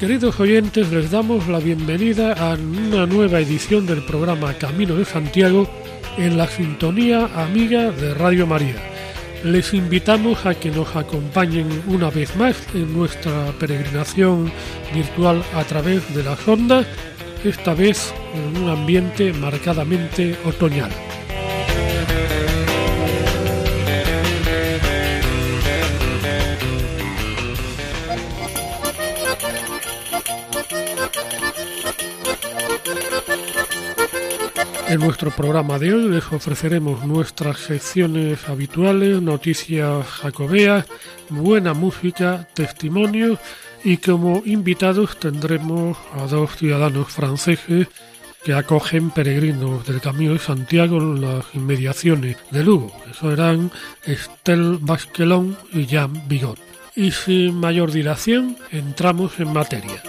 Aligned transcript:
Queridos 0.00 0.40
oyentes, 0.40 0.90
les 0.90 1.10
damos 1.10 1.46
la 1.46 1.58
bienvenida 1.58 2.32
a 2.32 2.54
una 2.54 3.04
nueva 3.04 3.38
edición 3.38 3.84
del 3.84 4.02
programa 4.02 4.54
Camino 4.54 4.94
de 4.94 5.04
Santiago 5.04 5.68
en 6.16 6.38
la 6.38 6.46
sintonía 6.46 7.26
amiga 7.34 7.90
de 7.90 8.14
Radio 8.14 8.46
María. 8.46 8.76
Les 9.44 9.74
invitamos 9.74 10.46
a 10.46 10.54
que 10.54 10.70
nos 10.70 10.96
acompañen 10.96 11.68
una 11.86 12.08
vez 12.08 12.34
más 12.36 12.56
en 12.72 12.96
nuestra 12.96 13.52
peregrinación 13.60 14.50
virtual 14.94 15.44
a 15.54 15.64
través 15.64 16.14
de 16.14 16.22
las 16.22 16.48
ondas, 16.48 16.86
esta 17.44 17.74
vez 17.74 18.14
en 18.34 18.62
un 18.62 18.70
ambiente 18.70 19.34
marcadamente 19.34 20.34
otoñal. 20.46 20.90
En 34.90 34.98
nuestro 34.98 35.30
programa 35.30 35.78
de 35.78 35.94
hoy 35.94 36.08
les 36.08 36.32
ofreceremos 36.32 37.06
nuestras 37.06 37.60
secciones 37.60 38.48
habituales, 38.48 39.22
noticias 39.22 40.04
jacobeas, 40.04 40.84
buena 41.28 41.74
música, 41.74 42.48
testimonios 42.54 43.38
y 43.84 43.98
como 43.98 44.42
invitados 44.44 45.16
tendremos 45.20 45.96
a 46.12 46.26
dos 46.26 46.56
ciudadanos 46.56 47.06
franceses 47.06 47.86
que 48.42 48.52
acogen 48.52 49.10
peregrinos 49.10 49.86
del 49.86 50.00
Camino 50.00 50.32
de 50.32 50.40
Santiago 50.40 50.96
en 50.96 51.20
las 51.20 51.44
inmediaciones 51.54 52.38
de 52.50 52.64
Lugo. 52.64 52.92
Eso 53.08 53.30
eran 53.30 53.70
Estelle 54.04 54.78
Basquelon 54.80 55.56
y 55.72 55.86
Jean 55.86 56.26
Bigot. 56.26 56.58
Y 56.96 57.12
sin 57.12 57.54
mayor 57.60 57.92
dilación 57.92 58.56
entramos 58.72 59.38
en 59.38 59.52
materia. 59.52 60.02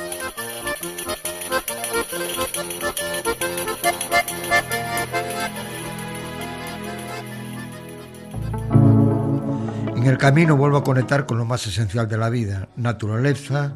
En 10.01 10.07
el 10.07 10.17
camino 10.17 10.57
vuelvo 10.57 10.77
a 10.77 10.83
conectar 10.83 11.27
con 11.27 11.37
lo 11.37 11.45
más 11.45 11.67
esencial 11.67 12.07
de 12.07 12.17
la 12.17 12.31
vida, 12.31 12.69
naturaleza, 12.75 13.75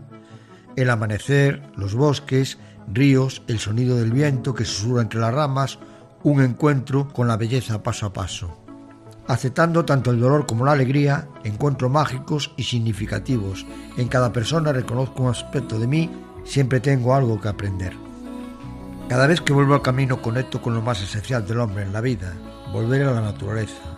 el 0.75 0.89
amanecer, 0.89 1.61
los 1.75 1.93
bosques, 1.93 2.57
ríos, 2.91 3.43
el 3.47 3.59
sonido 3.59 3.95
del 3.95 4.11
viento 4.11 4.55
que 4.55 4.65
susurra 4.65 5.03
entre 5.03 5.19
las 5.19 5.31
ramas, 5.31 5.77
un 6.23 6.41
encuentro 6.41 7.09
con 7.09 7.27
la 7.27 7.37
belleza 7.37 7.83
paso 7.83 8.07
a 8.07 8.13
paso. 8.13 8.57
Aceptando 9.27 9.85
tanto 9.85 10.09
el 10.09 10.19
dolor 10.19 10.47
como 10.47 10.65
la 10.65 10.71
alegría, 10.71 11.27
encuentros 11.43 11.91
mágicos 11.91 12.51
y 12.57 12.63
significativos. 12.63 13.63
En 13.95 14.07
cada 14.07 14.33
persona 14.33 14.73
reconozco 14.73 15.21
un 15.21 15.29
aspecto 15.29 15.77
de 15.77 15.85
mí, 15.85 16.09
siempre 16.43 16.79
tengo 16.79 17.13
algo 17.13 17.39
que 17.39 17.49
aprender. 17.49 17.93
Cada 19.09 19.27
vez 19.27 19.41
que 19.41 19.53
vuelvo 19.53 19.75
al 19.75 19.83
camino 19.83 20.23
conecto 20.23 20.59
con 20.59 20.73
lo 20.73 20.81
más 20.81 21.03
esencial 21.03 21.45
del 21.45 21.59
hombre 21.59 21.83
en 21.83 21.93
la 21.93 22.01
vida, 22.01 22.33
volver 22.73 23.03
a 23.03 23.11
la 23.11 23.21
naturaleza, 23.21 23.94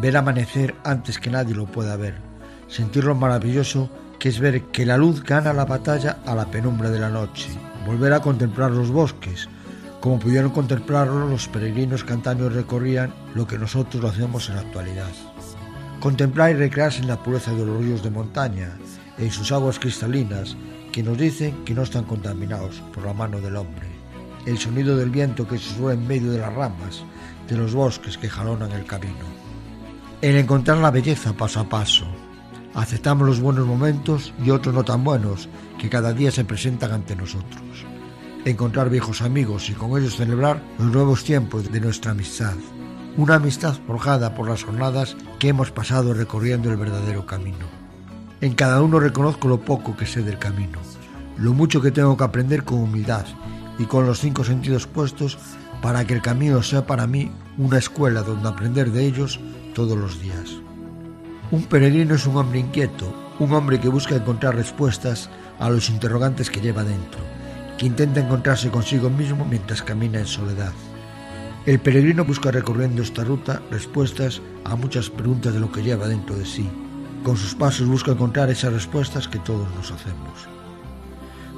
ver 0.00 0.16
amanecer 0.16 0.74
antes 0.84 1.18
que 1.18 1.30
nadie 1.30 1.54
lo 1.54 1.66
pueda 1.66 1.96
ver, 1.96 2.16
sentir 2.68 3.04
lo 3.04 3.14
maravilloso 3.14 3.90
que 4.18 4.28
es 4.28 4.40
ver 4.40 4.62
que 4.64 4.86
la 4.86 4.96
luz 4.96 5.22
gana 5.22 5.52
la 5.52 5.64
batalla 5.64 6.18
a 6.26 6.34
la 6.34 6.50
penumbra 6.50 6.90
de 6.90 6.98
la 6.98 7.08
noche, 7.08 7.48
volver 7.86 8.12
a 8.12 8.20
contemplar 8.20 8.70
los 8.70 8.90
bosques, 8.90 9.48
como 10.00 10.18
pudieron 10.18 10.50
contemplarlo 10.50 11.28
los 11.28 11.48
peregrinos 11.48 12.04
que 12.04 12.12
antaño 12.12 12.48
recorrían 12.48 13.12
lo 13.34 13.46
que 13.46 13.58
nosotros 13.58 14.02
lo 14.02 14.08
hacemos 14.08 14.48
en 14.48 14.56
la 14.56 14.62
actualidad. 14.62 15.10
Contemplar 16.00 16.50
y 16.50 16.54
recrearse 16.54 17.00
en 17.00 17.08
la 17.08 17.22
pureza 17.22 17.52
de 17.52 17.64
los 17.64 17.78
ríos 17.78 18.02
de 18.02 18.10
montaña, 18.10 18.76
en 19.18 19.30
sus 19.30 19.50
aguas 19.50 19.78
cristalinas, 19.78 20.56
que 20.92 21.02
nos 21.02 21.18
dicen 21.18 21.64
que 21.64 21.74
no 21.74 21.82
están 21.82 22.04
contaminados 22.04 22.82
por 22.94 23.04
la 23.04 23.14
mano 23.14 23.40
del 23.40 23.56
hombre. 23.56 23.88
El 24.44 24.58
sonido 24.58 24.96
del 24.96 25.10
viento 25.10 25.48
que 25.48 25.58
susurra 25.58 25.94
en 25.94 26.06
medio 26.06 26.30
de 26.30 26.38
las 26.38 26.54
ramas, 26.54 27.02
de 27.48 27.56
los 27.56 27.74
bosques 27.74 28.16
que 28.16 28.28
jalonan 28.28 28.72
el 28.72 28.84
camino 28.84 29.45
el 30.22 30.36
encontrar 30.36 30.78
la 30.78 30.90
belleza 30.90 31.34
paso 31.34 31.60
a 31.60 31.68
paso. 31.68 32.06
Aceptamos 32.74 33.26
los 33.26 33.40
buenos 33.40 33.66
momentos 33.66 34.32
y 34.42 34.50
otros 34.50 34.74
no 34.74 34.84
tan 34.84 35.04
buenos 35.04 35.48
que 35.78 35.90
cada 35.90 36.12
día 36.12 36.30
se 36.30 36.44
presentan 36.44 36.92
ante 36.92 37.16
nosotros. 37.16 37.84
Encontrar 38.44 38.88
viejos 38.90 39.22
amigos 39.22 39.68
y 39.68 39.74
con 39.74 39.90
ellos 40.00 40.16
celebrar 40.16 40.62
los 40.78 40.92
nuevos 40.92 41.24
tiempos 41.24 41.70
de 41.70 41.80
nuestra 41.80 42.12
amistad. 42.12 42.54
Una 43.16 43.36
amistad 43.36 43.74
forjada 43.86 44.34
por 44.34 44.48
las 44.48 44.62
jornadas 44.62 45.16
que 45.38 45.48
hemos 45.48 45.70
pasado 45.70 46.14
recorriendo 46.14 46.70
el 46.70 46.76
verdadero 46.76 47.26
camino. 47.26 47.66
En 48.40 48.54
cada 48.54 48.82
uno 48.82 49.00
reconozco 49.00 49.48
lo 49.48 49.60
poco 49.60 49.96
que 49.96 50.06
sé 50.06 50.22
del 50.22 50.38
camino, 50.38 50.78
lo 51.38 51.52
mucho 51.52 51.80
que 51.80 51.90
tengo 51.90 52.16
que 52.16 52.24
aprender 52.24 52.64
con 52.64 52.80
humildad 52.80 53.24
y 53.78 53.84
con 53.84 54.06
los 54.06 54.20
cinco 54.20 54.44
sentidos 54.44 54.86
puestos 54.86 55.38
para 55.80 56.06
que 56.06 56.14
el 56.14 56.22
camino 56.22 56.62
sea 56.62 56.86
para 56.86 57.06
mí 57.06 57.30
una 57.58 57.78
escuela 57.78 58.22
donde 58.22 58.48
aprender 58.48 58.92
de 58.92 59.06
ellos 59.06 59.40
todos 59.76 59.98
los 59.98 60.18
días. 60.22 60.56
Un 61.50 61.64
peregrino 61.64 62.14
es 62.14 62.26
un 62.26 62.38
hombre 62.38 62.60
inquieto, 62.60 63.14
un 63.38 63.52
hombre 63.52 63.78
que 63.78 63.90
busca 63.90 64.16
encontrar 64.16 64.56
respuestas 64.56 65.28
a 65.58 65.68
los 65.68 65.90
interrogantes 65.90 66.48
que 66.48 66.62
lleva 66.62 66.82
dentro, 66.82 67.20
que 67.76 67.84
intenta 67.84 68.20
encontrarse 68.20 68.70
consigo 68.70 69.10
mismo 69.10 69.44
mientras 69.44 69.82
camina 69.82 70.18
en 70.18 70.26
soledad. 70.26 70.72
El 71.66 71.78
peregrino 71.78 72.24
busca 72.24 72.50
recorriendo 72.50 73.02
esta 73.02 73.22
ruta 73.22 73.60
respuestas 73.70 74.40
a 74.64 74.76
muchas 74.76 75.10
preguntas 75.10 75.52
de 75.52 75.60
lo 75.60 75.70
que 75.70 75.82
lleva 75.82 76.08
dentro 76.08 76.34
de 76.34 76.46
sí. 76.46 76.66
Con 77.22 77.36
sus 77.36 77.54
pasos 77.54 77.86
busca 77.86 78.12
encontrar 78.12 78.48
esas 78.48 78.72
respuestas 78.72 79.28
que 79.28 79.40
todos 79.40 79.68
nos 79.74 79.90
hacemos. 79.90 80.48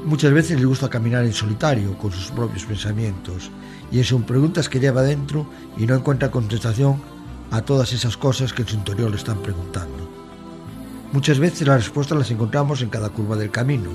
Muchas 0.04 0.32
veces 0.32 0.58
le 0.58 0.66
gusta 0.66 0.90
caminar 0.90 1.24
en 1.24 1.32
solitario, 1.32 1.96
con 1.96 2.10
sus 2.10 2.32
propios 2.32 2.64
pensamientos, 2.64 3.52
y 3.92 4.02
son 4.02 4.24
preguntas 4.24 4.68
que 4.68 4.80
lleva 4.80 5.02
dentro 5.02 5.48
y 5.76 5.86
no 5.86 5.94
encuentra 5.94 6.32
contestación 6.32 7.00
a 7.50 7.62
todas 7.62 7.92
esas 7.92 8.16
cosas 8.16 8.52
que 8.52 8.62
en 8.62 8.68
su 8.68 8.76
interior 8.76 9.10
le 9.10 9.16
están 9.16 9.38
preguntando. 9.38 10.08
Muchas 11.12 11.38
veces 11.38 11.66
las 11.66 11.84
respuestas 11.84 12.18
las 12.18 12.30
encontramos 12.30 12.82
en 12.82 12.90
cada 12.90 13.08
curva 13.08 13.36
del 13.36 13.50
camino, 13.50 13.90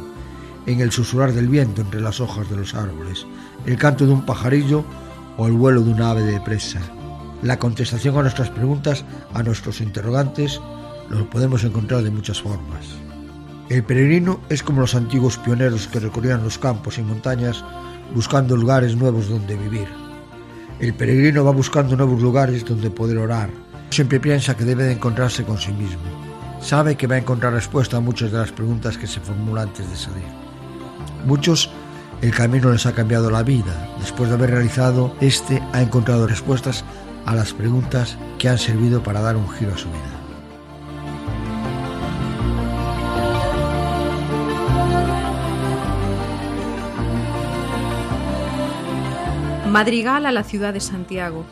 en 0.66 0.80
el 0.80 0.92
susurrar 0.92 1.34
del 1.34 1.48
viento 1.48 1.82
entre 1.82 2.02
las 2.02 2.20
hojas 2.20 2.50
de 2.50 2.58
los 2.58 2.74
árboles, 2.74 3.26
el 3.66 3.78
canto 3.78 4.06
de 4.06 4.14
un 4.14 4.26
pajarillo 4.26 4.84
o 5.38 5.48
el 5.48 5.54
vuelo 5.54 5.82
de 5.82 5.92
una 5.92 6.12
ave 6.12 6.24
de 6.24 6.40
presa. 6.40 6.80
La 7.42 7.60
contestación 7.60 8.18
a 8.18 8.22
nuestras 8.22 8.50
preguntas, 8.50 9.04
a 9.34 9.44
nuestros 9.44 9.82
interrogantes, 9.82 10.60
lo 11.10 11.30
podemos 11.30 11.64
encontrar 11.64 12.02
de 12.04 12.12
muchas 12.12 12.42
formas. 12.42 12.86
El 13.70 13.84
peregrino 13.84 14.40
es 14.50 14.64
como 14.64 14.82
los 14.82 14.96
antiguos 14.96 15.38
pioneros 15.38 15.88
que 15.88 16.00
recorrían 16.00 16.44
los 16.44 16.58
campos 16.58 16.98
y 16.98 17.02
montañas 17.02 17.64
buscando 18.14 18.56
lugares 18.56 18.96
nuevos 18.96 19.30
donde 19.30 19.56
vivir. 19.56 20.03
El 20.84 20.94
peregrino 20.94 21.46
va 21.46 21.52
buscando 21.52 21.96
nuevos 21.96 22.22
lugares 22.22 22.66
donde 22.66 22.92
poder 22.92 23.18
orar. 23.18 23.50
Siempre 23.90 24.20
piensa 24.20 24.58
que 24.58 24.66
debe 24.66 24.84
de 24.84 24.92
encontrarse 24.92 25.46
con 25.46 25.58
sí 25.58 25.72
mismo. 25.72 26.02
Sabe 26.60 26.98
que 26.98 27.08
va 27.08 27.16
a 27.16 27.20
encontrar 27.20 27.54
respuesta 27.54 27.96
a 27.96 28.02
muchas 28.02 28.34
de 28.34 28.40
las 28.40 28.52
preguntas 28.52 28.98
que 28.98 29.08
se 29.08 29.22
formulan 29.22 29.70
antes 29.70 29.90
de 29.90 29.96
salir. 29.96 30.26
Muchos 31.26 31.70
el 32.22 32.34
camino 32.34 32.70
les 32.70 32.86
ha 32.86 32.92
cambiado 32.92 33.32
la 33.32 33.44
vida. 33.44 33.96
Después 34.02 34.28
de 34.28 34.36
haber 34.36 34.52
realizado 34.52 35.16
este, 35.22 35.64
ha 35.72 35.82
encontrado 35.82 36.28
respuestas 36.28 36.84
a 37.26 37.34
las 37.34 37.54
preguntas 37.54 38.18
que 38.38 38.50
han 38.50 38.58
servido 38.58 39.02
para 39.02 39.22
dar 39.22 39.38
un 39.38 39.50
giro 39.52 39.74
a 39.74 39.78
su 39.78 39.88
vida. 39.88 40.13
Madrigal 49.74 50.28
a 50.28 50.32
la 50.32 50.44
ciudad 50.44 50.72
de 50.72 50.80
Santiago. 50.80 51.46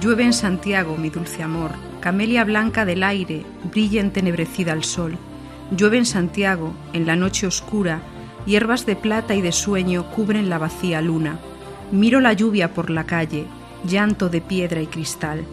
Llueve 0.00 0.24
en 0.24 0.32
Santiago, 0.32 0.96
mi 0.96 1.10
dulce 1.10 1.42
amor, 1.42 1.72
camelia 2.00 2.42
blanca 2.42 2.86
del 2.86 3.02
aire, 3.02 3.44
brilla 3.70 4.00
entenebrecida 4.00 4.72
al 4.72 4.82
sol. 4.82 5.18
Llueve 5.70 5.98
en 5.98 6.06
Santiago, 6.06 6.72
en 6.94 7.06
la 7.06 7.16
noche 7.16 7.46
oscura, 7.46 8.00
hierbas 8.46 8.86
de 8.86 8.96
plata 8.96 9.34
y 9.34 9.42
de 9.42 9.52
sueño 9.52 10.10
cubren 10.10 10.48
la 10.48 10.56
vacía 10.56 11.02
luna. 11.02 11.38
Miro 11.92 12.18
la 12.20 12.32
lluvia 12.32 12.72
por 12.72 12.88
la 12.88 13.04
calle, 13.04 13.44
llanto 13.86 14.30
de 14.30 14.40
piedra 14.40 14.80
y 14.80 14.86
cristal. 14.86 15.44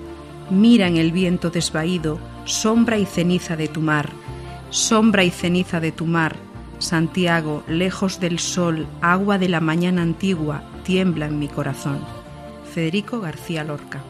Mira 0.49 0.87
en 0.87 0.95
el 0.95 1.11
viento 1.11 1.49
desvaído, 1.49 2.19
sombra 2.45 2.99
y 2.99 3.05
ceniza 3.05 3.57
de 3.57 3.67
tu 3.67 3.81
mar. 3.81 4.11
Sombra 4.69 5.25
y 5.25 5.29
ceniza 5.29 5.81
de 5.81 5.91
tu 5.91 6.05
mar, 6.05 6.37
Santiago, 6.79 7.63
lejos 7.67 8.21
del 8.21 8.39
sol, 8.39 8.87
agua 9.01 9.37
de 9.37 9.49
la 9.49 9.59
mañana 9.59 10.01
antigua, 10.03 10.63
tiembla 10.83 11.28
en 11.28 11.39
mi 11.39 11.48
corazón. 11.48 12.00
Federico 12.74 13.19
García 13.19 13.63
Lorca. 13.63 14.01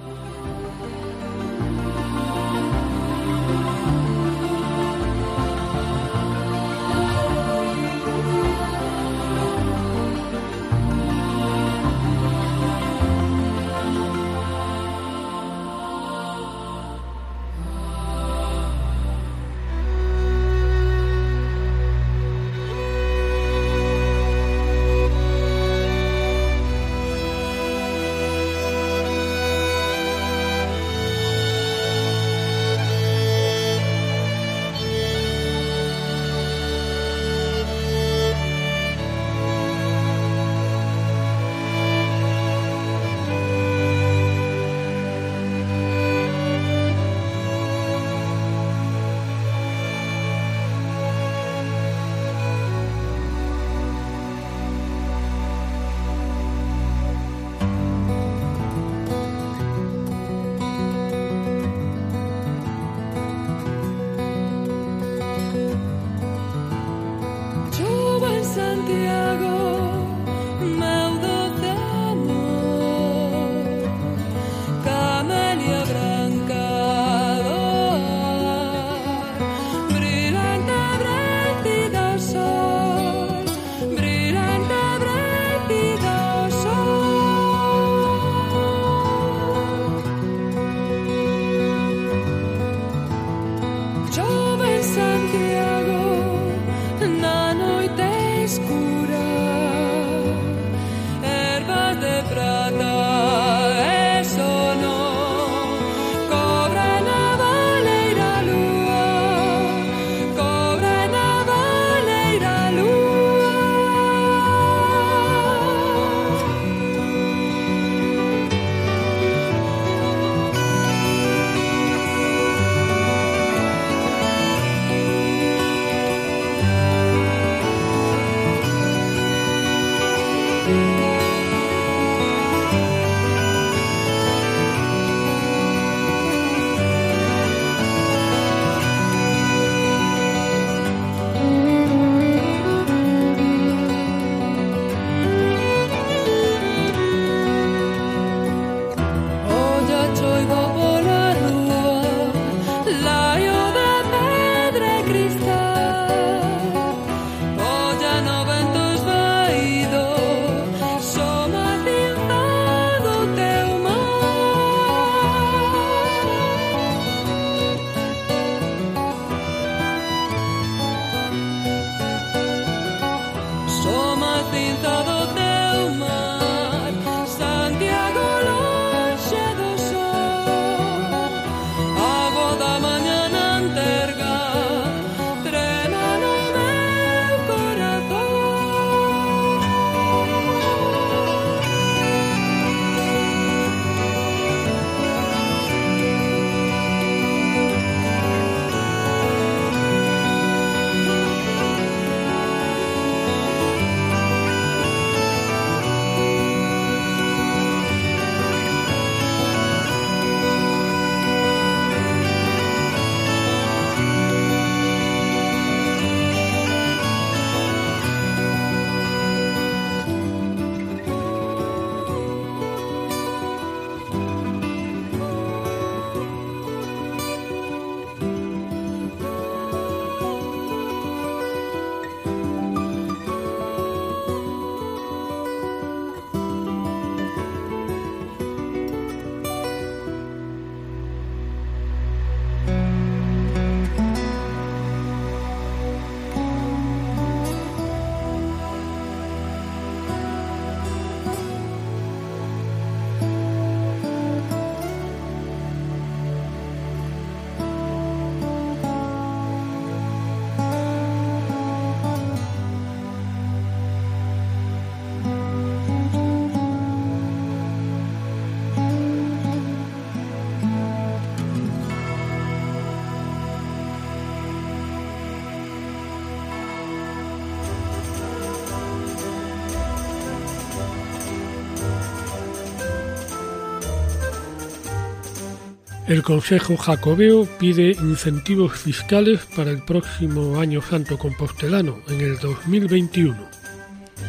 El 286.12 286.24
Consejo 286.24 286.76
Jacobeo 286.76 287.48
pide 287.58 287.92
incentivos 287.92 288.78
fiscales 288.78 289.40
para 289.56 289.72
el 289.72 289.82
próximo 289.82 290.60
Año 290.60 290.82
Santo 290.82 291.18
Compostelano, 291.18 292.00
en 292.10 292.20
el 292.20 292.38
2021. 292.38 293.38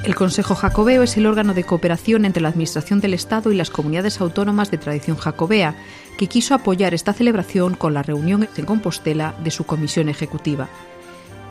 El 0.04 0.14
Consejo 0.14 0.54
Jacobeo 0.54 1.02
es 1.02 1.16
el 1.16 1.26
órgano 1.26 1.54
de 1.54 1.64
cooperación 1.64 2.24
entre 2.24 2.40
la 2.40 2.50
Administración 2.50 3.00
del 3.00 3.14
Estado 3.14 3.50
y 3.50 3.56
las 3.56 3.70
comunidades 3.70 4.20
autónomas 4.20 4.70
de 4.70 4.78
tradición 4.78 5.16
jacobea, 5.16 5.74
que 6.18 6.28
quiso 6.28 6.54
apoyar 6.54 6.94
esta 6.94 7.14
celebración 7.14 7.74
con 7.74 7.94
la 7.94 8.04
reunión 8.04 8.48
en 8.56 8.64
Compostela 8.64 9.34
de 9.42 9.50
su 9.50 9.64
comisión 9.64 10.08
ejecutiva. 10.08 10.68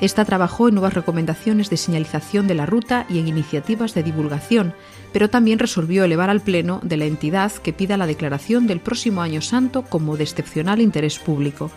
Esta 0.02 0.26
trabajó 0.26 0.68
en 0.68 0.74
nuevas 0.74 0.96
recomendaciones 0.96 1.70
de 1.70 1.78
señalización 1.78 2.48
de 2.48 2.56
la 2.56 2.66
ruta 2.66 3.06
y 3.08 3.20
en 3.20 3.28
iniciativas 3.28 3.94
de 3.94 4.02
divulgación, 4.02 4.74
pero 5.14 5.30
también 5.30 5.60
resolvió 5.60 6.04
elevar 6.04 6.32
al 6.32 6.42
Pleno 6.42 6.80
de 6.82 6.98
la 6.98 7.06
entidad 7.06 7.52
que 7.52 7.72
pida 7.72 7.98
la 7.98 8.08
declaración 8.08 8.66
del 8.66 8.80
próximo 8.80 9.22
Año 9.22 9.42
Santo 9.42 9.84
como 9.84 10.18
de 10.18 10.24
excepcional 10.24 10.82
interés 10.82 11.20
público. 11.20 11.70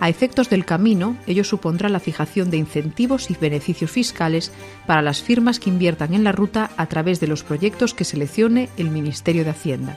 A 0.00 0.08
efectos 0.08 0.50
del 0.50 0.64
camino, 0.64 1.16
ello 1.28 1.44
supondrá 1.44 1.88
la 1.88 2.00
fijación 2.00 2.50
de 2.50 2.56
incentivos 2.56 3.30
y 3.30 3.34
beneficios 3.34 3.92
fiscales 3.92 4.50
para 4.86 5.02
las 5.02 5.22
firmas 5.22 5.60
que 5.60 5.70
inviertan 5.70 6.12
en 6.12 6.24
la 6.24 6.32
ruta 6.32 6.70
a 6.76 6.86
través 6.86 7.20
de 7.20 7.28
los 7.28 7.44
proyectos 7.44 7.94
que 7.94 8.04
seleccione 8.04 8.68
el 8.78 8.90
Ministerio 8.90 9.44
de 9.44 9.50
Hacienda. 9.50 9.96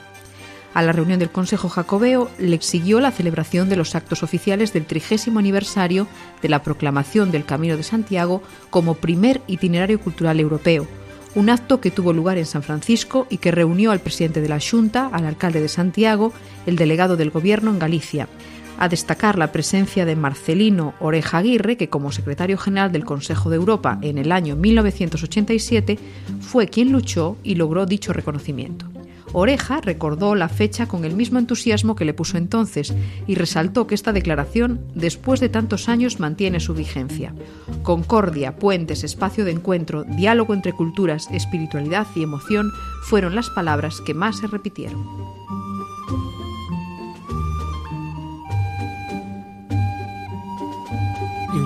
A 0.74 0.82
la 0.82 0.90
reunión 0.90 1.20
del 1.20 1.30
Consejo 1.30 1.68
Jacobeo 1.68 2.28
le 2.36 2.60
siguió 2.60 2.98
la 2.98 3.12
celebración 3.12 3.68
de 3.68 3.76
los 3.76 3.94
actos 3.94 4.24
oficiales 4.24 4.72
del 4.72 4.86
trigésimo 4.86 5.38
aniversario 5.38 6.08
de 6.42 6.48
la 6.48 6.64
proclamación 6.64 7.30
del 7.30 7.44
Camino 7.44 7.76
de 7.76 7.84
Santiago 7.84 8.42
como 8.70 8.94
primer 8.94 9.40
itinerario 9.46 10.00
cultural 10.00 10.40
europeo, 10.40 10.88
un 11.36 11.48
acto 11.48 11.80
que 11.80 11.92
tuvo 11.92 12.12
lugar 12.12 12.38
en 12.38 12.46
San 12.46 12.64
Francisco 12.64 13.28
y 13.30 13.38
que 13.38 13.52
reunió 13.52 13.92
al 13.92 14.00
presidente 14.00 14.40
de 14.40 14.48
la 14.48 14.58
Junta, 14.58 15.08
al 15.12 15.26
alcalde 15.26 15.60
de 15.60 15.68
Santiago, 15.68 16.32
el 16.66 16.74
delegado 16.74 17.16
del 17.16 17.30
Gobierno 17.30 17.70
en 17.70 17.78
Galicia, 17.78 18.28
a 18.76 18.88
destacar 18.88 19.38
la 19.38 19.52
presencia 19.52 20.04
de 20.04 20.16
Marcelino 20.16 20.94
Oreja 20.98 21.38
Aguirre, 21.38 21.76
que 21.76 21.88
como 21.88 22.10
secretario 22.10 22.58
general 22.58 22.90
del 22.90 23.04
Consejo 23.04 23.48
de 23.48 23.56
Europa 23.56 23.98
en 24.02 24.18
el 24.18 24.32
año 24.32 24.56
1987 24.56 26.00
fue 26.40 26.66
quien 26.66 26.90
luchó 26.90 27.36
y 27.44 27.54
logró 27.54 27.86
dicho 27.86 28.12
reconocimiento. 28.12 28.86
Oreja 29.36 29.80
recordó 29.80 30.36
la 30.36 30.48
fecha 30.48 30.86
con 30.86 31.04
el 31.04 31.16
mismo 31.16 31.40
entusiasmo 31.40 31.96
que 31.96 32.04
le 32.04 32.14
puso 32.14 32.38
entonces 32.38 32.94
y 33.26 33.34
resaltó 33.34 33.88
que 33.88 33.96
esta 33.96 34.12
declaración, 34.12 34.80
después 34.94 35.40
de 35.40 35.48
tantos 35.48 35.88
años, 35.88 36.20
mantiene 36.20 36.60
su 36.60 36.72
vigencia. 36.72 37.34
Concordia, 37.82 38.54
puentes, 38.54 39.02
espacio 39.02 39.44
de 39.44 39.50
encuentro, 39.50 40.04
diálogo 40.04 40.54
entre 40.54 40.72
culturas, 40.72 41.28
espiritualidad 41.32 42.06
y 42.14 42.22
emoción 42.22 42.70
fueron 43.02 43.34
las 43.34 43.50
palabras 43.50 44.00
que 44.06 44.14
más 44.14 44.38
se 44.38 44.46
repitieron. 44.46 45.04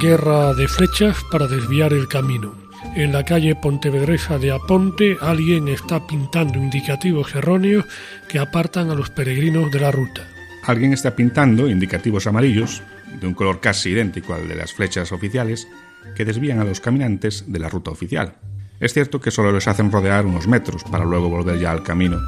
Guerra 0.01 0.55
de 0.55 0.69
flechas 0.69 1.19
para 1.31 1.47
desviar 1.47 1.93
el 1.93 2.09
camino. 2.09 2.68
En 2.99 3.13
la 3.13 3.25
calle 3.25 3.55
Pontevedresa 3.55 4.39
de 4.39 4.51
Aponte 4.51 5.17
alguien 5.21 5.69
está 5.69 6.05
pintando 6.05 6.59
indicativos 6.59 7.33
erróneos 7.33 7.85
que 8.27 8.41
apartan 8.41 8.91
a 8.91 8.97
los 8.97 9.09
peregrinos 9.09 9.71
de 9.71 9.79
la 9.79 9.93
ruta. 9.93 10.27
Alguien 10.65 10.93
está 10.93 11.15
pintando 11.15 11.69
indicativos 11.69 12.27
amarillos, 12.27 12.83
de 13.21 13.29
un 13.29 13.35
color 13.35 13.61
casi 13.61 13.91
idéntico 13.91 14.35
al 14.35 14.49
de 14.49 14.57
las 14.57 14.73
flechas 14.73 15.13
oficiales, 15.13 15.69
que 16.17 16.25
desvían 16.25 16.59
a 16.59 16.65
los 16.65 16.81
caminantes 16.81 17.45
de 17.47 17.61
la 17.61 17.69
ruta 17.69 17.93
oficial. 17.93 18.35
Es 18.81 18.95
cierto 18.95 19.21
que 19.21 19.31
solo 19.31 19.53
les 19.53 19.69
hacen 19.69 19.93
rodear 19.93 20.27
unos 20.27 20.49
metros 20.49 20.83
para 20.83 21.05
luego 21.05 21.29
volver 21.29 21.61
ya 21.61 21.71
al 21.71 21.85
camino, 21.85 22.19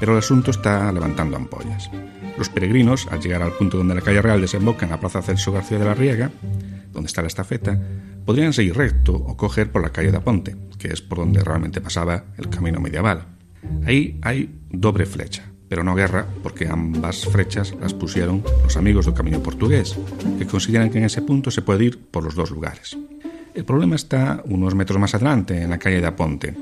pero 0.00 0.14
el 0.14 0.18
asunto 0.18 0.50
está 0.50 0.90
levantando 0.90 1.36
ampollas. 1.36 1.92
Los 2.36 2.48
peregrinos, 2.48 3.06
al 3.12 3.20
llegar 3.20 3.42
al 3.42 3.52
punto 3.52 3.76
donde 3.76 3.94
la 3.94 4.00
calle 4.00 4.20
real 4.20 4.40
desemboca 4.40 4.84
en 4.84 4.90
la 4.90 4.98
plaza 4.98 5.22
Celso 5.22 5.52
García 5.52 5.78
de 5.78 5.84
la 5.84 5.94
Riega, 5.94 6.32
donde 6.92 7.06
está 7.06 7.22
la 7.22 7.28
estafeta, 7.28 7.78
podrían 8.28 8.52
seguir 8.52 8.76
recto 8.76 9.14
o 9.14 9.38
coger 9.38 9.72
por 9.72 9.80
la 9.80 9.88
calle 9.88 10.10
de 10.10 10.18
Aponte, 10.18 10.54
que 10.78 10.88
es 10.88 11.00
por 11.00 11.16
donde 11.16 11.42
realmente 11.42 11.80
pasaba 11.80 12.26
el 12.36 12.50
camino 12.50 12.78
medieval. 12.78 13.24
Ahí 13.86 14.18
hay 14.20 14.54
doble 14.70 15.06
flecha, 15.06 15.50
pero 15.66 15.82
no 15.82 15.94
guerra 15.94 16.26
porque 16.42 16.68
ambas 16.68 17.24
flechas 17.24 17.74
las 17.80 17.94
pusieron 17.94 18.44
los 18.62 18.76
amigos 18.76 19.06
del 19.06 19.14
camino 19.14 19.42
portugués, 19.42 19.96
que 20.38 20.44
consideran 20.44 20.90
que 20.90 20.98
en 20.98 21.04
ese 21.04 21.22
punto 21.22 21.50
se 21.50 21.62
puede 21.62 21.86
ir 21.86 22.00
por 22.10 22.22
los 22.22 22.34
dos 22.34 22.50
lugares. 22.50 22.98
El 23.54 23.64
problema 23.64 23.96
está 23.96 24.42
unos 24.44 24.74
metros 24.74 25.00
más 25.00 25.14
adelante, 25.14 25.62
en 25.62 25.70
la 25.70 25.78
calle 25.78 26.02
de 26.02 26.06
Aponte. 26.08 26.54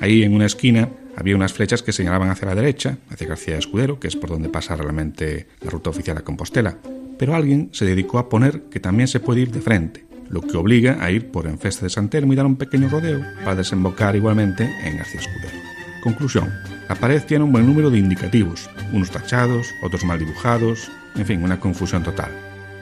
Ahí 0.00 0.22
en 0.22 0.34
una 0.34 0.46
esquina 0.46 0.88
había 1.18 1.36
unas 1.36 1.52
flechas 1.52 1.82
que 1.82 1.92
señalaban 1.92 2.30
hacia 2.30 2.48
la 2.48 2.54
derecha, 2.54 2.96
hacia 3.10 3.28
García 3.28 3.58
Escudero, 3.58 4.00
que 4.00 4.08
es 4.08 4.16
por 4.16 4.30
donde 4.30 4.48
pasa 4.48 4.74
realmente 4.74 5.48
la 5.60 5.70
ruta 5.70 5.90
oficial 5.90 6.16
a 6.16 6.24
Compostela, 6.24 6.78
pero 7.18 7.34
alguien 7.34 7.68
se 7.72 7.84
dedicó 7.84 8.18
a 8.18 8.30
poner 8.30 8.62
que 8.70 8.80
también 8.80 9.06
se 9.06 9.20
puede 9.20 9.42
ir 9.42 9.52
de 9.52 9.60
frente, 9.60 10.06
lo 10.28 10.40
que 10.40 10.56
obliga 10.56 10.98
a 11.00 11.10
ir 11.10 11.30
por 11.30 11.46
Enfesta 11.46 11.86
de 11.86 11.90
San 11.90 12.08
Telmo 12.08 12.32
y 12.32 12.36
dar 12.36 12.46
un 12.46 12.56
pequeño 12.56 12.88
rodeo 12.88 13.20
para 13.44 13.56
desembocar 13.56 14.16
igualmente 14.16 14.64
en 14.84 14.96
García 14.96 15.20
Escudero. 15.20 15.56
Conclusión. 16.02 16.52
La 16.88 16.94
pared 16.94 17.22
tiene 17.22 17.44
un 17.44 17.52
buen 17.52 17.66
número 17.66 17.90
de 17.90 17.98
indicativos, 17.98 18.68
unos 18.92 19.10
tachados, 19.10 19.68
otros 19.82 20.04
mal 20.04 20.18
dibujados, 20.18 20.90
en 21.16 21.24
fin, 21.24 21.42
una 21.42 21.60
confusión 21.60 22.02
total. 22.02 22.30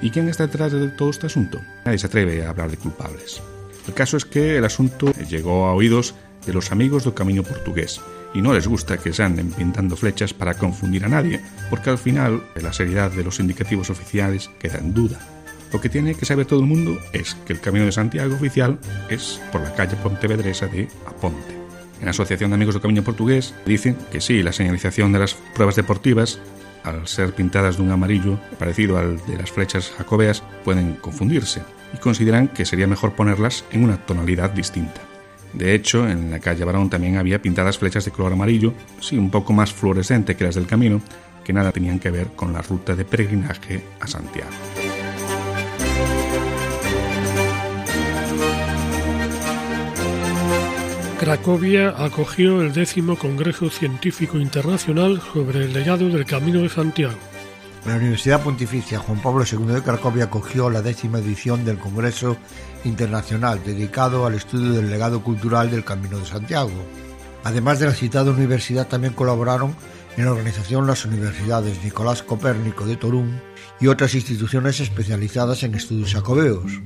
¿Y 0.00 0.10
quién 0.10 0.28
está 0.28 0.46
detrás 0.46 0.72
de 0.72 0.88
todo 0.88 1.10
este 1.10 1.26
asunto? 1.26 1.60
Nadie 1.84 1.98
se 1.98 2.08
atreve 2.08 2.44
a 2.44 2.50
hablar 2.50 2.70
de 2.70 2.76
culpables. 2.76 3.40
El 3.86 3.94
caso 3.94 4.16
es 4.16 4.24
que 4.24 4.58
el 4.58 4.64
asunto 4.64 5.12
llegó 5.28 5.66
a 5.66 5.74
oídos 5.74 6.14
de 6.46 6.52
los 6.52 6.72
amigos 6.72 7.04
del 7.04 7.14
camino 7.14 7.42
portugués 7.42 8.00
y 8.34 8.42
no 8.42 8.52
les 8.52 8.66
gusta 8.66 8.98
que 8.98 9.12
se 9.12 9.22
anden 9.22 9.50
pintando 9.50 9.96
flechas 9.96 10.34
para 10.34 10.54
confundir 10.54 11.04
a 11.04 11.08
nadie, 11.08 11.40
porque 11.70 11.90
al 11.90 11.98
final 11.98 12.42
la 12.60 12.72
seriedad 12.72 13.10
de 13.10 13.24
los 13.24 13.38
indicativos 13.40 13.90
oficiales 13.90 14.50
queda 14.58 14.78
en 14.78 14.94
duda. 14.94 15.20
Lo 15.72 15.80
que 15.80 15.88
tiene 15.88 16.14
que 16.14 16.26
saber 16.26 16.46
todo 16.46 16.60
el 16.60 16.66
mundo 16.66 16.98
es 17.12 17.34
que 17.46 17.54
el 17.54 17.60
Camino 17.60 17.86
de 17.86 17.92
Santiago 17.92 18.34
oficial 18.34 18.78
es 19.08 19.40
por 19.50 19.62
la 19.62 19.74
calle 19.74 19.96
Pontevedresa 19.96 20.66
de 20.66 20.88
Aponte. 21.06 21.54
En 21.98 22.04
la 22.04 22.10
Asociación 22.10 22.50
de 22.50 22.54
Amigos 22.54 22.74
del 22.74 22.82
Camino 22.82 23.02
Portugués 23.02 23.54
dicen 23.64 23.96
que 24.10 24.20
sí, 24.20 24.42
la 24.42 24.52
señalización 24.52 25.12
de 25.12 25.20
las 25.20 25.34
pruebas 25.54 25.76
deportivas, 25.76 26.40
al 26.84 27.06
ser 27.08 27.32
pintadas 27.32 27.76
de 27.78 27.84
un 27.84 27.90
amarillo 27.90 28.38
parecido 28.58 28.98
al 28.98 29.24
de 29.26 29.36
las 29.38 29.50
flechas 29.50 29.92
jacobeas, 29.96 30.42
pueden 30.64 30.94
confundirse 30.94 31.62
y 31.94 31.98
consideran 31.98 32.48
que 32.48 32.66
sería 32.66 32.86
mejor 32.86 33.14
ponerlas 33.14 33.64
en 33.70 33.84
una 33.84 34.04
tonalidad 34.04 34.50
distinta. 34.50 35.00
De 35.54 35.74
hecho, 35.74 36.08
en 36.08 36.30
la 36.30 36.40
calle 36.40 36.64
Barón 36.64 36.90
también 36.90 37.16
había 37.16 37.40
pintadas 37.40 37.78
flechas 37.78 38.04
de 38.04 38.10
color 38.10 38.32
amarillo, 38.32 38.74
sí, 39.00 39.16
un 39.16 39.30
poco 39.30 39.52
más 39.52 39.72
fluorescente 39.72 40.34
que 40.34 40.44
las 40.44 40.54
del 40.54 40.66
camino, 40.66 41.00
que 41.44 41.52
nada 41.52 41.72
tenían 41.72 41.98
que 41.98 42.10
ver 42.10 42.28
con 42.34 42.52
la 42.52 42.62
ruta 42.62 42.94
de 42.94 43.04
peregrinaje 43.04 43.82
a 44.00 44.06
Santiago. 44.06 44.50
Cracovia 51.22 51.94
acogió 51.96 52.60
el 52.62 52.72
décimo 52.72 53.16
Congreso 53.16 53.70
Científico 53.70 54.38
Internacional 54.38 55.22
sobre 55.32 55.66
el 55.66 55.72
legado 55.72 56.08
del 56.08 56.26
Camino 56.26 56.62
de 56.62 56.68
Santiago. 56.68 57.14
La 57.86 57.94
Universidad 57.94 58.42
Pontificia 58.42 58.98
Juan 58.98 59.22
Pablo 59.22 59.44
II 59.50 59.72
de 59.72 59.82
Cracovia 59.82 60.24
acogió 60.24 60.68
la 60.68 60.82
décima 60.82 61.20
edición 61.20 61.64
del 61.64 61.78
Congreso 61.78 62.36
Internacional 62.84 63.60
dedicado 63.64 64.26
al 64.26 64.34
estudio 64.34 64.72
del 64.72 64.90
legado 64.90 65.22
cultural 65.22 65.70
del 65.70 65.84
Camino 65.84 66.18
de 66.18 66.26
Santiago. 66.26 66.70
Además 67.44 67.78
de 67.78 67.86
la 67.86 67.94
citada 67.94 68.32
universidad, 68.32 68.88
también 68.88 69.14
colaboraron 69.14 69.76
en 70.16 70.24
la 70.24 70.32
organización 70.32 70.86
las 70.86 71.04
universidades 71.04 71.82
Nicolás 71.84 72.22
Copérnico 72.22 72.86
de 72.86 72.96
Torún 72.96 73.40
y 73.80 73.86
otras 73.86 74.14
instituciones 74.14 74.80
especializadas 74.80 75.62
en 75.62 75.74
estudios 75.74 76.14
jacobeos, 76.14 76.80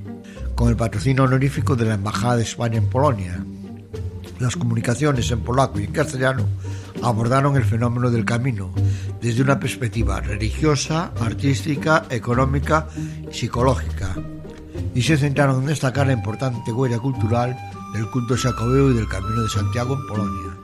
con 0.55 0.69
el 0.69 0.77
patrocinio 0.77 1.25
honorífico 1.25 1.77
de 1.77 1.87
la 1.87 1.95
Embajada 1.95 2.37
de 2.37 2.43
España 2.43 2.79
en 2.79 2.89
Polonia 2.89 3.45
las 4.39 4.57
comunicaciones 4.57 5.31
en 5.31 5.41
polaco 5.41 5.81
y 5.81 5.85
en 5.85 5.93
castellano 5.93 6.47
abordaron 7.03 7.57
el 7.57 7.65
fenómeno 7.65 8.11
del 8.11 8.25
camino 8.25 8.73
desde 9.21 9.43
una 9.43 9.59
perspectiva 9.59 10.21
religiosa, 10.21 11.13
artística, 11.21 12.05
económica 12.11 12.89
y 13.31 13.35
psicológica, 13.35 14.15
y 14.95 15.03
se 15.03 15.17
centraron 15.17 15.63
en 15.63 15.67
destacar 15.67 16.07
la 16.07 16.13
importante 16.13 16.73
huella 16.73 16.99
cultural 16.99 17.57
del 17.95 18.11
culto 18.11 18.37
jacobeo 18.37 18.91
y 18.91 18.95
del 18.95 19.09
Camino 19.09 19.43
de 19.43 19.49
Santiago 19.49 19.95
en 19.95 20.07
Polonia. 20.07 20.56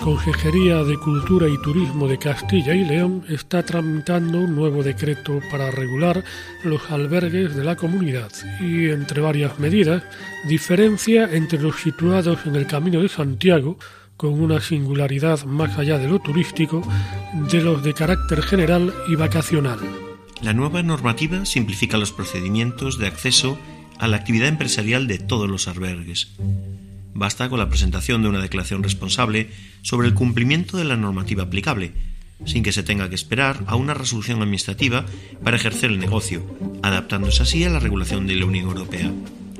Consejería 0.00 0.82
de 0.82 0.96
Cultura 0.96 1.46
y 1.46 1.58
Turismo 1.58 2.08
de 2.08 2.18
Castilla 2.18 2.74
y 2.74 2.84
León 2.84 3.22
está 3.28 3.62
tramitando 3.62 4.40
un 4.40 4.56
nuevo 4.56 4.82
decreto 4.82 5.40
para 5.50 5.70
regular 5.70 6.24
los 6.64 6.90
albergues 6.90 7.54
de 7.54 7.62
la 7.62 7.76
comunidad 7.76 8.32
y, 8.60 8.88
entre 8.88 9.20
varias 9.20 9.58
medidas, 9.58 10.02
diferencia 10.48 11.28
entre 11.30 11.60
los 11.60 11.76
situados 11.76 12.46
en 12.46 12.56
el 12.56 12.66
Camino 12.66 13.02
de 13.02 13.10
Santiago, 13.10 13.78
con 14.16 14.40
una 14.40 14.60
singularidad 14.60 15.44
más 15.44 15.78
allá 15.78 15.98
de 15.98 16.08
lo 16.08 16.18
turístico, 16.18 16.82
de 17.50 17.60
los 17.60 17.82
de 17.82 17.92
carácter 17.92 18.42
general 18.42 18.94
y 19.08 19.16
vacacional. 19.16 19.78
La 20.42 20.54
nueva 20.54 20.82
normativa 20.82 21.44
simplifica 21.44 21.98
los 21.98 22.12
procedimientos 22.12 22.98
de 22.98 23.06
acceso 23.06 23.58
a 23.98 24.08
la 24.08 24.16
actividad 24.16 24.48
empresarial 24.48 25.06
de 25.06 25.18
todos 25.18 25.48
los 25.48 25.68
albergues. 25.68 26.32
Basta 27.14 27.48
con 27.48 27.58
la 27.58 27.68
presentación 27.68 28.22
de 28.22 28.28
una 28.28 28.40
declaración 28.40 28.82
responsable 28.82 29.50
sobre 29.82 30.08
el 30.08 30.14
cumplimiento 30.14 30.76
de 30.76 30.84
la 30.84 30.96
normativa 30.96 31.44
aplicable, 31.44 31.92
sin 32.46 32.62
que 32.62 32.72
se 32.72 32.82
tenga 32.82 33.08
que 33.08 33.14
esperar 33.14 33.64
a 33.66 33.76
una 33.76 33.94
resolución 33.94 34.40
administrativa 34.40 35.04
para 35.42 35.56
ejercer 35.56 35.90
el 35.90 35.98
negocio, 35.98 36.44
adaptándose 36.82 37.42
así 37.42 37.64
a 37.64 37.70
la 37.70 37.80
regulación 37.80 38.26
de 38.26 38.36
la 38.36 38.46
Unión 38.46 38.66
Europea. 38.66 39.12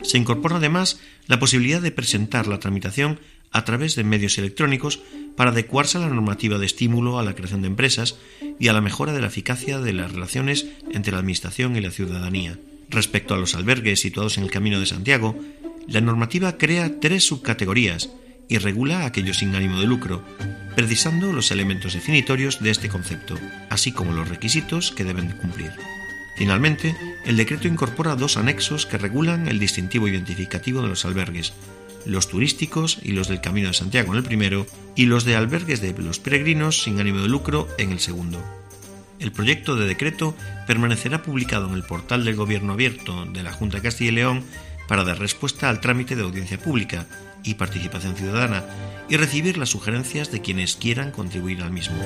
Se 0.02 0.16
incorpora 0.16 0.57
además 0.57 1.00
la 1.26 1.38
posibilidad 1.38 1.83
de 1.83 1.90
presentar 1.90 2.47
la 2.47 2.59
tramitación 2.59 3.21
a 3.52 3.64
través 3.64 3.97
de 3.97 4.04
medios 4.04 4.38
electrónicos 4.38 5.00
para 5.37 5.50
adecuarse 5.50 5.99
a 5.99 6.02
la 6.02 6.09
normativa 6.09 6.59
de 6.59 6.66
estímulo 6.66 7.19
a 7.19 7.23
la 7.23 7.35
creación 7.35 7.62
de 7.62 7.69
empresas 7.69 8.16
y 8.59 8.69
a 8.69 8.73
la 8.73 8.80
mejora 8.80 9.12
de 9.12 9.21
la 9.21 9.26
eficacia 9.26 9.80
de 9.80 9.92
las 9.92 10.12
relaciones 10.12 10.66
entre 10.92 11.12
la 11.12 11.19
Administración 11.19 11.76
y 11.76 11.80
la 11.80 11.90
ciudadanía. 11.90 12.59
Respecto 12.88 13.35
a 13.35 13.38
los 13.38 13.54
albergues 13.54 14.00
situados 14.00 14.38
en 14.38 14.45
el 14.45 14.50
Camino 14.50 14.80
de 14.80 14.87
Santiago, 14.87 15.38
la 15.90 16.00
normativa 16.00 16.56
crea 16.56 17.00
tres 17.00 17.25
subcategorías 17.25 18.11
y 18.49 18.59
regula 18.59 19.04
aquellos 19.04 19.38
sin 19.38 19.54
ánimo 19.56 19.80
de 19.80 19.87
lucro, 19.87 20.23
precisando 20.76 21.32
los 21.32 21.50
elementos 21.50 21.94
definitorios 21.94 22.61
de 22.61 22.70
este 22.70 22.88
concepto, 22.88 23.37
así 23.70 23.90
como 23.90 24.12
los 24.12 24.28
requisitos 24.28 24.92
que 24.92 25.04
deben 25.04 25.32
cumplir. 25.32 25.73
Finalmente, 26.37 26.97
el 27.26 27.37
decreto 27.37 27.66
incorpora 27.66 28.14
dos 28.14 28.37
anexos 28.37 28.87
que 28.87 28.99
regulan 28.99 29.49
el 29.49 29.59
distintivo 29.59 30.06
identificativo 30.06 30.80
de 30.80 30.88
los 30.88 31.04
albergues, 31.04 31.52
los 32.06 32.28
turísticos 32.28 32.99
y 33.02 33.12
los 33.12 33.26
del 33.26 33.40
Camino 33.40 33.68
de 33.68 33.75
Santiago 33.75 34.12
en 34.12 34.18
el 34.18 34.25
primero, 34.25 34.66
y 34.94 35.06
los 35.06 35.25
de 35.25 35.35
albergues 35.35 35.80
de 35.80 35.92
los 35.99 36.20
peregrinos 36.20 36.82
sin 36.82 37.00
ánimo 37.00 37.20
de 37.20 37.28
lucro 37.28 37.68
en 37.78 37.90
el 37.90 37.99
segundo. 37.99 38.42
El 39.18 39.32
proyecto 39.32 39.76
de 39.76 39.87
decreto 39.87 40.35
permanecerá 40.66 41.23
publicado 41.23 41.68
en 41.68 41.75
el 41.75 41.82
portal 41.82 42.25
del 42.25 42.37
Gobierno 42.37 42.73
Abierto 42.73 43.26
de 43.26 43.42
la 43.42 43.52
Junta 43.52 43.76
de 43.76 43.82
Castilla 43.82 44.12
y 44.12 44.14
León 44.14 44.44
para 44.90 45.04
dar 45.04 45.20
respuesta 45.20 45.68
al 45.68 45.80
trámite 45.80 46.16
de 46.16 46.25
audiencia 46.25 46.59
pública 46.59 47.06
y 47.44 47.54
participación 47.54 48.16
ciudadana 48.16 48.64
y 49.09 49.16
recibir 49.18 49.56
las 49.56 49.68
sugerencias 49.68 50.32
de 50.32 50.40
quienes 50.40 50.75
quieran 50.75 51.12
contribuir 51.12 51.62
al 51.62 51.70
mismo. 51.70 51.97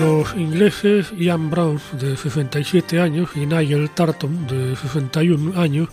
Los 0.00 0.34
ingleses 0.34 1.12
Ian 1.18 1.50
Brown, 1.50 1.78
de 2.00 2.16
67 2.16 3.02
años, 3.02 3.28
y 3.34 3.44
Nigel 3.44 3.90
Tarton, 3.90 4.46
de 4.46 4.76
61 4.76 5.60
años, 5.60 5.90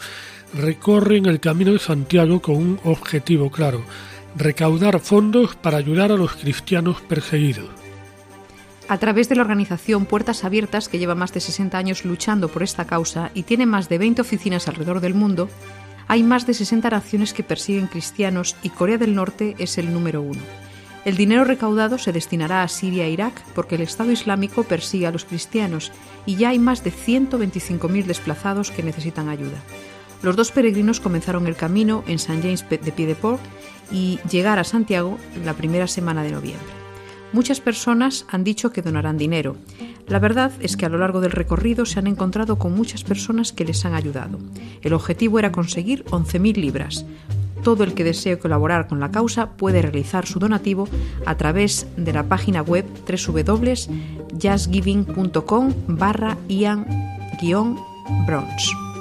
recorren 0.54 1.26
el 1.26 1.42
Camino 1.42 1.74
de 1.74 1.80
Santiago 1.80 2.42
con 2.42 2.56
un 2.56 2.80
objetivo 2.86 3.52
claro, 3.52 3.84
recaudar 4.38 5.02
fondos 5.02 5.58
para 5.58 5.76
ayudar 5.76 6.14
a 6.14 6.18
los 6.18 6.36
cristianos 6.36 7.02
perseguidos. 7.02 7.85
A 8.88 9.00
través 9.00 9.30
de 9.30 9.36
la 9.36 9.42
organización 9.42 10.06
Puertas 10.06 10.44
Abiertas, 10.44 10.90
que 10.90 11.00
lleva 11.00 11.16
más 11.16 11.34
de 11.34 11.40
60 11.40 11.76
años 11.76 12.06
luchando 12.06 12.50
por 12.50 12.62
esta 12.62 12.86
causa 12.86 13.32
y 13.34 13.44
tiene 13.44 13.66
más 13.66 13.90
de 13.90 13.98
20 13.98 14.22
oficinas 14.22 14.68
alrededor 14.68 15.00
del 15.00 15.16
mundo, 15.16 15.50
hay 16.08 16.22
más 16.22 16.46
de 16.46 16.54
60 16.54 16.92
naciones 16.92 17.34
que 17.34 17.44
persiguen 17.44 17.88
cristianos 17.88 18.56
y 18.62 18.70
Corea 18.70 19.00
del 19.00 19.16
Norte 19.16 19.56
es 19.58 19.80
el 19.80 19.92
número 19.92 20.22
uno. 20.22 20.42
El 21.04 21.18
dinero 21.18 21.46
recaudado 21.46 21.98
se 21.98 22.12
destinará 22.12 22.62
a 22.62 22.68
Siria 22.68 23.06
e 23.06 23.12
Irak 23.12 23.42
porque 23.56 23.76
el 23.76 23.82
Estado 23.82 24.12
Islámico 24.12 24.64
persigue 24.64 25.08
a 25.08 25.12
los 25.12 25.26
cristianos 25.26 25.92
y 26.28 26.36
ya 26.36 26.50
hay 26.50 26.60
más 26.60 26.84
de 26.84 26.92
125.000 26.92 28.06
desplazados 28.06 28.70
que 28.70 28.84
necesitan 28.84 29.30
ayuda. 29.30 29.58
Los 30.22 30.36
dos 30.36 30.52
peregrinos 30.52 31.00
comenzaron 31.00 31.48
el 31.48 31.56
camino 31.56 32.04
en 32.08 32.20
Saint 32.20 32.44
James 32.44 32.66
de 32.70 32.92
Piedeport 32.92 33.42
y 33.92 34.20
llegar 34.30 34.60
a 34.60 34.64
Santiago 34.64 35.18
la 35.44 35.54
primera 35.54 35.88
semana 35.88 36.24
de 36.24 36.32
noviembre. 36.32 36.85
Muchas 37.36 37.60
personas 37.60 38.26
han 38.30 38.46
dicho 38.46 38.72
que 38.72 38.82
donarán 38.82 39.18
dinero. 39.18 39.58
La 40.08 40.20
verdad 40.20 40.54
es 40.62 40.78
que 40.78 40.86
a 40.86 40.90
lo 40.90 40.98
largo 40.98 41.20
del 41.20 41.34
recorrido 41.34 41.86
se 41.86 42.00
han 42.00 42.08
encontrado 42.08 42.58
con 42.58 42.74
muchas 42.74 43.04
personas 43.04 43.52
que 43.52 43.66
les 43.66 43.84
han 43.84 43.94
ayudado. 43.94 44.40
El 44.82 44.94
objetivo 44.94 45.38
era 45.38 45.52
conseguir 45.52 46.06
11.000 46.06 46.56
libras, 46.56 47.06
todo 47.62 47.84
el 47.84 47.94
que 47.94 48.06
desee 48.06 48.40
colaborar 48.40 48.88
con 48.88 49.02
la 49.02 49.12
causa 49.12 49.50
puede 49.50 49.82
realizar 49.82 50.26
su 50.26 50.40
donativo 50.40 50.88
a 51.26 51.36
través 51.36 51.88
de 51.98 52.14
la 52.14 52.24
página 52.24 52.62
web 52.62 52.86
www.justgiving.com 53.06 55.74
barra 55.88 56.38
ian-bronze. 56.48 58.95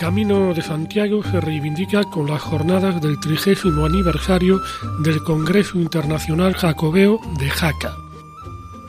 Camino 0.00 0.54
de 0.54 0.62
Santiago 0.62 1.22
se 1.22 1.42
reivindica 1.42 2.02
con 2.04 2.26
las 2.26 2.40
jornadas 2.40 3.02
del 3.02 3.20
trigésimo 3.20 3.84
aniversario 3.84 4.58
del 5.00 5.22
Congreso 5.22 5.78
Internacional 5.78 6.54
Jacobeo 6.54 7.20
de 7.38 7.50
Jaca. 7.50 7.92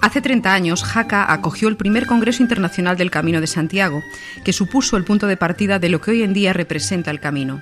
Hace 0.01 0.21
30 0.21 0.53
años, 0.53 0.85
Jaca 0.85 1.33
acogió 1.33 1.67
el 1.67 1.75
primer 1.75 2.05
Congreso 2.07 2.41
Internacional 2.41 2.95
del 2.95 3.11
Camino 3.11 3.41
de 3.41 3.47
Santiago, 3.47 4.01
que 4.45 4.53
supuso 4.53 4.95
el 4.95 5.03
punto 5.03 5.27
de 5.27 5.35
partida 5.35 5.79
de 5.79 5.89
lo 5.89 5.99
que 5.99 6.11
hoy 6.11 6.23
en 6.23 6.31
día 6.31 6.53
representa 6.53 7.11
el 7.11 7.19
camino. 7.19 7.61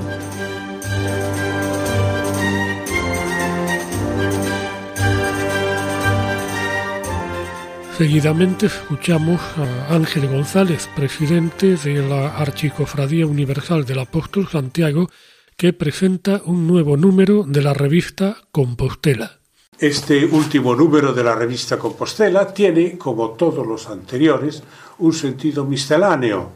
Seguidamente 7.98 8.68
escuchamos 8.68 9.42
a 9.58 9.96
Ángel 9.96 10.28
González, 10.28 10.88
presidente 10.96 11.78
de 11.78 12.08
la 12.08 12.38
Archicofradía 12.38 13.26
Universal 13.26 13.86
del 13.86 13.98
Apóstol 13.98 14.48
Santiago, 14.48 15.10
que 15.56 15.74
presenta 15.74 16.44
un 16.46 16.68
nuevo 16.68 16.96
número 16.96 17.44
de 17.44 17.64
la 17.64 17.74
revista 17.74 18.38
Compostela. 18.52 19.40
Este 19.80 20.26
último 20.26 20.76
número 20.76 21.12
de 21.12 21.24
la 21.24 21.34
revista 21.34 21.80
Compostela 21.80 22.54
tiene, 22.54 23.00
como 23.00 23.32
todos 23.32 23.66
los 23.66 23.88
anteriores, 23.88 24.62
un 25.00 25.14
sentido 25.14 25.66
misceláneo. 25.66 26.52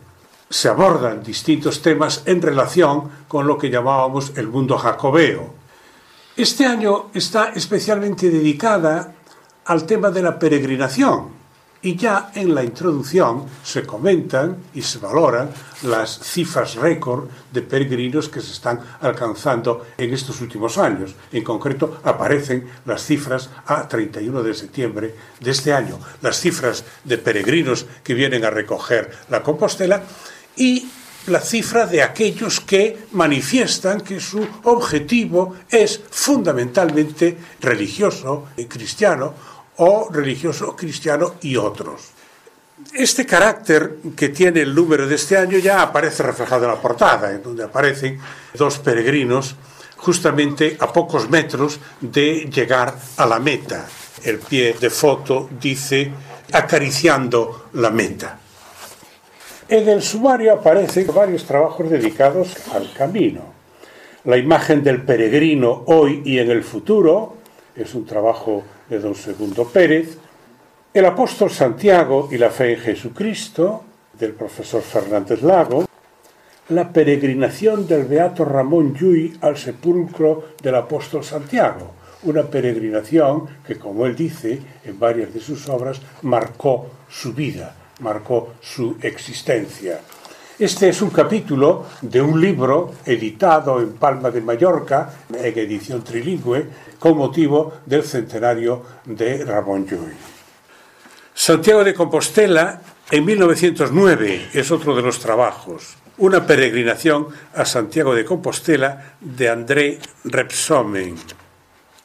Se 0.48 0.70
abordan 0.70 1.24
distintos 1.24 1.82
temas 1.82 2.22
en 2.28 2.40
relación 2.40 3.10
con 3.28 3.48
lo 3.48 3.58
que 3.58 3.72
llamábamos 3.72 4.34
el 4.36 4.48
mundo 4.48 4.78
jacobeo. 4.78 5.56
Este 6.38 6.68
año 6.68 7.10
está 7.16 7.50
especialmente 7.56 8.30
dedicada 8.30 9.16
al 9.66 9.86
tema 9.86 10.10
de 10.12 10.22
la 10.22 10.38
peregrinación. 10.38 11.42
Y 11.84 11.96
ya 11.96 12.32
en 12.36 12.54
la 12.54 12.64
introducción 12.64 13.46
se 13.64 13.84
comentan 13.84 14.58
y 14.76 14.84
se 14.84 15.00
valoran 15.00 15.50
las 15.82 16.20
cifras 16.20 16.76
récord 16.76 17.28
de 17.52 17.64
peregrinos 17.64 18.30
que 18.30 18.40
se 18.40 18.52
están 18.52 18.80
alcanzando 19.02 19.88
en 19.98 20.14
estos 20.14 20.42
últimos 20.42 20.78
años. 20.78 21.16
En 21.32 21.44
concreto, 21.44 22.00
aparecen 22.04 22.70
las 22.86 23.04
cifras 23.04 23.50
a 23.66 23.88
31 23.88 24.44
de 24.44 24.54
septiembre 24.54 25.16
de 25.40 25.50
este 25.50 25.74
año, 25.74 25.98
las 26.22 26.40
cifras 26.40 26.84
de 27.04 27.18
peregrinos 27.18 27.88
que 28.04 28.14
vienen 28.14 28.46
a 28.46 28.52
recoger 28.52 29.10
la 29.30 29.42
Compostela 29.42 30.04
y 30.56 30.88
la 31.28 31.40
cifra 31.40 31.86
de 31.86 32.02
aquellos 32.02 32.60
que 32.60 33.06
manifiestan 33.12 34.02
que 34.02 34.20
su 34.20 34.46
objetivo 34.64 35.56
es 35.70 36.02
fundamentalmente 36.10 37.38
religioso 37.60 38.48
y 38.58 38.66
cristiano 38.66 39.34
o 39.78 40.10
religioso 40.12 40.76
cristiano 40.76 41.36
y 41.42 41.56
otros. 41.56 42.12
Este 42.94 43.26
carácter 43.26 43.98
que 44.16 44.30
tiene 44.30 44.62
el 44.62 44.74
número 44.74 45.08
de 45.08 45.16
este 45.16 45.38
año 45.38 45.58
ya 45.60 45.82
aparece 45.82 46.24
reflejado 46.24 46.66
en 46.66 46.72
la 46.72 46.82
portada, 46.82 47.32
en 47.32 47.44
donde 47.44 47.64
aparecen 47.64 48.20
dos 48.56 48.80
peregrinos 48.80 49.56
justamente 49.98 50.78
a 50.80 50.92
pocos 50.92 51.30
metros 51.30 51.80
de 52.02 52.50
llegar 52.52 52.96
a 53.18 53.26
la 53.26 53.40
meta. 53.40 53.88
El 54.24 54.40
pie 54.40 54.76
de 54.80 54.90
foto 54.90 55.50
dice 55.60 56.12
acariciando 56.52 57.68
la 57.74 57.92
meta. 57.92 58.40
En 59.68 59.88
el 59.88 60.02
sumario 60.02 60.54
aparecen 60.54 61.08
varios 61.14 61.46
trabajos 61.46 61.90
dedicados 61.90 62.54
al 62.74 62.92
camino. 62.94 63.54
La 64.26 64.38
imagen 64.38 64.84
del 64.84 65.04
peregrino 65.04 65.84
hoy 65.88 66.22
y 66.26 66.40
en 66.40 66.52
el 66.52 66.64
futuro 66.64 67.38
es 67.76 67.96
un 67.96 68.06
trabajo 68.06 68.64
de 68.92 69.00
don 69.00 69.16
Segundo 69.16 69.64
Pérez. 69.66 70.18
El 70.94 71.06
apóstol 71.06 71.50
Santiago 71.50 72.28
y 72.30 72.38
la 72.38 72.50
fe 72.50 72.74
en 72.74 72.80
Jesucristo 72.80 73.86
del 74.20 74.34
profesor 74.34 74.82
Fernández 74.82 75.42
Lago. 75.42 75.88
La 76.70 76.92
peregrinación 76.92 77.88
del 77.88 78.04
beato 78.04 78.44
Ramón 78.44 78.94
Llull 78.94 79.38
al 79.40 79.56
sepulcro 79.56 80.56
del 80.62 80.76
apóstol 80.76 81.24
Santiago. 81.24 81.94
Una 82.24 82.44
peregrinación 82.44 83.48
que, 83.66 83.80
como 83.80 84.06
él 84.06 84.16
dice 84.16 84.60
en 84.84 85.00
varias 85.00 85.34
de 85.34 85.40
sus 85.40 85.70
obras, 85.70 86.02
marcó 86.24 86.88
su 87.10 87.34
vida 87.34 87.76
marcó 88.02 88.56
su 88.62 88.98
existencia. 89.02 90.00
Este 90.60 90.90
es 90.90 91.02
un 91.02 91.10
capítulo 91.10 91.86
de 92.02 92.22
un 92.22 92.40
libro 92.40 92.94
editado 93.06 93.82
en 93.82 93.94
Palma 93.94 94.30
de 94.30 94.42
Mallorca, 94.42 95.10
en 95.34 95.58
edición 95.58 96.04
trilingüe, 96.04 96.68
con 97.02 97.18
motivo 97.18 97.82
del 97.84 98.04
centenario 98.04 99.02
de 99.06 99.44
Ramón 99.44 99.88
Llull. 99.88 100.14
Santiago 101.34 101.84
de 101.84 101.96
Compostela, 101.96 102.80
en 103.10 103.26
1909, 103.26 104.50
es 104.54 104.70
otro 104.70 104.96
de 104.96 105.02
los 105.02 105.18
trabajos. 105.18 105.98
Una 106.20 106.46
peregrinación 106.46 107.26
a 107.56 107.66
Santiago 107.66 108.14
de 108.14 108.24
Compostela 108.24 109.16
de 109.20 109.50
André 109.50 109.98
Repsomen. 110.26 111.16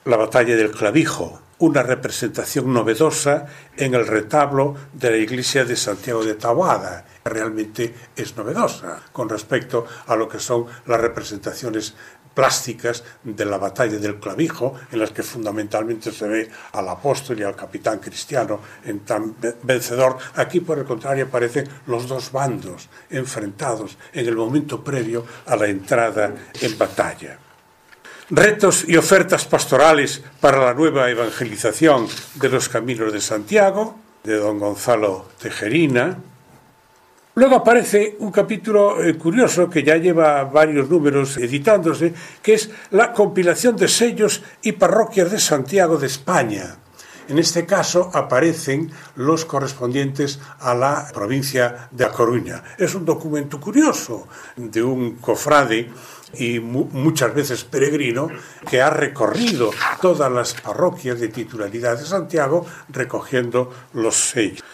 La 0.07 0.17
batalla 0.17 0.57
del 0.57 0.71
clavijo, 0.71 1.43
una 1.59 1.83
representación 1.83 2.73
novedosa 2.73 3.47
en 3.77 3.95
el 3.95 4.07
retablo 4.07 4.77
de 4.95 5.11
la 5.11 5.17
iglesia 5.19 5.67
de 5.67 5.77
Santiago 5.77 6.25
de 6.25 6.35
Taboada. 6.35 7.05
Realmente 7.25 7.95
es 8.15 8.37
novedosa 8.37 9.03
con 9.13 9.29
respecto 9.29 9.87
a 10.07 10.17
lo 10.17 10.29
que 10.29 10.39
son 10.39 10.67
las 10.87 11.01
representaciones 11.01 11.95
plásticas 12.37 13.03
de 13.25 13.47
la 13.47 13.57
batalla 13.57 13.97
del 13.97 14.21
clavijo, 14.21 14.75
en 14.93 15.01
las 15.01 15.11
que 15.11 15.23
fundamentalmente 15.23 16.13
se 16.13 16.29
ve 16.29 16.51
al 16.73 16.87
apóstol 16.91 17.41
y 17.41 17.43
al 17.43 17.57
capitán 17.57 17.99
cristiano 17.99 18.61
en 18.85 19.01
tan 19.01 19.35
vencedor. 19.63 20.19
Aquí, 20.35 20.61
por 20.61 20.79
el 20.79 20.85
contrario, 20.85 21.25
aparecen 21.25 21.67
los 21.87 22.07
dos 22.07 22.31
bandos 22.31 22.91
enfrentados 23.09 23.97
en 24.13 24.27
el 24.27 24.37
momento 24.37 24.85
previo 24.85 25.25
a 25.47 25.57
la 25.57 25.67
entrada 25.67 26.35
en 26.61 26.79
batalla 26.79 27.39
retos 28.29 28.85
y 28.89 28.97
ofertas 28.97 29.45
pastorales 29.45 30.21
para 30.41 30.59
la 30.59 30.75
nueva 30.75 31.09
evangelización 31.09 32.09
de 32.35 32.49
los 32.49 32.69
caminos 32.69 33.13
de 33.13 33.21
Santiago, 33.21 33.97
de 34.25 34.37
don 34.37 34.59
Gonzalo 34.59 35.27
Tejerina. 35.41 36.19
Luego 37.37 37.57
aparece 37.57 38.17
un 38.21 38.33
capítulo 38.33 39.05
eh, 39.05 39.15
curioso 39.19 39.69
que 39.69 39.83
ya 39.83 39.99
lleva 39.99 40.45
varios 40.45 40.89
números 40.89 41.37
editándose, 41.37 42.15
que 42.41 42.55
es 42.55 42.71
la 42.93 43.13
compilación 43.13 43.77
de 43.77 43.89
sellos 43.89 44.43
y 44.63 44.73
parroquias 44.73 45.31
de 45.31 45.39
Santiago 45.39 45.99
de 45.99 46.07
España. 46.07 46.79
En 47.29 47.39
este 47.39 47.67
caso 47.67 48.11
aparecen 48.15 48.91
los 49.17 49.45
correspondientes 49.45 50.41
a 50.61 50.75
la 50.75 51.09
provincia 51.13 51.91
de 51.91 52.07
A 52.07 52.11
Coruña. 52.11 52.63
Es 52.79 52.95
un 52.95 53.05
documento 53.05 53.61
curioso 53.61 54.29
de 54.57 54.83
un 54.83 55.17
cofrade 55.17 55.91
y 56.39 56.59
muchas 56.59 57.35
veces 57.35 57.65
peregrino 57.65 58.29
que 58.67 58.81
ha 58.81 58.89
recorrido 58.89 59.73
todas 60.01 60.33
las 60.33 60.55
parroquias 60.55 61.21
de 61.21 61.29
titularidad 61.29 61.99
de 61.99 62.07
Santiago 62.07 62.65
recogiendo 62.89 63.71
los 63.93 64.31
sellos. 64.31 64.65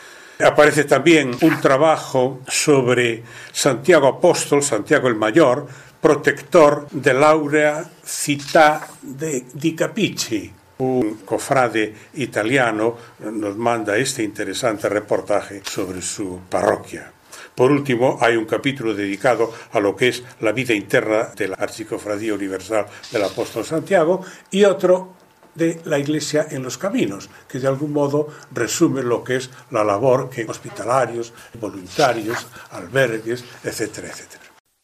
Aparece 0.42 0.84
también 0.84 1.36
un 1.40 1.60
trabajo 1.60 2.40
sobre 2.48 3.22
Santiago 3.52 4.08
Apóstol, 4.08 4.62
Santiago 4.62 5.08
el 5.08 5.14
Mayor, 5.14 5.66
protector 6.00 6.88
de 6.90 7.14
Laurea 7.14 7.84
Città 8.04 8.88
de, 9.00 9.44
di 9.52 9.74
Capici. 9.74 10.52
Un 10.78 11.18
cofrade 11.24 11.94
italiano 12.14 12.96
nos 13.20 13.56
manda 13.56 13.96
este 13.96 14.24
interesante 14.24 14.88
reportaje 14.88 15.62
sobre 15.64 16.02
su 16.02 16.40
parroquia. 16.48 17.12
Por 17.54 17.70
último, 17.70 18.18
hay 18.20 18.34
un 18.36 18.46
capítulo 18.46 18.94
dedicado 18.94 19.52
a 19.72 19.78
lo 19.78 19.94
que 19.94 20.08
es 20.08 20.24
la 20.40 20.52
vida 20.52 20.74
interna 20.74 21.28
de 21.36 21.48
la 21.48 21.56
Archicofradía 21.56 22.34
Universal 22.34 22.86
del 23.12 23.22
Apóstol 23.22 23.64
Santiago 23.64 24.24
y 24.50 24.64
otro 24.64 25.21
de 25.54 25.80
la 25.84 25.98
Iglesia 25.98 26.46
en 26.50 26.62
los 26.62 26.78
caminos, 26.78 27.28
que 27.48 27.58
de 27.58 27.68
algún 27.68 27.92
modo 27.92 28.28
resume 28.52 29.02
lo 29.02 29.22
que 29.22 29.36
es 29.36 29.50
la 29.70 29.84
labor 29.84 30.30
que 30.30 30.44
hospitalarios, 30.44 31.32
voluntarios, 31.60 32.46
albergues, 32.70 33.44
etcétera, 33.62 34.08
etcétera. 34.08 34.42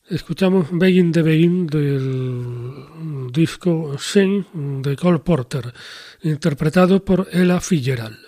Escuchamos 0.08 0.68
Begin 0.70 1.12
de 1.12 1.22
Begin 1.22 1.66
del 1.66 3.30
disco 3.30 3.98
Sen 3.98 4.46
de 4.82 4.96
Cole 4.96 5.18
Porter, 5.18 5.72
interpretado 6.22 7.04
por 7.04 7.28
Ella 7.30 7.60
Fitzgerald. 7.60 8.27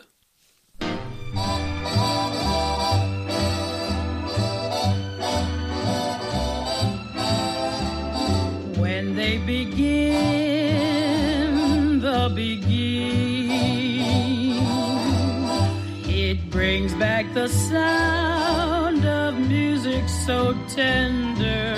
So 20.30 20.54
tender. 20.68 21.74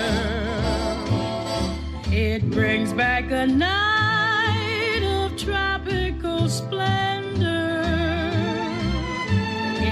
It 2.11 2.47
brings 2.51 2.93
back 2.93 3.31
a 3.31 3.47
night 3.47 5.03
of 5.03 5.35
tropical 5.35 6.47
splendor. 6.47 7.81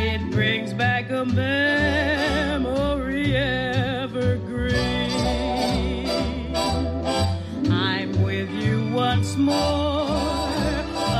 It 0.05 0.21
brings 0.29 0.75
back 0.75 1.09
a 1.09 1.25
memory 1.25 3.35
evergreen. 3.35 4.75
I'm 7.71 8.21
with 8.21 8.51
you 8.51 8.91
once 8.93 9.35
more 9.37 10.07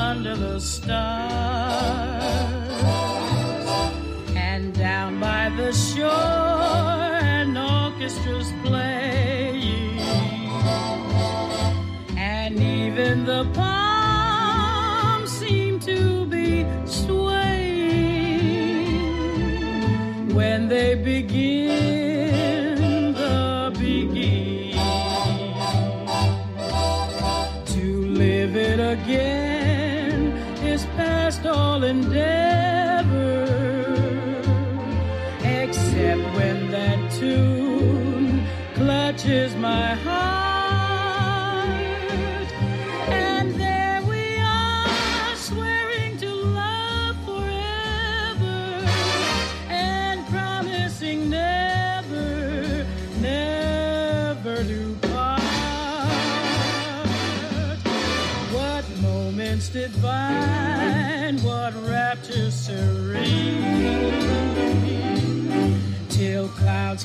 under 0.07 0.35
the 0.35 0.59
stars. 0.59 2.20
Orchestras 8.01 8.51
playing, 8.63 9.99
and 12.17 12.59
even 12.59 13.25
the 13.25 13.45
palms 13.53 15.29
seem 15.29 15.79
to 15.79 16.25
be 16.25 16.65
swaying. 16.85 17.59
When 20.33 20.67
they 20.67 20.95
begin 20.95 21.60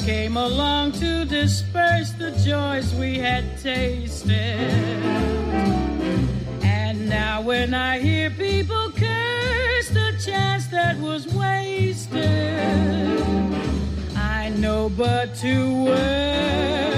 came 0.07 0.37
along 0.37 0.93
to 0.93 1.25
disperse 1.25 2.13
the 2.13 2.31
joys 2.45 2.95
we 2.95 3.19
had 3.19 3.45
tasted. 3.59 4.33
And 6.63 7.09
now 7.09 7.43
when 7.43 7.75
I 7.75 7.99
hear 7.99 8.31
people 8.31 8.93
curse 8.93 9.89
the 9.89 10.17
chance 10.25 10.69
that 10.69 10.97
was 10.99 11.27
wasted, 11.27 12.23
I 14.15 14.51
know 14.51 14.91
but 14.91 15.35
too 15.35 15.87
well 15.87 16.96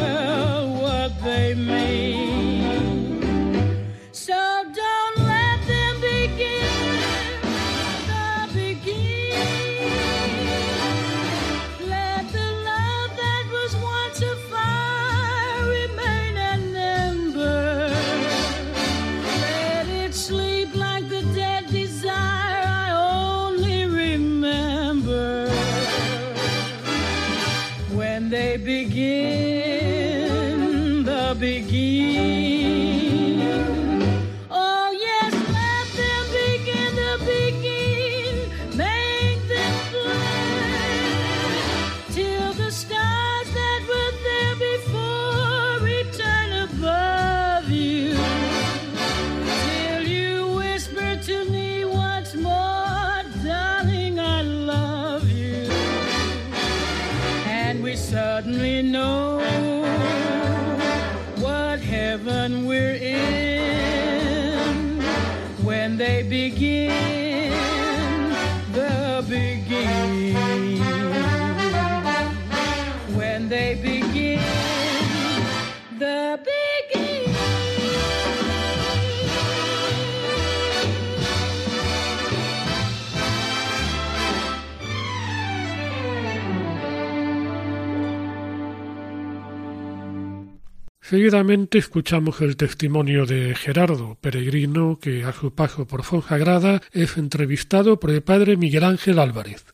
Seguidamente 91.08 91.78
escuchamos 91.78 92.42
el 92.42 92.58
testimonio 92.58 93.24
de 93.24 93.54
Gerardo, 93.54 94.18
peregrino 94.20 94.98
que 95.00 95.24
a 95.24 95.32
su 95.32 95.54
paso 95.54 95.86
por 95.86 96.02
Fonsagrada 96.02 96.82
es 96.92 97.16
entrevistado 97.16 97.98
por 97.98 98.10
el 98.10 98.20
padre 98.20 98.58
Miguel 98.58 98.84
Ángel 98.84 99.18
Álvarez. 99.18 99.64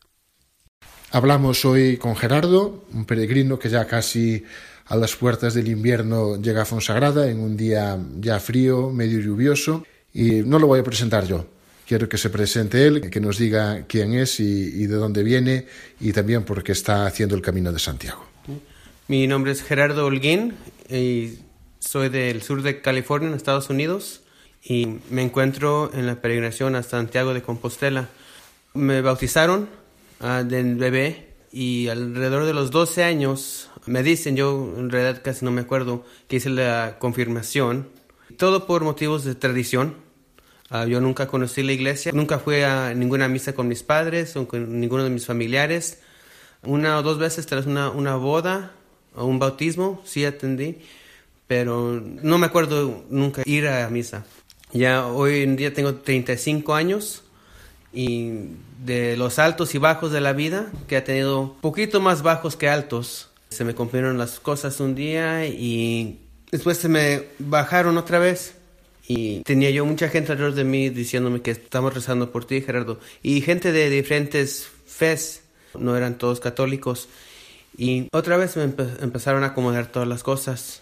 Hablamos 1.11 1.65
hoy 1.65 1.97
con 1.97 2.15
Gerardo, 2.15 2.85
un 2.93 3.03
peregrino 3.03 3.59
que 3.59 3.67
ya 3.67 3.85
casi 3.85 4.45
a 4.85 4.95
las 4.95 5.17
puertas 5.17 5.53
del 5.53 5.67
invierno 5.67 6.41
llega 6.41 6.61
a 6.61 6.65
Fonsagrada 6.65 7.29
en 7.29 7.41
un 7.41 7.57
día 7.57 7.99
ya 8.21 8.39
frío, 8.39 8.89
medio 8.91 9.19
lluvioso, 9.19 9.85
y 10.13 10.35
no 10.35 10.57
lo 10.57 10.67
voy 10.67 10.79
a 10.79 10.83
presentar 10.83 11.27
yo. 11.27 11.47
Quiero 11.85 12.07
que 12.07 12.17
se 12.17 12.29
presente 12.29 12.87
él, 12.87 13.09
que 13.09 13.19
nos 13.19 13.37
diga 13.37 13.83
quién 13.89 14.13
es 14.13 14.39
y, 14.39 14.83
y 14.83 14.87
de 14.87 14.95
dónde 14.95 15.21
viene 15.21 15.65
y 15.99 16.13
también 16.13 16.45
por 16.45 16.63
qué 16.63 16.71
está 16.71 17.05
haciendo 17.05 17.35
el 17.35 17.41
Camino 17.41 17.73
de 17.73 17.79
Santiago. 17.79 18.25
Mi 19.09 19.27
nombre 19.27 19.51
es 19.51 19.61
Gerardo 19.61 20.05
Holguín 20.05 20.53
y 20.89 21.39
soy 21.79 22.09
del 22.09 22.41
sur 22.41 22.61
de 22.61 22.81
California, 22.81 23.29
en 23.29 23.35
Estados 23.35 23.69
Unidos, 23.69 24.21
y 24.63 24.87
me 25.09 25.21
encuentro 25.21 25.91
en 25.93 26.07
la 26.07 26.21
peregrinación 26.21 26.75
a 26.75 26.83
Santiago 26.83 27.33
de 27.33 27.41
Compostela. 27.41 28.09
Me 28.73 29.01
bautizaron 29.01 29.69
ah, 30.19 30.43
del 30.43 30.75
bebé 30.75 31.33
y 31.51 31.87
alrededor 31.87 32.45
de 32.45 32.53
los 32.53 32.71
12 32.71 33.03
años 33.03 33.69
me 33.85 34.01
dicen, 34.01 34.35
yo 34.35 34.73
en 34.77 34.89
realidad 34.89 35.21
casi 35.23 35.45
no 35.45 35.51
me 35.51 35.61
acuerdo, 35.61 36.03
que 36.27 36.37
hice 36.37 36.49
la 36.49 36.97
confirmación. 36.99 37.87
Todo 38.37 38.65
por 38.65 38.83
motivos 38.83 39.23
de 39.23 39.35
tradición. 39.35 39.95
Ah, 40.69 40.85
yo 40.85 40.99
nunca 40.99 41.27
conocí 41.27 41.61
la 41.61 41.73
iglesia, 41.73 42.11
nunca 42.11 42.39
fui 42.39 42.61
a 42.61 42.93
ninguna 42.95 43.27
misa 43.27 43.53
con 43.53 43.67
mis 43.67 43.83
padres 43.83 44.35
o 44.35 44.47
con 44.47 44.79
ninguno 44.79 45.03
de 45.03 45.11
mis 45.11 45.27
familiares. 45.27 45.99
Una 46.63 46.97
o 46.97 47.03
dos 47.03 47.19
veces 47.19 47.45
tras 47.45 47.67
una, 47.67 47.91
una 47.91 48.15
boda 48.15 48.71
un 49.15 49.39
bautismo, 49.39 50.01
sí 50.05 50.25
atendí, 50.25 50.77
pero 51.47 52.01
no 52.01 52.37
me 52.37 52.47
acuerdo 52.47 53.03
nunca 53.09 53.43
ir 53.45 53.67
a 53.67 53.89
misa. 53.89 54.25
Ya 54.73 55.07
hoy 55.07 55.43
en 55.43 55.55
día 55.55 55.73
tengo 55.73 55.95
35 55.95 56.75
años 56.75 57.23
y 57.93 58.49
de 58.83 59.15
los 59.15 59.39
altos 59.39 59.73
y 59.73 59.77
bajos 59.77 60.11
de 60.11 60.21
la 60.21 60.33
vida, 60.33 60.71
que 60.87 60.97
ha 60.97 61.03
tenido 61.03 61.55
poquito 61.61 62.01
más 62.01 62.21
bajos 62.21 62.55
que 62.55 62.67
altos, 62.67 63.29
se 63.49 63.63
me 63.63 63.73
cumplieron 63.73 64.17
las 64.17 64.39
cosas 64.39 64.79
un 64.79 64.95
día 64.95 65.47
y 65.47 66.19
después 66.51 66.77
se 66.77 66.89
me 66.89 67.23
bajaron 67.39 67.97
otra 67.97 68.19
vez. 68.19 68.55
Y 69.07 69.41
tenía 69.41 69.69
yo 69.69 69.85
mucha 69.85 70.09
gente 70.09 70.31
alrededor 70.31 70.55
de 70.55 70.63
mí 70.63 70.89
diciéndome 70.89 71.41
que 71.41 71.51
estamos 71.51 71.93
rezando 71.93 72.31
por 72.31 72.45
ti, 72.45 72.61
Gerardo. 72.61 72.99
Y 73.21 73.41
gente 73.41 73.71
de 73.71 73.89
diferentes 73.89 74.67
fes, 74.87 75.43
no 75.77 75.95
eran 75.95 76.17
todos 76.17 76.39
católicos. 76.39 77.07
Y 77.77 78.07
otra 78.11 78.37
vez 78.37 78.55
me 78.57 78.65
empe- 78.65 79.01
empezaron 79.01 79.43
a 79.43 79.47
acomodar 79.47 79.87
todas 79.87 80.07
las 80.07 80.23
cosas. 80.23 80.81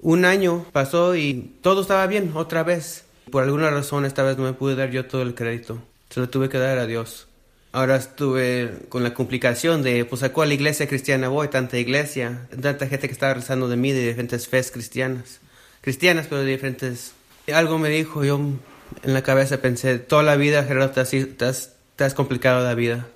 Un 0.00 0.24
año 0.24 0.66
pasó 0.72 1.14
y 1.16 1.54
todo 1.62 1.82
estaba 1.82 2.06
bien, 2.06 2.32
otra 2.34 2.62
vez. 2.62 3.04
Por 3.30 3.42
alguna 3.42 3.70
razón 3.70 4.04
esta 4.04 4.22
vez 4.22 4.36
no 4.36 4.44
me 4.44 4.52
pude 4.52 4.76
dar 4.76 4.90
yo 4.90 5.06
todo 5.06 5.22
el 5.22 5.34
crédito. 5.34 5.82
Se 6.10 6.20
lo 6.20 6.28
tuve 6.28 6.48
que 6.48 6.58
dar 6.58 6.78
a 6.78 6.86
Dios. 6.86 7.26
Ahora 7.72 7.96
estuve 7.96 8.72
con 8.88 9.02
la 9.02 9.14
complicación 9.14 9.82
de, 9.82 10.04
pues, 10.04 10.22
¿a 10.22 10.32
cuál 10.32 10.52
iglesia 10.52 10.86
cristiana 10.86 11.28
voy? 11.28 11.48
Tanta 11.48 11.76
iglesia, 11.78 12.46
tanta 12.60 12.86
gente 12.86 13.08
que 13.08 13.12
estaba 13.12 13.34
rezando 13.34 13.68
de 13.68 13.76
mí 13.76 13.90
de 13.90 14.06
diferentes 14.06 14.46
fes 14.46 14.70
cristianas. 14.70 15.40
Cristianas, 15.80 16.26
pero 16.28 16.42
de 16.42 16.52
diferentes... 16.52 17.14
Algo 17.52 17.78
me 17.78 17.88
dijo, 17.88 18.24
yo 18.24 18.38
en 18.38 19.12
la 19.12 19.22
cabeza 19.22 19.60
pensé, 19.60 19.98
toda 19.98 20.22
la 20.22 20.36
vida, 20.36 20.62
Gerardo, 20.64 20.90
te 20.90 21.00
has, 21.44 21.72
te 21.96 22.14
complicado 22.14 22.62
la 22.62 22.74
vida. 22.74 23.08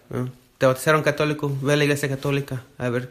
Te 0.59 0.66
bautizaron 0.66 1.03
católico, 1.03 1.57
ve 1.62 1.73
a 1.73 1.77
la 1.77 1.85
iglesia 1.85 2.09
católica, 2.09 2.64
a 2.79 2.88
ver. 2.88 3.11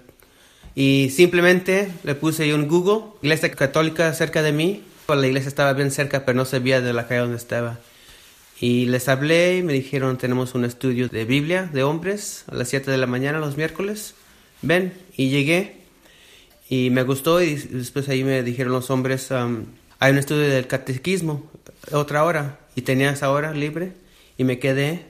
Y 0.76 1.10
simplemente 1.16 1.90
le 2.04 2.14
puse 2.14 2.48
yo 2.48 2.56
en 2.56 2.68
Google, 2.68 3.06
iglesia 3.22 3.50
católica 3.52 4.14
cerca 4.14 4.42
de 4.44 4.52
mí. 4.52 4.84
La 5.08 5.26
iglesia 5.26 5.48
estaba 5.48 5.72
bien 5.74 5.90
cerca, 5.90 6.26
pero 6.26 6.36
no 6.36 6.44
se 6.44 6.60
veía 6.60 6.82
de 6.82 6.92
la 6.92 7.08
calle 7.08 7.22
donde 7.22 7.38
estaba. 7.38 7.80
Y 8.60 8.88
les 8.88 9.08
hablé 9.08 9.58
y 9.58 9.64
me 9.64 9.72
dijeron, 9.72 10.18
tenemos 10.18 10.56
un 10.56 10.66
estudio 10.66 11.08
de 11.08 11.24
Biblia 11.24 11.70
de 11.72 11.84
hombres 11.84 12.44
a 12.48 12.56
las 12.56 12.68
7 12.68 12.92
de 12.92 12.98
la 12.98 13.08
mañana 13.08 13.40
los 13.40 13.56
miércoles. 13.56 14.16
Ven, 14.62 14.94
y 15.16 15.30
llegué 15.30 15.78
y 16.70 16.90
me 16.90 17.04
gustó 17.04 17.42
y 17.42 17.56
después 17.56 18.10
ahí 18.10 18.24
me 18.24 18.44
dijeron 18.44 18.74
los 18.74 18.90
hombres, 18.90 19.32
um, 19.32 19.66
hay 20.00 20.12
un 20.12 20.18
estudio 20.18 20.50
del 20.50 20.68
catequismo, 20.68 21.50
otra 21.92 22.24
hora, 22.24 22.60
y 22.76 22.82
tenía 22.82 23.12
esa 23.12 23.32
hora 23.32 23.54
libre 23.54 23.94
y 24.38 24.44
me 24.44 24.60
quedé 24.60 25.06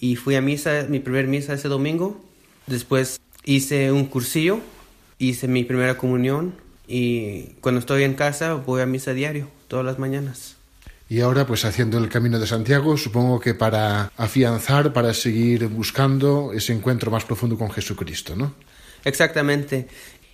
y 0.00 0.16
fui 0.16 0.34
a 0.34 0.40
misa, 0.40 0.86
mi 0.88 1.00
primer 1.00 1.26
misa 1.26 1.54
ese 1.54 1.68
domingo. 1.68 2.22
Después 2.66 3.20
hice 3.44 3.92
un 3.92 4.06
cursillo, 4.06 4.60
hice 5.18 5.48
mi 5.48 5.64
primera 5.64 5.96
comunión 5.96 6.54
y 6.88 7.54
cuando 7.60 7.80
estoy 7.80 8.04
en 8.04 8.14
casa 8.14 8.54
voy 8.54 8.82
a 8.82 8.86
misa 8.86 9.12
diario, 9.12 9.48
todas 9.68 9.84
las 9.84 9.98
mañanas. 9.98 10.56
Y 11.08 11.20
ahora, 11.20 11.46
pues 11.46 11.64
haciendo 11.64 11.98
el 11.98 12.08
Camino 12.08 12.40
de 12.40 12.48
Santiago, 12.48 12.96
supongo 12.96 13.38
que 13.38 13.54
para 13.54 14.10
afianzar, 14.16 14.92
para 14.92 15.14
seguir 15.14 15.68
buscando 15.68 16.52
ese 16.52 16.72
encuentro 16.72 17.12
más 17.12 17.24
profundo 17.24 17.56
con 17.56 17.70
Jesucristo, 17.70 18.34
¿no? 18.34 18.54
Exactamente. 19.04 19.86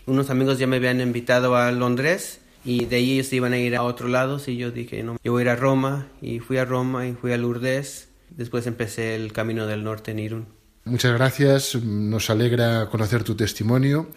Unos 0.06 0.30
amigos 0.30 0.58
ya 0.58 0.66
me 0.66 0.76
habían 0.76 1.02
invitado 1.02 1.56
a 1.56 1.70
Londres 1.72 2.40
y 2.64 2.86
de 2.86 2.96
ahí 2.96 3.12
ellos 3.12 3.32
iban 3.34 3.52
a 3.52 3.58
ir 3.58 3.76
a 3.76 3.82
otro 3.82 4.08
lado 4.08 4.40
y 4.46 4.56
yo 4.56 4.70
dije, 4.70 5.02
no, 5.02 5.18
yo 5.22 5.32
voy 5.32 5.42
a 5.42 5.44
ir 5.44 5.48
a 5.50 5.56
Roma 5.56 6.08
y 6.22 6.38
fui 6.38 6.56
a 6.56 6.64
Roma 6.64 7.06
y 7.06 7.12
fui 7.12 7.32
a 7.32 7.36
Lourdes. 7.36 8.08
Después 8.36 8.66
empecé 8.66 9.14
el 9.14 9.32
camino 9.32 9.66
del 9.66 9.84
norte 9.84 10.10
en 10.10 10.18
Irún. 10.18 10.46
Muchas 10.84 11.12
gracias, 11.12 11.76
nos 11.76 12.28
alegra 12.28 12.88
conocer 12.88 13.22
tu 13.22 13.36
testimonio 13.36 14.10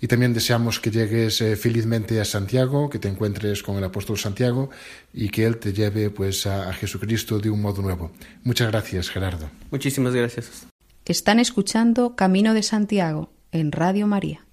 y 0.00 0.06
también 0.06 0.32
deseamos 0.34 0.78
que 0.78 0.90
llegues 0.90 1.40
eh, 1.40 1.56
felizmente 1.56 2.20
a 2.20 2.24
Santiago, 2.24 2.88
que 2.90 2.98
te 2.98 3.08
encuentres 3.08 3.62
con 3.62 3.76
el 3.76 3.84
apóstol 3.84 4.18
Santiago 4.18 4.70
y 5.12 5.30
que 5.30 5.44
él 5.46 5.56
te 5.56 5.72
lleve 5.72 6.10
pues 6.10 6.46
a, 6.46 6.68
a 6.68 6.72
Jesucristo 6.72 7.38
de 7.38 7.50
un 7.50 7.60
modo 7.60 7.82
nuevo. 7.82 8.12
Muchas 8.44 8.70
gracias, 8.70 9.08
Gerardo. 9.10 9.50
Muchísimas 9.70 10.14
gracias. 10.14 10.66
Están 11.04 11.40
escuchando 11.40 12.14
Camino 12.14 12.54
de 12.54 12.62
Santiago 12.62 13.32
en 13.52 13.72
Radio 13.72 14.06
María. 14.06 14.46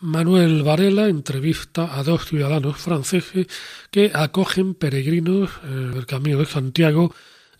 Manuel 0.00 0.62
Varela 0.62 1.08
entrevista 1.08 1.98
a 1.98 2.02
dos 2.02 2.26
ciudadanos 2.26 2.76
franceses 2.76 3.46
que 3.90 4.10
acogen 4.12 4.74
peregrinos 4.74 5.50
del 5.62 6.04
Camino 6.04 6.38
de 6.38 6.46
Santiago 6.46 7.14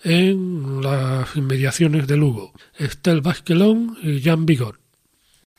en 0.04 0.80
las 0.82 1.34
inmediaciones 1.36 2.06
de 2.06 2.16
Lugo, 2.16 2.52
Estelle 2.78 3.20
Basquelón 3.20 3.96
y 4.02 4.20
Jean 4.20 4.46
Vigor. 4.46 4.78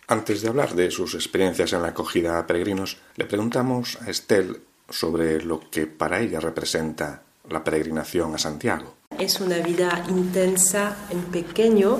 Antes 0.07 0.41
de 0.43 0.49
hablar 0.49 0.75
de 0.75 0.91
sus 0.91 1.15
experiencias 1.15 1.73
en 1.73 1.81
la 1.81 1.89
acogida 1.89 2.37
a 2.39 2.45
peregrinos, 2.45 2.97
le 3.15 3.25
preguntamos 3.25 3.97
a 4.01 4.09
Estelle 4.11 4.61
sobre 4.89 5.41
lo 5.43 5.61
que 5.71 5.87
para 5.87 6.21
ella 6.21 6.39
representa 6.39 7.23
la 7.49 7.63
peregrinación 7.63 8.35
a 8.35 8.37
Santiago. 8.37 8.95
Es 9.17 9.39
una 9.39 9.57
vida 9.59 10.03
intensa 10.09 10.95
en 11.09 11.21
pequeño, 11.23 11.97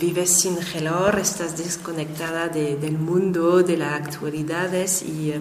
vives 0.00 0.30
sin 0.40 0.56
gelor, 0.58 1.18
estás 1.18 1.56
desconectada 1.58 2.48
de- 2.48 2.76
del 2.76 2.98
mundo, 2.98 3.62
de 3.62 3.76
las 3.76 3.94
actualidades 4.00 5.02
y 5.02 5.30
eh, 5.32 5.40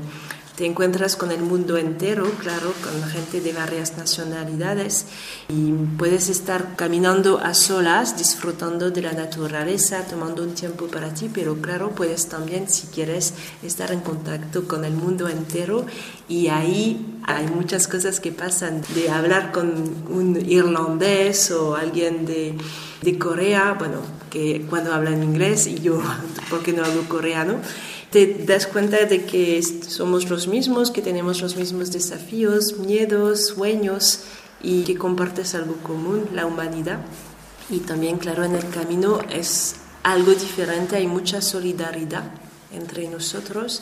te 0.61 0.67
encuentras 0.67 1.15
con 1.15 1.31
el 1.31 1.41
mundo 1.41 1.75
entero, 1.75 2.29
claro, 2.39 2.71
con 2.83 3.09
gente 3.09 3.41
de 3.41 3.51
varias 3.51 3.97
nacionalidades 3.97 5.07
y 5.49 5.71
puedes 5.97 6.29
estar 6.29 6.75
caminando 6.75 7.39
a 7.39 7.55
solas, 7.55 8.15
disfrutando 8.15 8.91
de 8.91 9.01
la 9.01 9.13
naturaleza, 9.13 10.05
tomando 10.07 10.43
un 10.43 10.53
tiempo 10.53 10.85
para 10.85 11.15
ti, 11.15 11.31
pero 11.33 11.55
claro, 11.55 11.89
puedes 11.95 12.29
también, 12.29 12.69
si 12.69 12.85
quieres, 12.85 13.33
estar 13.63 13.91
en 13.91 14.01
contacto 14.01 14.67
con 14.67 14.85
el 14.85 14.93
mundo 14.93 15.27
entero 15.29 15.87
y 16.29 16.49
ahí 16.49 17.19
hay 17.23 17.47
muchas 17.47 17.87
cosas 17.87 18.19
que 18.19 18.31
pasan, 18.31 18.83
de 18.93 19.09
hablar 19.09 19.51
con 19.51 19.67
un 20.11 20.37
irlandés 20.47 21.49
o 21.49 21.75
alguien 21.75 22.27
de, 22.27 22.55
de 23.01 23.17
Corea, 23.17 23.75
bueno, 23.79 24.01
que 24.29 24.63
cuando 24.69 24.93
hablan 24.93 25.23
inglés 25.23 25.65
y 25.65 25.79
yo, 25.79 25.99
porque 26.51 26.71
no 26.71 26.85
hablo 26.85 27.09
coreano, 27.09 27.55
te 28.11 28.43
das 28.45 28.67
cuenta 28.67 29.05
de 29.05 29.25
que 29.25 29.63
somos 29.63 30.29
los 30.29 30.47
mismos, 30.47 30.91
que 30.91 31.01
tenemos 31.01 31.41
los 31.41 31.55
mismos 31.55 31.91
desafíos, 31.91 32.77
miedos, 32.77 33.47
sueños 33.47 34.19
y 34.61 34.83
que 34.83 34.97
compartes 34.97 35.55
algo 35.55 35.75
común, 35.77 36.27
la 36.33 36.45
humanidad. 36.45 36.99
Y 37.69 37.79
también, 37.79 38.17
claro, 38.17 38.43
en 38.43 38.55
el 38.55 38.69
camino 38.69 39.21
es 39.29 39.75
algo 40.03 40.33
diferente, 40.33 40.97
hay 40.97 41.07
mucha 41.07 41.41
solidaridad 41.41 42.23
entre 42.73 43.07
nosotros, 43.07 43.81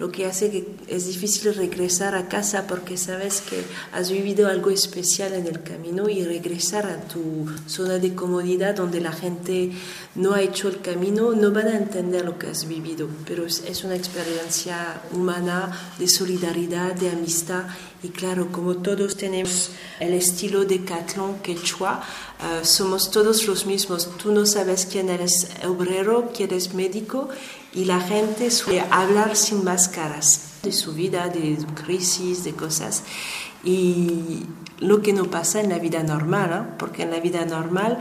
lo 0.00 0.10
que 0.10 0.24
hace 0.24 0.50
que 0.50 0.66
es 0.88 1.06
difícil 1.06 1.54
regresar 1.54 2.14
a 2.14 2.26
casa 2.26 2.66
porque 2.66 2.96
sabes 2.96 3.42
que 3.42 3.62
has 3.92 4.10
vivido 4.10 4.48
algo 4.48 4.70
especial 4.70 5.34
en 5.34 5.46
el 5.46 5.62
camino 5.62 6.08
y 6.08 6.24
regresar 6.24 6.86
a 6.86 7.02
tu 7.02 7.44
zona 7.66 7.98
de 7.98 8.14
comodidad 8.14 8.74
donde 8.74 9.02
la 9.02 9.12
gente 9.12 9.72
no 10.14 10.32
ha 10.32 10.40
hecho 10.40 10.68
el 10.68 10.80
camino, 10.80 11.32
no 11.32 11.52
van 11.52 11.68
a 11.68 11.76
entender 11.76 12.24
lo 12.24 12.38
que 12.38 12.46
has 12.46 12.66
vivido, 12.66 13.10
pero 13.26 13.44
es, 13.44 13.84
una 13.84 13.94
experiencia 13.94 15.02
humana 15.12 15.70
de 15.98 16.08
solidaridad, 16.08 16.94
de 16.94 17.10
amistad 17.10 17.64
y 18.02 18.08
claro, 18.08 18.50
como 18.50 18.76
todos 18.76 19.18
tenemos 19.18 19.72
el 20.00 20.14
estilo 20.14 20.64
de 20.64 20.82
Catlón 20.82 21.40
quechua, 21.40 22.02
eh, 22.40 22.64
somos 22.64 23.10
todos 23.10 23.46
los 23.46 23.66
mismos. 23.66 24.08
Tú 24.16 24.32
no 24.32 24.46
sabes 24.46 24.88
quién 24.90 25.10
eres 25.10 25.48
obrero, 25.68 26.30
quién 26.34 26.48
eres 26.48 26.72
médico 26.72 27.28
y 27.72 27.84
la 27.84 28.00
gente 28.00 28.50
suele 28.50 28.84
hablar 28.90 29.36
sin 29.36 29.64
máscaras 29.64 30.50
de 30.62 30.72
su 30.72 30.92
vida, 30.92 31.28
de 31.28 31.58
crisis, 31.74 32.44
de 32.44 32.52
cosas. 32.52 33.04
Y 33.62 34.44
lo 34.78 35.02
que 35.02 35.12
no 35.12 35.24
pasa 35.24 35.60
en 35.60 35.68
la 35.68 35.78
vida 35.78 36.02
normal, 36.02 36.52
¿eh? 36.52 36.74
porque 36.78 37.02
en 37.02 37.10
la 37.10 37.20
vida 37.20 37.44
normal 37.44 37.98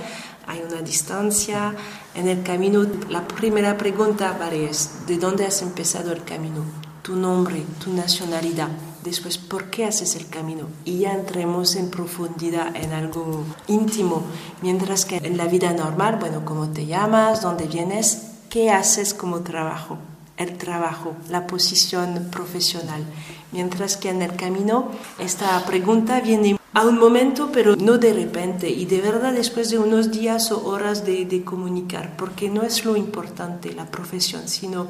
hay 0.48 0.62
una 0.68 0.82
distancia. 0.82 1.76
En 2.16 2.28
el 2.28 2.42
camino, 2.44 2.86
la 3.10 3.28
primera 3.28 3.78
pregunta 3.78 4.38
es, 4.52 5.06
¿de 5.06 5.18
dónde 5.18 5.46
has 5.46 5.62
empezado 5.62 6.12
el 6.12 6.24
camino? 6.24 6.64
Tu 7.04 7.16
nombre, 7.16 7.64
tu 7.84 7.94
nacionalidad. 7.94 8.70
Después, 9.04 9.38
¿por 9.38 9.70
qué 9.70 9.86
haces 9.86 10.16
el 10.16 10.28
camino? 10.28 10.68
Y 10.84 11.00
ya 11.00 11.14
entremos 11.14 11.76
en 11.76 11.90
profundidad 11.90 12.76
en 12.76 12.92
algo 12.92 13.46
íntimo. 13.68 14.24
Mientras 14.62 15.06
que 15.06 15.18
en 15.18 15.38
la 15.38 15.46
vida 15.46 15.72
normal, 15.74 16.18
bueno, 16.20 16.44
¿cómo 16.44 16.70
te 16.70 16.86
llamas? 16.86 17.42
¿Dónde 17.42 17.68
vienes? 17.68 18.29
¿Qué 18.50 18.72
haces 18.72 19.14
como 19.14 19.42
trabajo? 19.42 19.98
El 20.38 20.58
trabajo, 20.58 21.16
la 21.30 21.46
posición 21.48 22.30
profesional. 22.32 23.04
Mientras 23.52 23.98
que 23.98 24.10
en 24.10 24.22
el 24.22 24.36
camino, 24.36 24.90
esta 25.20 25.64
pregunta 25.66 26.22
viene 26.22 26.58
a 26.74 26.86
un 26.86 26.98
momento, 26.98 27.50
pero 27.52 27.76
no 27.76 27.98
de 27.98 28.14
repente, 28.14 28.70
y 28.70 28.86
de 28.86 29.02
verdad 29.02 29.34
después 29.34 29.70
de 29.70 29.80
unos 29.80 30.12
días 30.12 30.52
o 30.52 30.66
horas 30.68 31.06
de, 31.06 31.26
de 31.26 31.44
comunicar, 31.44 32.16
porque 32.16 32.48
no 32.50 32.62
es 32.64 32.86
lo 32.86 32.96
importante 32.96 33.74
la 33.74 33.86
profesión, 33.86 34.48
sino 34.48 34.88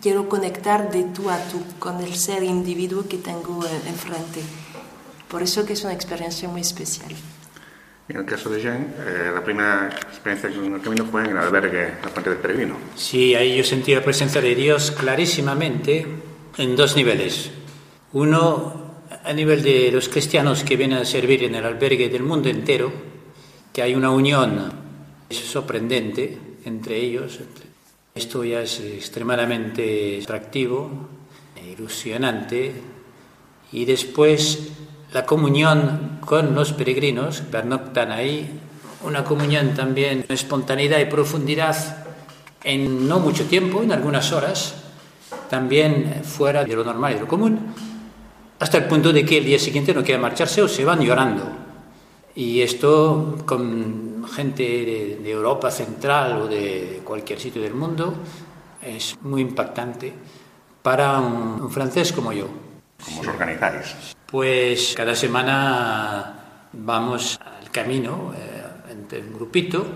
quiero 0.00 0.28
conectar 0.28 0.90
de 0.90 1.02
tú 1.04 1.28
a 1.30 1.38
tú 1.48 1.58
con 1.78 2.00
el 2.00 2.14
ser 2.14 2.42
individuo 2.42 3.06
que 3.08 3.18
tengo 3.18 3.64
en- 3.66 3.88
enfrente. 3.88 4.40
Por 5.28 5.42
eso 5.42 5.66
que 5.66 5.74
es 5.74 5.84
una 5.84 5.92
experiencia 5.92 6.48
muy 6.48 6.60
especial. 6.62 7.12
En 8.06 8.16
el 8.18 8.26
caso 8.26 8.50
de 8.50 8.60
Jean, 8.60 8.94
eh, 8.98 9.30
la 9.32 9.42
primera 9.42 9.88
experiencia 9.88 10.50
en 10.50 10.74
el 10.74 10.80
camino 10.82 11.06
fue 11.06 11.24
en 11.24 11.30
el 11.30 11.38
albergue 11.38 11.94
La 12.02 12.10
Fuente 12.10 12.28
del 12.28 12.38
Peregrino. 12.38 12.76
Sí, 12.96 13.34
ahí 13.34 13.56
yo 13.56 13.64
sentí 13.64 13.94
la 13.94 14.04
presencia 14.04 14.42
de 14.42 14.54
Dios 14.54 14.90
clarísimamente 14.90 16.06
en 16.58 16.76
dos 16.76 16.96
niveles. 16.96 17.50
Uno, 18.12 19.00
a 19.24 19.32
nivel 19.32 19.62
de 19.62 19.90
los 19.90 20.10
cristianos 20.10 20.64
que 20.64 20.76
vienen 20.76 20.98
a 20.98 21.04
servir 21.06 21.44
en 21.44 21.54
el 21.54 21.64
albergue 21.64 22.10
del 22.10 22.22
mundo 22.22 22.50
entero, 22.50 22.92
que 23.72 23.80
hay 23.80 23.94
una 23.94 24.10
unión 24.10 24.70
sorprendente 25.30 26.38
entre 26.66 26.98
ellos. 26.98 27.40
Esto 28.14 28.44
ya 28.44 28.60
es 28.60 28.80
extremadamente 28.80 30.20
atractivo, 30.22 31.08
ilusionante. 31.72 32.72
Y 33.72 33.86
después 33.86 34.72
la 35.14 35.24
comunión 35.24 36.18
con 36.26 36.56
los 36.56 36.72
peregrinos, 36.72 37.40
pernoctan 37.42 38.10
ahí, 38.10 38.58
una 39.04 39.22
comunión 39.22 39.72
también, 39.72 40.26
espontaneidad 40.28 40.98
y 40.98 41.04
profundidad 41.04 42.04
en 42.64 43.08
no 43.08 43.20
mucho 43.20 43.46
tiempo, 43.46 43.84
en 43.84 43.92
algunas 43.92 44.32
horas, 44.32 44.74
también 45.48 46.22
fuera 46.24 46.64
de 46.64 46.74
lo 46.74 46.82
normal 46.82 47.12
y 47.12 47.14
de 47.14 47.20
lo 47.20 47.28
común, 47.28 47.60
hasta 48.58 48.78
el 48.78 48.86
punto 48.86 49.12
de 49.12 49.24
que 49.24 49.38
el 49.38 49.44
día 49.44 49.58
siguiente 49.60 49.94
no 49.94 50.02
quieren 50.02 50.20
marcharse 50.20 50.60
o 50.62 50.66
se 50.66 50.84
van 50.84 51.00
llorando. 51.00 51.44
Y 52.34 52.60
esto 52.62 53.36
con 53.46 54.26
gente 54.34 54.64
de, 54.64 55.20
de 55.22 55.30
Europa 55.30 55.70
Central 55.70 56.42
o 56.42 56.48
de 56.48 57.02
cualquier 57.04 57.38
sitio 57.38 57.62
del 57.62 57.74
mundo 57.74 58.14
es 58.82 59.16
muy 59.22 59.42
impactante 59.42 60.12
para 60.82 61.20
un, 61.20 61.62
un 61.62 61.70
francés 61.70 62.12
como 62.12 62.32
yo. 62.32 62.48
¿Cómo 63.04 63.20
os 63.20 63.28
organizáis? 63.28 64.13
Pues 64.26 64.94
cada 64.96 65.14
semana 65.14 66.68
vamos 66.72 67.38
al 67.40 67.70
camino, 67.70 68.32
eh, 68.36 68.90
entre 68.90 69.20
un 69.20 69.32
grupito, 69.34 69.86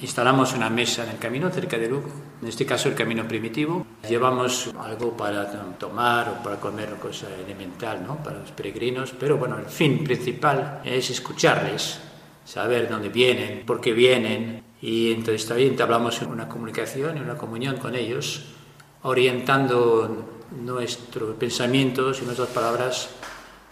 instalamos 0.00 0.54
una 0.54 0.68
mesa 0.68 1.04
en 1.04 1.10
el 1.10 1.18
camino 1.18 1.50
cerca 1.50 1.78
de 1.78 1.88
Lugo, 1.88 2.08
en 2.42 2.48
este 2.48 2.66
caso 2.66 2.88
el 2.88 2.94
camino 2.94 3.26
primitivo. 3.28 3.86
Llevamos 4.08 4.70
algo 4.80 5.16
para 5.16 5.50
tomar 5.78 6.28
o 6.28 6.42
para 6.42 6.58
comer, 6.58 6.96
cosa 6.96 7.28
elemental 7.44 8.04
¿no? 8.06 8.16
para 8.22 8.38
los 8.38 8.50
peregrinos, 8.50 9.14
pero 9.18 9.36
bueno, 9.36 9.58
el 9.58 9.66
fin 9.66 10.02
principal 10.02 10.80
es 10.84 11.10
escucharles, 11.10 12.00
saber 12.44 12.88
dónde 12.88 13.10
vienen, 13.10 13.64
por 13.64 13.80
qué 13.80 13.92
vienen, 13.92 14.64
y 14.80 15.12
entonces 15.12 15.46
también 15.46 15.70
entablamos 15.70 16.20
una 16.22 16.48
comunicación 16.48 17.16
y 17.16 17.20
una 17.20 17.36
comunión 17.36 17.76
con 17.76 17.94
ellos, 17.94 18.46
orientando 19.02 20.32
nuestros 20.62 21.36
pensamientos 21.36 22.20
y 22.20 22.24
nuestras 22.24 22.48
palabras 22.48 23.08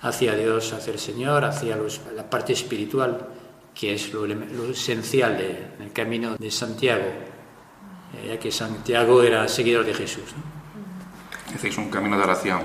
hacia 0.05 0.35
Dios, 0.37 0.73
hacia 0.73 0.93
el 0.93 0.99
Señor, 0.99 1.45
hacia 1.45 1.77
la 2.15 2.29
parte 2.31 2.53
espiritual, 2.53 3.29
que 3.75 3.95
es 3.95 4.13
lo, 4.13 4.25
esencial 4.71 5.37
de- 5.37 5.67
del 5.79 5.93
camino 5.93 6.37
de 6.39 6.51
Santiago, 6.51 7.05
eh, 7.05 8.29
ya 8.29 8.39
que 8.39 8.53
Santiago 8.53 9.23
era 9.23 9.49
seguidor 9.49 9.85
de 9.85 9.95
Jesús. 9.95 10.25
¿no? 10.37 11.83
Un 11.83 11.91
camino 11.91 12.17
de 12.17 12.23
oración. 12.25 12.61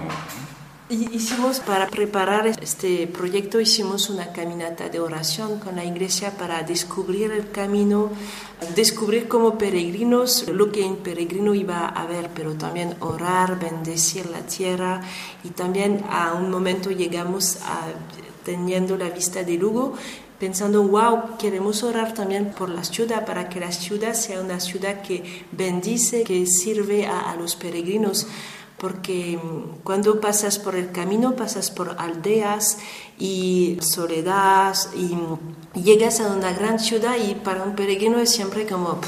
Hicimos, 0.90 1.60
para 1.60 1.86
preparar 1.88 2.48
este 2.48 3.06
proyecto, 3.06 3.62
hicimos 3.62 4.10
una 4.10 4.32
caminata 4.34 4.90
de 4.90 5.00
oración 5.00 5.60
con 5.60 5.76
la 5.76 5.86
iglesia 5.86 6.32
para 6.32 6.64
descubrir 6.64 7.30
el 7.32 7.52
camino, 7.52 8.10
descubrir 8.76 9.28
como 9.28 9.56
peregrinos 9.56 10.48
lo 10.48 10.72
que 10.72 10.84
en 10.84 10.96
peregrino 10.96 11.54
iba 11.54 11.86
a 11.86 12.02
haber, 12.02 12.32
pero 12.34 12.56
también 12.56 12.96
orar, 13.02 13.60
bendecir 13.60 14.26
la 14.32 14.40
tierra. 14.40 15.02
Y 15.44 15.50
también 15.50 16.04
a 16.10 16.34
un 16.34 16.50
momento 16.50 16.90
llegamos 16.90 17.58
a 17.58 17.82
teniendo 18.44 18.98
la 18.98 19.12
vista 19.12 19.44
de 19.44 19.58
Lugo, 19.60 19.94
pensando, 20.40 20.82
wow, 20.82 21.38
queremos 21.38 21.84
orar 21.84 22.16
también 22.16 22.52
por 22.58 22.70
la 22.70 22.84
ciudad, 22.84 23.28
para 23.28 23.48
que 23.48 23.60
la 23.60 23.72
ciudad 23.72 24.16
sea 24.16 24.42
una 24.42 24.60
ciudad 24.60 25.04
que 25.04 25.46
bendice, 25.52 26.24
que 26.24 26.48
sirve 26.48 27.06
a 27.06 27.36
los 27.36 27.56
peregrinos 27.56 28.26
porque 28.80 29.38
mm, 29.38 29.84
cuando 29.84 30.20
pasas 30.20 30.58
por 30.58 30.76
el 30.76 30.92
camino 30.92 31.36
pasas 31.36 31.70
por 31.70 31.96
aldeas 32.00 32.78
y 33.20 33.78
soledad 33.82 34.76
y 34.96 35.16
mm, 35.16 35.82
llegas 35.84 36.20
a 36.20 36.34
una 36.34 36.52
gran 36.54 36.80
ciudad 36.80 37.18
y 37.18 37.36
para 37.36 37.64
un 37.64 37.76
peregrino 37.76 38.20
es 38.20 38.32
siempre 38.32 38.66
como 38.66 39.00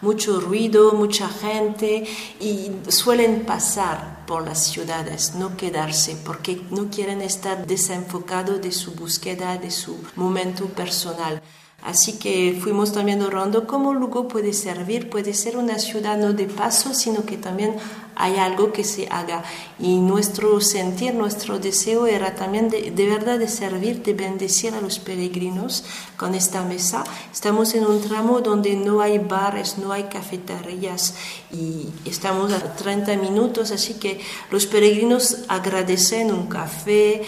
mucho 0.00 0.40
ruido, 0.40 0.92
mucha 0.92 1.28
gente 1.28 2.04
y 2.38 2.70
suelen 2.88 3.44
pasar 3.44 4.24
por 4.26 4.44
las 4.44 4.64
ciudades, 4.64 5.34
no 5.34 5.56
quedarse 5.56 6.16
porque 6.24 6.60
no 6.70 6.90
quieren 6.90 7.22
estar 7.22 7.66
desenfocados 7.66 8.60
de 8.60 8.72
su 8.72 8.92
búsqueda, 8.92 9.56
de 9.56 9.70
su 9.70 9.96
momento 10.16 10.66
personal. 10.66 11.42
Así 11.82 12.18
que 12.18 12.58
fuimos 12.60 12.92
también 12.92 13.22
orando 13.22 13.66
cómo 13.66 13.94
Lugo 13.94 14.26
puede 14.26 14.52
servir, 14.52 15.08
puede 15.08 15.34
ser 15.34 15.56
una 15.56 15.78
ciudad 15.78 16.16
no 16.16 16.32
de 16.32 16.46
paso, 16.46 16.94
sino 16.94 17.24
que 17.24 17.36
también 17.36 17.76
hay 18.16 18.36
algo 18.36 18.72
que 18.72 18.82
se 18.82 19.06
haga. 19.08 19.44
Y 19.78 19.98
nuestro 19.98 20.60
sentir, 20.60 21.14
nuestro 21.14 21.58
deseo 21.58 22.06
era 22.06 22.34
también 22.34 22.70
de, 22.70 22.90
verdad 23.06 23.38
de 23.38 23.48
servir, 23.48 24.02
de 24.02 24.14
bendecir 24.14 24.74
a 24.74 24.80
los 24.80 24.98
peregrinos 24.98 25.84
con 26.16 26.34
esta 26.34 26.62
mesa. 26.62 27.04
Estamos 27.32 27.74
en 27.74 27.86
un 27.86 28.00
tramo 28.00 28.40
donde 28.40 28.74
no 28.74 29.00
hay 29.02 29.18
bares, 29.18 29.78
no 29.78 29.92
hay 29.92 30.04
cafeterías 30.04 31.14
y 31.52 31.88
estamos 32.04 32.52
a 32.52 32.74
30 32.74 33.16
minutos, 33.18 33.70
así 33.70 33.94
que 33.94 34.20
los 34.50 34.66
peregrinos 34.66 35.44
agradecen 35.48 36.32
un 36.32 36.46
café, 36.46 37.22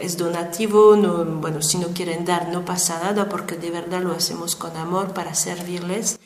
es 0.00 0.18
donativo, 0.18 0.96
no, 0.96 1.24
bueno, 1.24 1.62
si 1.62 1.78
no 1.78 1.88
quieren 1.88 2.26
dar 2.26 2.48
no 2.48 2.66
pasa 2.66 3.00
nada 3.02 3.30
porque 3.30 3.56
de 3.56 3.70
verdad 3.70 4.02
lo 4.02 4.12
hacemos 4.12 4.54
con 4.54 4.76
amor 4.76 5.14
para 5.14 5.34
servirles 5.34 6.18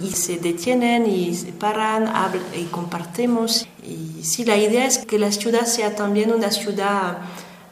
y 0.00 0.12
se 0.12 0.36
detienen 0.36 1.06
y 1.06 1.34
se 1.34 1.52
paran 1.52 2.06
hablan, 2.06 2.44
y 2.54 2.64
compartimos. 2.64 3.66
Y 3.82 4.22
sí, 4.22 4.44
la 4.44 4.56
idea 4.56 4.86
es 4.86 4.98
que 4.98 5.18
la 5.18 5.32
ciudad 5.32 5.66
sea 5.66 5.96
también 5.96 6.32
una 6.32 6.50
ciudad 6.50 7.18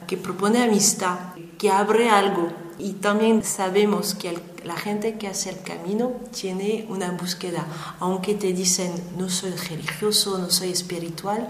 que 0.07 0.17
propone 0.17 0.63
amistad, 0.63 1.19
que 1.59 1.71
abre 1.71 2.09
algo. 2.09 2.49
Y 2.79 2.93
también 2.95 3.43
sabemos 3.43 4.15
que 4.15 4.31
el, 4.31 4.43
la 4.65 4.77
gente 4.77 5.17
que 5.17 5.29
hace 5.29 5.51
el 5.51 5.61
camino 5.63 6.13
tiene 6.39 6.87
una 6.89 7.13
búsqueda, 7.13 7.65
aunque 8.01 8.35
te 8.35 8.53
dicen 8.53 8.93
no 9.17 9.31
soy 9.31 9.53
religioso, 9.53 10.39
no 10.39 10.51
soy 10.51 10.71
espiritual, 10.71 11.49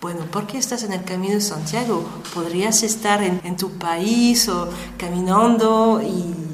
bueno, 0.00 0.26
¿por 0.26 0.46
qué 0.46 0.58
estás 0.58 0.84
en 0.84 0.92
el 0.92 1.02
camino 1.02 1.34
de 1.34 1.40
Santiago? 1.40 2.08
Podrías 2.32 2.84
estar 2.84 3.20
en, 3.20 3.40
en 3.42 3.56
tu 3.56 3.70
país 3.78 4.48
o 4.48 4.68
caminando 4.96 6.00
y 6.00 6.47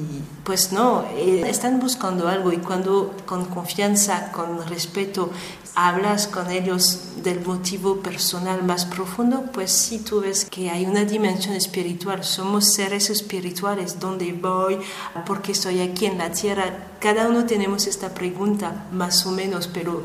pues 0.45 0.71
no, 0.71 1.03
eh, 1.15 1.43
están 1.47 1.79
buscando 1.79 2.27
algo 2.27 2.53
y 2.53 2.57
cuando 2.57 3.15
con 3.25 3.45
confianza, 3.45 4.31
con 4.31 4.65
respeto, 4.67 5.31
hablas 5.73 6.27
con 6.27 6.51
ellos 6.51 6.99
del 7.23 7.43
motivo 7.43 7.97
personal 7.97 8.63
más 8.63 8.85
profundo, 8.85 9.45
pues 9.51 9.71
sí 9.71 9.99
tú 9.99 10.21
ves 10.21 10.45
que 10.45 10.69
hay 10.69 10.85
una 10.85 11.03
dimensión 11.03 11.55
espiritual. 11.55 12.23
Somos 12.23 12.73
seres 12.73 13.09
espirituales. 13.09 13.99
¿Dónde 13.99 14.31
voy? 14.33 14.77
¿Por 15.25 15.41
qué 15.41 15.51
estoy 15.51 15.81
aquí 15.81 16.05
en 16.05 16.19
la 16.19 16.31
tierra? 16.31 16.89
Cada 16.99 17.27
uno 17.27 17.45
tenemos 17.45 17.87
esta 17.87 18.13
pregunta, 18.13 18.85
más 18.91 19.25
o 19.25 19.31
menos, 19.31 19.67
pero... 19.67 20.03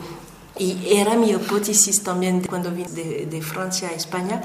Y 0.59 0.95
era 0.97 1.15
mi 1.15 1.31
hipótesis 1.31 2.03
también 2.03 2.43
cuando 2.43 2.71
vine 2.71 2.89
de, 2.89 3.27
de 3.27 3.41
Francia 3.41 3.89
a 3.89 3.93
España 3.93 4.43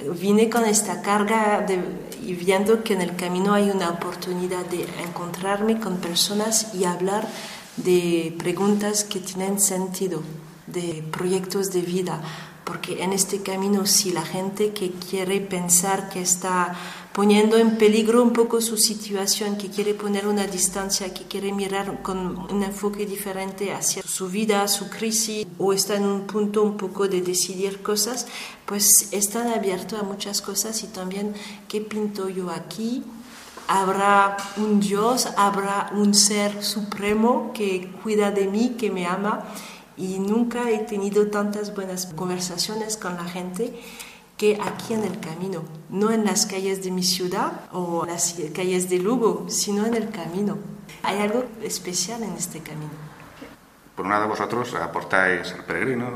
vine 0.00 0.50
con 0.50 0.64
esta 0.64 1.02
carga 1.02 1.64
de, 1.66 1.80
y 2.22 2.34
viendo 2.34 2.82
que 2.82 2.94
en 2.94 3.02
el 3.02 3.16
camino 3.16 3.54
hay 3.54 3.70
una 3.70 3.90
oportunidad 3.90 4.64
de 4.66 4.86
encontrarme 5.02 5.78
con 5.78 5.98
personas 5.98 6.74
y 6.74 6.84
hablar 6.84 7.26
de 7.76 8.34
preguntas 8.38 9.04
que 9.04 9.20
tienen 9.20 9.60
sentido, 9.60 10.22
de 10.66 11.04
proyectos 11.10 11.72
de 11.72 11.82
vida, 11.82 12.20
porque 12.64 13.02
en 13.02 13.12
este 13.12 13.42
camino 13.42 13.86
si 13.86 14.12
la 14.12 14.22
gente 14.22 14.72
que 14.72 14.92
quiere 14.92 15.40
pensar 15.40 16.08
que 16.08 16.22
está 16.22 16.74
poniendo 17.14 17.56
en 17.56 17.78
peligro 17.78 18.24
un 18.24 18.32
poco 18.32 18.60
su 18.60 18.76
situación, 18.76 19.56
que 19.56 19.70
quiere 19.70 19.94
poner 19.94 20.26
una 20.26 20.48
distancia, 20.48 21.14
que 21.14 21.22
quiere 21.22 21.52
mirar 21.52 22.02
con 22.02 22.52
un 22.52 22.62
enfoque 22.64 23.06
diferente 23.06 23.72
hacia 23.72 24.02
su 24.02 24.28
vida, 24.28 24.66
su 24.66 24.90
crisis, 24.90 25.46
o 25.56 25.72
está 25.72 25.94
en 25.94 26.06
un 26.06 26.22
punto 26.22 26.64
un 26.64 26.76
poco 26.76 27.06
de 27.06 27.22
decidir 27.22 27.82
cosas, 27.82 28.26
pues 28.66 28.88
están 29.12 29.46
abiertos 29.46 30.00
a 30.00 30.02
muchas 30.02 30.42
cosas 30.42 30.82
y 30.82 30.88
también 30.88 31.34
qué 31.68 31.80
pinto 31.80 32.28
yo 32.28 32.50
aquí, 32.50 33.04
habrá 33.68 34.36
un 34.56 34.80
Dios, 34.80 35.28
habrá 35.36 35.92
un 35.94 36.14
ser 36.14 36.64
supremo 36.64 37.52
que 37.54 37.92
cuida 38.02 38.32
de 38.32 38.46
mí, 38.46 38.74
que 38.76 38.90
me 38.90 39.06
ama 39.06 39.44
y 39.96 40.18
nunca 40.18 40.68
he 40.68 40.78
tenido 40.78 41.28
tantas 41.28 41.76
buenas 41.76 42.06
conversaciones 42.06 42.96
con 42.96 43.14
la 43.14 43.24
gente 43.24 43.72
que 44.36 44.58
aquí 44.60 44.94
en 44.94 45.04
el 45.04 45.20
camino, 45.20 45.62
no 45.90 46.10
en 46.10 46.24
las 46.24 46.46
calles 46.46 46.82
de 46.82 46.90
mi 46.90 47.02
ciudad 47.02 47.68
o 47.72 48.04
las 48.04 48.36
calles 48.54 48.90
de 48.90 48.98
Lugo, 48.98 49.46
sino 49.48 49.86
en 49.86 49.94
el 49.94 50.10
camino. 50.10 50.58
Hay 51.02 51.18
algo 51.18 51.44
especial 51.62 52.22
en 52.22 52.32
este 52.32 52.60
camino. 52.60 52.90
Por 53.94 54.04
un 54.06 54.10
lado 54.10 54.28
vosotros 54.28 54.74
aportáis 54.74 55.52
al 55.52 55.64
peregrino 55.64 56.10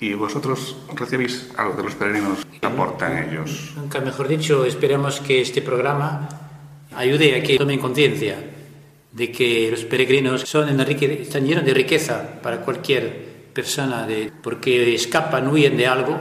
y 0.00 0.14
vosotros 0.14 0.76
recibís 0.94 1.50
algo 1.56 1.74
de 1.74 1.84
los 1.84 1.94
peregrinos 1.94 2.44
que 2.44 2.66
aportan 2.66 3.28
ellos. 3.28 3.72
Nunca 3.76 4.00
mejor 4.00 4.26
dicho, 4.26 4.64
esperamos 4.64 5.20
que 5.20 5.40
este 5.40 5.62
programa 5.62 6.28
ayude 6.96 7.38
a 7.38 7.42
que 7.42 7.56
tomen 7.56 7.78
conciencia 7.78 8.36
de 9.12 9.30
que 9.30 9.70
los 9.70 9.84
peregrinos 9.84 10.42
son 10.42 10.68
están 10.80 11.46
llenos 11.46 11.64
de 11.64 11.72
riqueza 11.72 12.40
para 12.42 12.62
cualquier 12.62 13.52
persona, 13.54 14.04
de, 14.06 14.32
porque 14.42 14.92
escapan, 14.94 15.46
huyen 15.46 15.76
de 15.76 15.86
algo 15.86 16.18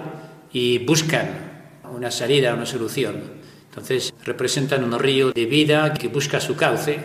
y 0.53 0.77
buscan 0.77 1.81
una 1.93 2.11
salida, 2.11 2.53
una 2.53 2.65
solución. 2.65 3.21
Entonces 3.69 4.13
representan 4.23 4.83
un 4.83 4.97
río 4.99 5.31
de 5.31 5.45
vida 5.45 5.93
que 5.93 6.07
busca 6.07 6.39
su 6.39 6.55
cauce 6.55 6.99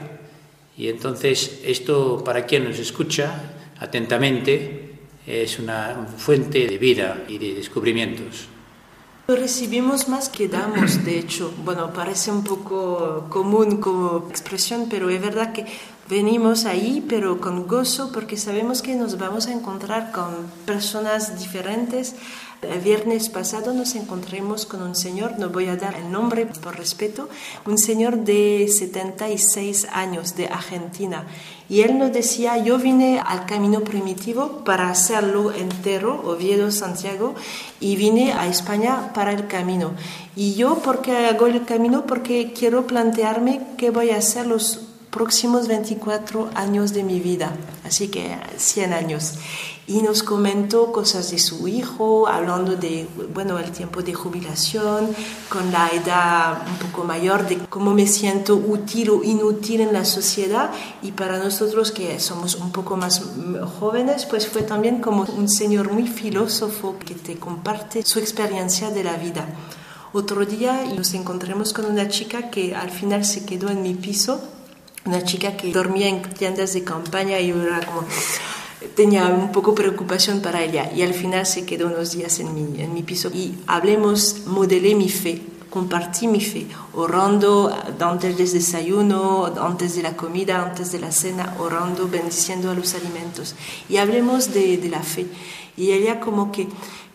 y 0.76 0.88
entonces 0.88 1.60
esto 1.64 2.22
para 2.22 2.44
quien 2.44 2.64
nos 2.64 2.78
escucha 2.78 3.32
atentamente 3.80 4.92
es 5.26 5.58
una 5.58 6.06
fuente 6.16 6.66
de 6.66 6.78
vida 6.78 7.24
y 7.28 7.38
de 7.38 7.54
descubrimientos. 7.54 8.48
Recibimos 9.28 10.08
más 10.08 10.30
que 10.30 10.48
damos, 10.48 11.04
de 11.04 11.18
hecho. 11.18 11.52
Bueno, 11.62 11.92
parece 11.92 12.32
un 12.32 12.44
poco 12.44 13.26
común 13.28 13.76
como 13.76 14.26
expresión, 14.30 14.86
pero 14.88 15.10
es 15.10 15.20
verdad 15.20 15.52
que 15.52 15.66
venimos 16.08 16.64
ahí, 16.64 17.04
pero 17.06 17.38
con 17.38 17.66
gozo, 17.66 18.10
porque 18.10 18.38
sabemos 18.38 18.80
que 18.80 18.94
nos 18.94 19.18
vamos 19.18 19.46
a 19.46 19.52
encontrar 19.52 20.12
con 20.12 20.46
personas 20.64 21.38
diferentes. 21.38 22.14
El 22.60 22.80
viernes 22.80 23.28
pasado 23.28 23.72
nos 23.72 23.94
encontramos 23.94 24.66
con 24.66 24.82
un 24.82 24.96
señor, 24.96 25.38
no 25.38 25.48
voy 25.48 25.66
a 25.66 25.76
dar 25.76 25.94
el 25.94 26.10
nombre 26.10 26.44
por 26.44 26.76
respeto, 26.76 27.28
un 27.66 27.78
señor 27.78 28.24
de 28.24 28.66
76 28.68 29.86
años 29.92 30.34
de 30.34 30.48
Argentina. 30.48 31.24
Y 31.68 31.82
él 31.82 31.98
nos 31.98 32.12
decía, 32.12 32.58
yo 32.58 32.78
vine 32.78 33.20
al 33.24 33.46
camino 33.46 33.82
primitivo 33.82 34.64
para 34.64 34.90
hacerlo 34.90 35.52
entero, 35.52 36.20
Oviedo-Santiago, 36.24 37.36
y 37.78 37.94
vine 37.94 38.32
a 38.32 38.48
España 38.48 39.12
para 39.12 39.32
el 39.32 39.46
camino. 39.46 39.92
Y 40.34 40.54
yo, 40.54 40.78
¿por 40.78 41.00
qué 41.00 41.28
hago 41.28 41.46
el 41.46 41.64
camino? 41.64 42.06
Porque 42.06 42.52
quiero 42.58 42.88
plantearme 42.88 43.60
qué 43.76 43.90
voy 43.90 44.10
a 44.10 44.16
hacer 44.16 44.46
los 44.46 44.87
próximos 45.10 45.68
24 45.68 46.50
años 46.54 46.92
de 46.92 47.02
mi 47.02 47.20
vida, 47.20 47.52
así 47.84 48.08
que 48.08 48.36
100 48.56 48.92
años. 48.92 49.34
Y 49.86 50.02
nos 50.02 50.22
comentó 50.22 50.92
cosas 50.92 51.30
de 51.30 51.38
su 51.38 51.66
hijo, 51.66 52.28
hablando 52.28 52.76
de, 52.76 53.08
bueno, 53.32 53.58
el 53.58 53.70
tiempo 53.72 54.02
de 54.02 54.12
jubilación, 54.12 55.08
con 55.48 55.72
la 55.72 55.88
edad 55.88 56.62
un 56.68 56.76
poco 56.76 57.04
mayor, 57.04 57.48
de 57.48 57.56
cómo 57.70 57.94
me 57.94 58.06
siento 58.06 58.54
útil 58.54 59.08
o 59.08 59.24
inútil 59.24 59.80
en 59.80 59.94
la 59.94 60.04
sociedad. 60.04 60.70
Y 61.00 61.12
para 61.12 61.38
nosotros 61.38 61.90
que 61.90 62.20
somos 62.20 62.56
un 62.56 62.70
poco 62.70 62.98
más 62.98 63.22
jóvenes, 63.80 64.26
pues 64.26 64.46
fue 64.46 64.60
también 64.60 65.00
como 65.00 65.24
un 65.24 65.48
señor 65.48 65.90
muy 65.90 66.06
filósofo 66.06 66.96
que 66.98 67.14
te 67.14 67.36
comparte 67.36 68.02
su 68.04 68.18
experiencia 68.18 68.90
de 68.90 69.04
la 69.04 69.16
vida. 69.16 69.46
Otro 70.12 70.44
día 70.44 70.84
nos 70.94 71.14
encontramos 71.14 71.72
con 71.72 71.86
una 71.86 72.08
chica 72.08 72.50
que 72.50 72.74
al 72.74 72.90
final 72.90 73.24
se 73.24 73.46
quedó 73.46 73.70
en 73.70 73.80
mi 73.80 73.94
piso 73.94 74.40
una 75.04 75.24
chica 75.24 75.56
que 75.56 75.72
dormía 75.72 76.08
en 76.08 76.22
tiendas 76.22 76.74
de 76.74 76.84
campaña 76.84 77.40
y 77.40 77.48
yo 77.48 77.62
era 77.62 77.84
como 77.84 78.04
tenía 78.94 79.26
un 79.26 79.52
poco 79.52 79.74
preocupación 79.74 80.40
para 80.40 80.62
ella. 80.62 80.90
Y 80.94 81.02
al 81.02 81.14
final 81.14 81.46
se 81.46 81.64
quedó 81.64 81.86
unos 81.86 82.12
días 82.12 82.38
en 82.40 82.54
mi, 82.54 82.80
en 82.80 82.94
mi 82.94 83.02
piso. 83.02 83.30
Y 83.32 83.54
hablemos, 83.66 84.46
modelé 84.46 84.94
mi 84.94 85.08
fe, 85.08 85.42
compartí 85.70 86.26
mi 86.26 86.40
fe, 86.40 86.66
orando 86.94 87.74
antes 88.00 88.36
del 88.36 88.50
desayuno, 88.50 89.46
antes 89.60 89.96
de 89.96 90.02
la 90.02 90.16
comida, 90.16 90.62
antes 90.62 90.92
de 90.92 91.00
la 91.00 91.12
cena, 91.12 91.54
orando, 91.58 92.08
bendiciendo 92.08 92.70
a 92.70 92.74
los 92.74 92.94
alimentos. 92.94 93.54
Y 93.88 93.96
hablemos 93.96 94.52
de, 94.52 94.78
de 94.78 94.88
la 94.88 95.02
fe. 95.02 95.26
Y 95.76 95.92
ella 95.92 96.20
como 96.20 96.50
que 96.50 96.68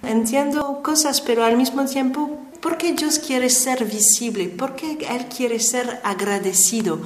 entiendo 0.04 0.82
cosas 0.84 1.22
pero 1.22 1.44
al 1.46 1.58
mismo 1.58 1.86
tiempo 1.86 2.40
¿Por 2.64 2.78
qué 2.78 2.94
Dios 2.94 3.20
quiere 3.20 3.50
ser 3.50 3.84
visible? 3.84 4.48
¿Por 4.48 4.74
qué 4.74 4.98
Él 5.10 5.26
quiere 5.26 5.60
ser 5.60 6.00
agradecido? 6.06 7.02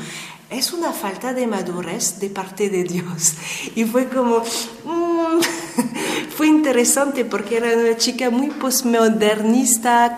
Es 0.49 0.71
una 0.71 0.93
falta 0.93 1.33
de 1.33 1.45
madurez 1.45 2.19
de 2.19 2.29
parte 2.29 2.69
de 2.69 2.83
Dios. 2.83 3.33
Y 3.75 3.83
fue 3.83 4.07
como, 4.07 4.39
mm, 4.39 5.39
fue 6.35 6.47
interesante 6.47 7.25
porque 7.25 7.57
era 7.57 7.73
una 7.77 7.97
chica 7.97 8.29
muy 8.29 8.49
postmodernista, 8.51 10.17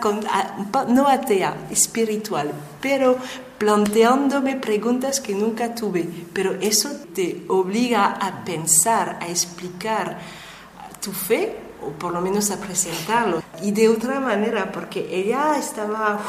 no 0.87 1.07
atea, 1.07 1.67
espiritual, 1.71 2.51
pero 2.81 3.17
planteándome 3.57 4.55
preguntas 4.55 5.19
que 5.19 5.33
nunca 5.33 5.73
tuve. 5.73 6.07
Pero 6.33 6.53
eso 6.61 6.89
te 7.13 7.43
obliga 7.47 8.05
a 8.05 8.43
pensar, 8.45 9.17
a 9.21 9.27
explicar 9.27 10.19
tu 11.01 11.11
fe 11.11 11.55
o 11.81 11.91
por 11.91 12.13
lo 12.13 12.21
menos 12.21 12.51
a 12.51 12.59
presentarlo. 12.59 13.41
Y 13.63 13.71
de 13.71 13.89
otra 13.89 14.19
manera, 14.19 14.71
porque 14.71 15.07
ella 15.11 15.57
estaba 15.57 16.19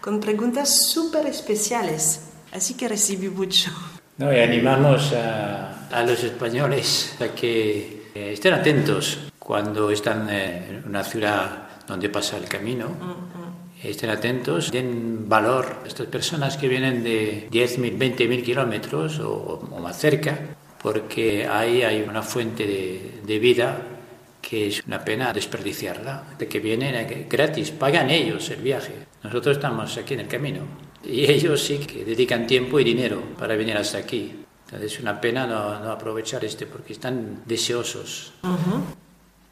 con 0.00 0.18
preguntas 0.18 0.88
súper 0.88 1.26
especiales. 1.26 2.20
Así 2.54 2.74
que 2.74 2.86
recibí 2.86 3.28
mucho. 3.28 3.70
No, 4.16 4.32
y 4.32 4.38
animamos 4.38 5.12
a, 5.12 5.88
a 5.90 6.02
los 6.04 6.22
españoles 6.22 7.16
a 7.20 7.34
que 7.34 8.04
eh, 8.14 8.32
estén 8.32 8.54
atentos 8.54 9.18
cuando 9.40 9.90
están 9.90 10.28
eh, 10.30 10.68
en 10.68 10.88
una 10.88 11.02
ciudad 11.02 11.66
donde 11.86 12.08
pasa 12.08 12.36
el 12.36 12.44
camino. 12.44 12.86
Estén 13.82 14.08
atentos, 14.08 14.70
den 14.70 15.28
valor 15.28 15.82
a 15.84 15.88
estas 15.88 16.06
personas 16.06 16.56
que 16.56 16.68
vienen 16.68 17.02
de 17.02 17.50
10.000, 17.50 17.98
20.000 17.98 18.42
kilómetros 18.42 19.18
o, 19.18 19.60
o 19.70 19.78
más 19.80 19.98
cerca, 19.98 20.38
porque 20.80 21.46
ahí 21.46 21.82
hay 21.82 22.02
una 22.02 22.22
fuente 22.22 22.66
de, 22.66 23.20
de 23.26 23.38
vida 23.40 23.82
que 24.40 24.68
es 24.68 24.82
una 24.86 25.04
pena 25.04 25.32
desperdiciarla, 25.32 26.22
de 26.38 26.46
que 26.46 26.60
vienen 26.60 26.94
eh, 26.94 27.26
gratis, 27.28 27.72
pagan 27.72 28.10
ellos 28.10 28.48
el 28.50 28.62
viaje. 28.62 28.94
Nosotros 29.24 29.56
estamos 29.56 29.98
aquí 29.98 30.14
en 30.14 30.20
el 30.20 30.28
camino 30.28 30.83
y 31.06 31.30
ellos 31.30 31.62
sí 31.62 31.78
que 31.78 32.04
dedican 32.04 32.46
tiempo 32.46 32.80
y 32.80 32.84
dinero 32.84 33.22
para 33.38 33.56
venir 33.56 33.76
hasta 33.76 33.98
aquí. 33.98 34.44
Entonces 34.66 34.92
es 34.92 35.00
una 35.00 35.20
pena 35.20 35.46
no, 35.46 35.78
no 35.80 35.90
aprovechar 35.90 36.44
este 36.44 36.66
porque 36.66 36.94
están 36.94 37.42
deseosos. 37.46 38.32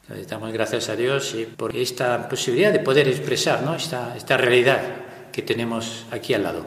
Entonces, 0.02 0.26
damos 0.26 0.52
gracias 0.52 0.88
a 0.88 0.96
Dios 0.96 1.34
y 1.34 1.44
por 1.44 1.76
esta 1.76 2.28
posibilidad 2.28 2.72
de 2.72 2.80
poder 2.80 3.08
expresar 3.08 3.62
¿no? 3.62 3.74
esta, 3.74 4.16
esta 4.16 4.36
realidad 4.36 4.80
que 5.30 5.42
tenemos 5.42 6.06
aquí 6.10 6.34
al 6.34 6.42
lado. 6.42 6.66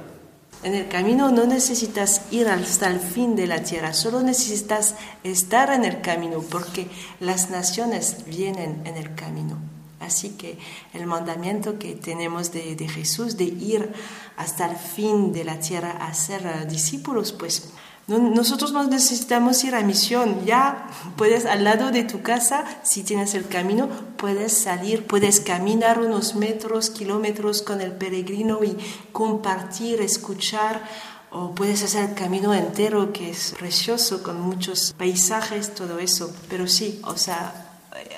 En 0.64 0.74
el 0.74 0.88
camino 0.88 1.30
no 1.30 1.46
necesitas 1.46 2.22
ir 2.32 2.48
hasta 2.48 2.90
el 2.90 3.00
fin 3.00 3.36
de 3.36 3.46
la 3.46 3.62
tierra, 3.62 3.94
solo 3.94 4.24
necesitas 4.24 4.96
estar 5.24 5.72
en 5.72 5.86
el 5.86 6.02
camino, 6.02 6.44
porque 6.50 6.88
las 7.20 7.52
naciones 7.52 8.24
vienen 8.26 8.82
en 8.86 8.96
el 8.96 9.14
camino. 9.14 9.75
Así 10.06 10.30
que 10.32 10.58
el 10.94 11.08
mandamiento 11.08 11.80
que 11.80 11.96
tenemos 11.96 12.52
de, 12.52 12.76
Jesús 12.88 13.38
de 13.38 13.46
ir 13.46 13.92
hasta 14.38 14.70
el 14.70 14.78
fin 14.78 15.34
de 15.34 15.44
la 15.44 15.60
tierra 15.60 15.92
a 15.92 16.14
ser 16.14 16.46
uh, 16.46 16.70
discípulos, 16.70 17.32
pues 17.32 17.70
no, 18.08 18.20
nosotros 18.20 18.72
no 18.72 18.84
necesitamos 18.84 19.64
ir 19.64 19.74
a 19.74 19.82
misión. 19.82 20.46
Ya 20.46 20.88
puedes 21.18 21.46
al 21.46 21.64
lado 21.64 21.92
de 21.92 22.04
tu 22.04 22.22
casa, 22.22 22.66
si 22.84 23.04
tienes 23.04 23.34
el 23.34 23.48
camino, 23.48 23.90
puedes 24.18 24.56
salir, 24.56 25.08
puedes 25.08 25.40
caminar 25.40 26.00
unos 26.00 26.36
metros, 26.36 26.92
kilómetros 26.92 27.64
con 27.64 27.82
el 27.82 27.92
peregrino 27.92 28.64
y 28.64 28.78
compartir, 29.12 30.02
escuchar. 30.02 30.84
O 31.32 31.54
puedes 31.54 31.84
hacer 31.84 32.12
el 32.12 32.16
camino 32.16 32.54
entero, 32.54 33.12
que 33.12 33.32
es 33.32 33.56
precioso, 33.60 34.24
con 34.24 34.40
muchos 34.40 34.94
paisajes, 34.98 35.76
todo 35.76 36.00
eso. 36.00 36.34
Pero 36.48 36.66
sí, 36.68 37.02
o 37.04 37.18
sea, 37.18 37.65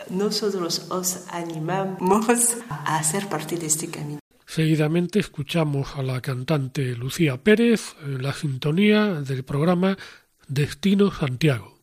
nosotros 0.10 0.88
os 0.90 1.28
animamos 1.30 2.58
a 2.70 2.98
hacer 2.98 3.28
parte 3.28 3.58
de 3.58 3.68
este 3.68 3.88
camino. 3.90 4.20
Seguidamente 4.46 5.20
escuchamos 5.20 5.96
a 5.96 6.04
la 6.04 6.22
cantante 6.22 6.96
Lucía 6.96 7.44
Pérez 7.44 7.96
en 8.02 8.24
la 8.24 8.34
sintonía 8.34 9.22
del 9.22 9.44
programa 9.44 9.98
Destino 10.48 11.12
Santiago. 11.12 11.78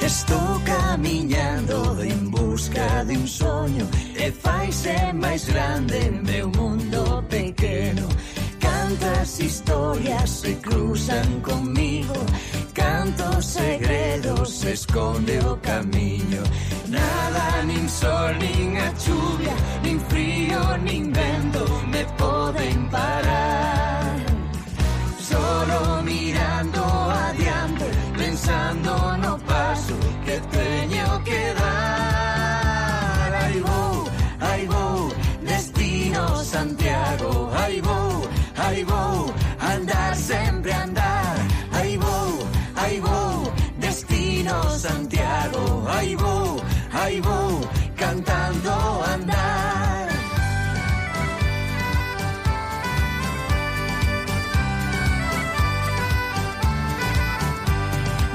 Estou 0.00 0.60
camiñando 0.64 2.02
en 2.02 2.31
busca 2.62 3.04
de 3.04 3.16
un 3.16 3.26
soño 3.26 3.88
E 4.14 4.30
faise 4.30 5.12
máis 5.14 5.44
grande 5.46 5.98
meu 6.22 6.48
mundo 6.48 7.24
pequeno 7.28 8.08
Cantas 8.60 9.40
historias 9.40 10.30
se 10.30 10.54
cruzan 10.56 11.40
conmigo. 11.40 12.14
Cantos 12.72 13.46
segredos 13.46 14.60
se 14.60 14.72
esconde 14.72 15.38
o 15.40 15.56
camiño 15.56 16.42
Nada, 16.86 17.64
nin 17.64 17.88
sol, 17.88 18.32
nin 18.38 18.76
a 18.76 18.92
chuvia 18.94 19.54
Nin 19.82 19.98
frío, 20.08 20.60
nin 20.84 21.12
vento 21.12 21.64
me 21.90 22.04
poden 22.16 22.88
parar. 22.90 24.16
Solo 25.18 26.02
mirando 26.04 26.80
adiante 27.28 27.86
Pensando 28.16 29.16
no 29.16 29.36
paso 29.38 29.96
que 30.24 30.38
teño 30.56 31.24
que 31.24 31.54
dar 31.54 32.11
Santiago. 36.52 37.50
Aí 37.54 37.80
vou 37.80 39.32
Andar, 39.74 40.14
sempre 40.14 40.72
andar. 40.72 41.36
Aí 41.72 41.96
vou 43.00 43.52
Destino 43.78 44.68
Santiago. 44.70 45.84
Aí 45.88 46.14
vou 46.14 47.60
Cantando 47.96 48.70
andar. 49.14 50.08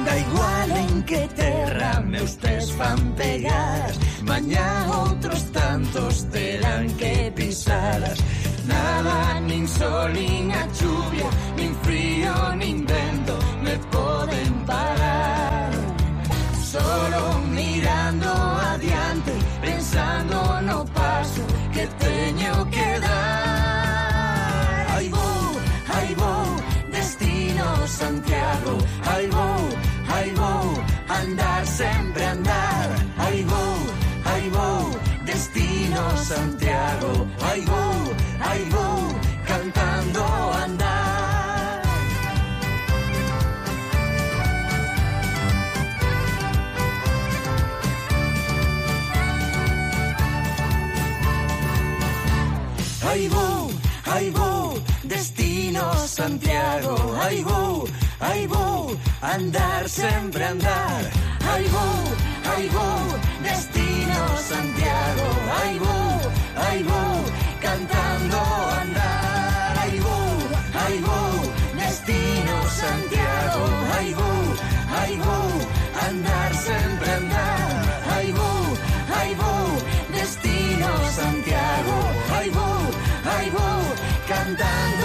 Da 0.06 0.18
igual 0.18 0.72
en 0.78 1.02
que 1.04 1.28
terra 1.36 2.02
meus 2.02 2.36
pés 2.38 2.72
fan 2.72 2.98
pegar. 3.16 3.92
Mañá 4.24 4.88
outros 4.90 5.44
tantos 5.52 6.26
terán 6.32 6.88
que 6.98 7.27
Nada, 8.68 9.40
nin 9.40 9.66
sol, 9.66 10.12
nin 10.12 10.52
a 10.52 10.68
chuvia 10.74 11.30
Nin 11.56 11.74
frío, 11.82 12.34
nin 12.58 12.86
vento 12.86 13.40
me 13.64 13.78
poden 13.90 14.66
parar. 14.66 15.72
Solo 16.62 17.40
mirando 17.56 18.28
adiante 18.74 19.32
Pensando 19.62 20.62
no 20.62 20.84
paso 20.88 21.42
que 21.72 21.88
teño 22.04 22.66
que 22.70 23.00
dar. 23.00 24.86
Aí 24.96 25.08
vou, 25.08 25.62
aí 25.96 26.16
vou 26.16 26.46
Destino 26.92 27.88
Santiago. 27.88 28.78
Aí 29.06 29.28
vou, 29.28 29.70
aí 30.14 30.32
vou 30.32 30.84
Andar, 31.22 31.66
sempre 31.66 32.24
andar. 32.26 32.90
Aí 33.18 33.44
vou, 33.44 33.78
aí 34.26 34.50
vou 34.50 35.00
Destino 35.26 36.18
Santiago 36.18 37.27
Aí 37.50 37.62
vou, 37.62 38.16
aí 38.40 38.64
vou 38.70 39.20
Cantando 39.46 40.24
andar 40.66 41.08
Aí 53.10 53.28
vou, 53.30 53.72
aí 54.06 54.30
vou, 54.30 54.80
destino 55.06 55.94
Santiago. 56.08 57.16
Aí 57.22 57.42
vou, 57.42 57.88
aí 58.20 58.46
vou, 58.48 58.98
andar, 59.24 59.88
sempre 59.90 60.44
andar. 60.44 61.02
Aí 61.52 61.64
vou, 61.70 62.52
aí 62.52 62.68
vou, 62.68 63.20
destino 63.42 64.38
Santiago. 64.38 65.28
Aí 65.60 65.80
vou, 65.80 66.32
aí 66.68 66.84
vou, 66.84 67.37
Santiago. 72.78 73.66
Vou, 74.14 74.56
aí 75.00 75.18
vou, 75.18 75.50
andar, 76.10 76.54
sempre 76.54 77.10
andar. 77.10 77.68
Aí 78.16 78.32
vou, 78.32 79.78
destino 80.12 80.92
Santiago. 81.12 81.98
Aí 82.38 82.50
vou, 82.52 82.80
aí 83.26 83.50
vou, 83.50 83.82
cantando 84.28 84.97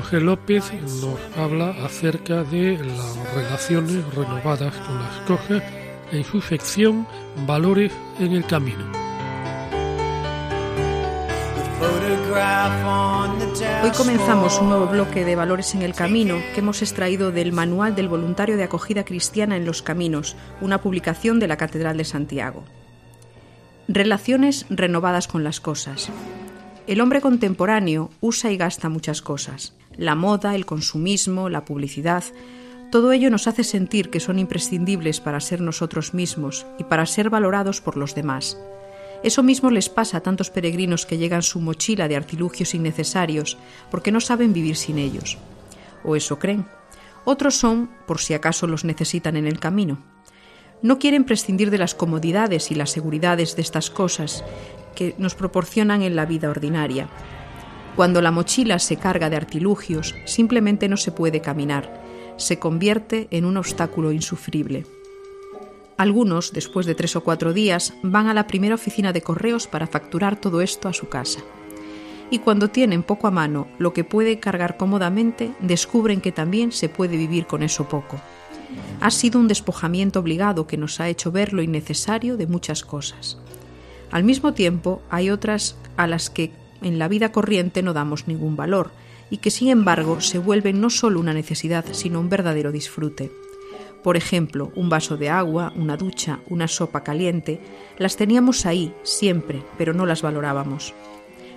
José 0.00 0.20
López 0.20 0.62
nos 0.80 1.18
habla 1.36 1.70
acerca 1.84 2.44
de 2.44 2.78
las 2.78 3.34
relaciones 3.34 4.14
renovadas 4.14 4.72
con 4.76 4.96
las 4.96 5.16
cosas 5.26 5.60
en 6.12 6.22
su 6.22 6.40
sección 6.40 7.04
Valores 7.48 7.92
en 8.20 8.30
el 8.30 8.46
Camino. 8.46 8.92
Hoy 13.82 13.90
comenzamos 13.90 14.60
un 14.60 14.68
nuevo 14.68 14.86
bloque 14.86 15.24
de 15.24 15.34
Valores 15.34 15.74
en 15.74 15.82
el 15.82 15.94
Camino 15.94 16.36
que 16.54 16.60
hemos 16.60 16.80
extraído 16.80 17.32
del 17.32 17.52
Manual 17.52 17.96
del 17.96 18.08
Voluntario 18.08 18.56
de 18.56 18.62
Acogida 18.62 19.04
Cristiana 19.04 19.56
en 19.56 19.64
los 19.64 19.82
Caminos, 19.82 20.36
una 20.60 20.80
publicación 20.80 21.40
de 21.40 21.48
la 21.48 21.56
Catedral 21.56 21.96
de 21.96 22.04
Santiago. 22.04 22.62
Relaciones 23.88 24.64
renovadas 24.70 25.26
con 25.26 25.42
las 25.42 25.58
cosas. 25.58 26.08
El 26.86 27.00
hombre 27.00 27.20
contemporáneo 27.20 28.10
usa 28.20 28.52
y 28.52 28.56
gasta 28.56 28.88
muchas 28.88 29.22
cosas. 29.22 29.74
La 29.98 30.14
moda, 30.14 30.54
el 30.54 30.64
consumismo, 30.64 31.48
la 31.48 31.64
publicidad, 31.64 32.24
todo 32.90 33.12
ello 33.12 33.28
nos 33.30 33.48
hace 33.48 33.64
sentir 33.64 34.08
que 34.08 34.20
son 34.20 34.38
imprescindibles 34.38 35.20
para 35.20 35.40
ser 35.40 35.60
nosotros 35.60 36.14
mismos 36.14 36.66
y 36.78 36.84
para 36.84 37.04
ser 37.04 37.28
valorados 37.28 37.82
por 37.82 37.98
los 37.98 38.14
demás. 38.14 38.56
Eso 39.22 39.42
mismo 39.42 39.70
les 39.70 39.88
pasa 39.88 40.18
a 40.18 40.20
tantos 40.20 40.50
peregrinos 40.50 41.04
que 41.04 41.18
llegan 41.18 41.42
su 41.42 41.60
mochila 41.60 42.08
de 42.08 42.16
artilugios 42.16 42.74
innecesarios 42.74 43.58
porque 43.90 44.12
no 44.12 44.20
saben 44.20 44.52
vivir 44.52 44.76
sin 44.76 44.98
ellos. 44.98 45.36
O 46.04 46.16
eso 46.16 46.38
creen. 46.38 46.66
Otros 47.24 47.56
son 47.56 47.90
por 48.06 48.20
si 48.20 48.32
acaso 48.32 48.66
los 48.66 48.84
necesitan 48.84 49.36
en 49.36 49.46
el 49.46 49.58
camino. 49.58 49.98
No 50.80 51.00
quieren 51.00 51.24
prescindir 51.24 51.70
de 51.70 51.78
las 51.78 51.96
comodidades 51.96 52.70
y 52.70 52.76
las 52.76 52.90
seguridades 52.90 53.56
de 53.56 53.62
estas 53.62 53.90
cosas 53.90 54.44
que 54.94 55.14
nos 55.18 55.34
proporcionan 55.34 56.02
en 56.02 56.14
la 56.14 56.24
vida 56.24 56.48
ordinaria. 56.48 57.08
Cuando 57.98 58.22
la 58.22 58.30
mochila 58.30 58.78
se 58.78 58.96
carga 58.96 59.28
de 59.28 59.34
artilugios, 59.34 60.14
simplemente 60.24 60.88
no 60.88 60.96
se 60.96 61.10
puede 61.10 61.40
caminar, 61.40 62.00
se 62.36 62.60
convierte 62.60 63.26
en 63.32 63.44
un 63.44 63.56
obstáculo 63.56 64.12
insufrible. 64.12 64.86
Algunos, 65.96 66.52
después 66.52 66.86
de 66.86 66.94
tres 66.94 67.16
o 67.16 67.24
cuatro 67.24 67.52
días, 67.52 67.94
van 68.04 68.28
a 68.28 68.34
la 68.34 68.46
primera 68.46 68.76
oficina 68.76 69.12
de 69.12 69.22
correos 69.22 69.66
para 69.66 69.88
facturar 69.88 70.40
todo 70.40 70.60
esto 70.60 70.86
a 70.86 70.92
su 70.92 71.08
casa. 71.08 71.40
Y 72.30 72.38
cuando 72.38 72.68
tienen 72.68 73.02
poco 73.02 73.26
a 73.26 73.32
mano 73.32 73.66
lo 73.80 73.92
que 73.92 74.04
puede 74.04 74.38
cargar 74.38 74.76
cómodamente, 74.76 75.50
descubren 75.58 76.20
que 76.20 76.30
también 76.30 76.70
se 76.70 76.88
puede 76.88 77.16
vivir 77.16 77.48
con 77.48 77.64
eso 77.64 77.88
poco. 77.88 78.20
Ha 79.00 79.10
sido 79.10 79.40
un 79.40 79.48
despojamiento 79.48 80.20
obligado 80.20 80.68
que 80.68 80.76
nos 80.76 81.00
ha 81.00 81.08
hecho 81.08 81.32
ver 81.32 81.52
lo 81.52 81.62
innecesario 81.62 82.36
de 82.36 82.46
muchas 82.46 82.84
cosas. 82.84 83.38
Al 84.12 84.22
mismo 84.22 84.54
tiempo, 84.54 85.02
hay 85.10 85.30
otras 85.30 85.76
a 85.96 86.06
las 86.06 86.30
que 86.30 86.52
en 86.82 86.98
la 86.98 87.08
vida 87.08 87.32
corriente 87.32 87.82
no 87.82 87.92
damos 87.92 88.28
ningún 88.28 88.56
valor 88.56 88.90
y 89.30 89.38
que 89.38 89.50
sin 89.50 89.68
embargo 89.68 90.20
se 90.20 90.38
vuelven 90.38 90.80
no 90.80 90.90
solo 90.90 91.20
una 91.20 91.34
necesidad, 91.34 91.84
sino 91.92 92.20
un 92.20 92.28
verdadero 92.28 92.72
disfrute. 92.72 93.30
Por 94.02 94.16
ejemplo, 94.16 94.72
un 94.74 94.88
vaso 94.88 95.16
de 95.16 95.28
agua, 95.28 95.72
una 95.76 95.96
ducha, 95.96 96.40
una 96.48 96.68
sopa 96.68 97.02
caliente, 97.02 97.60
las 97.98 98.16
teníamos 98.16 98.64
ahí 98.64 98.94
siempre, 99.02 99.62
pero 99.76 99.92
no 99.92 100.06
las 100.06 100.22
valorábamos. 100.22 100.94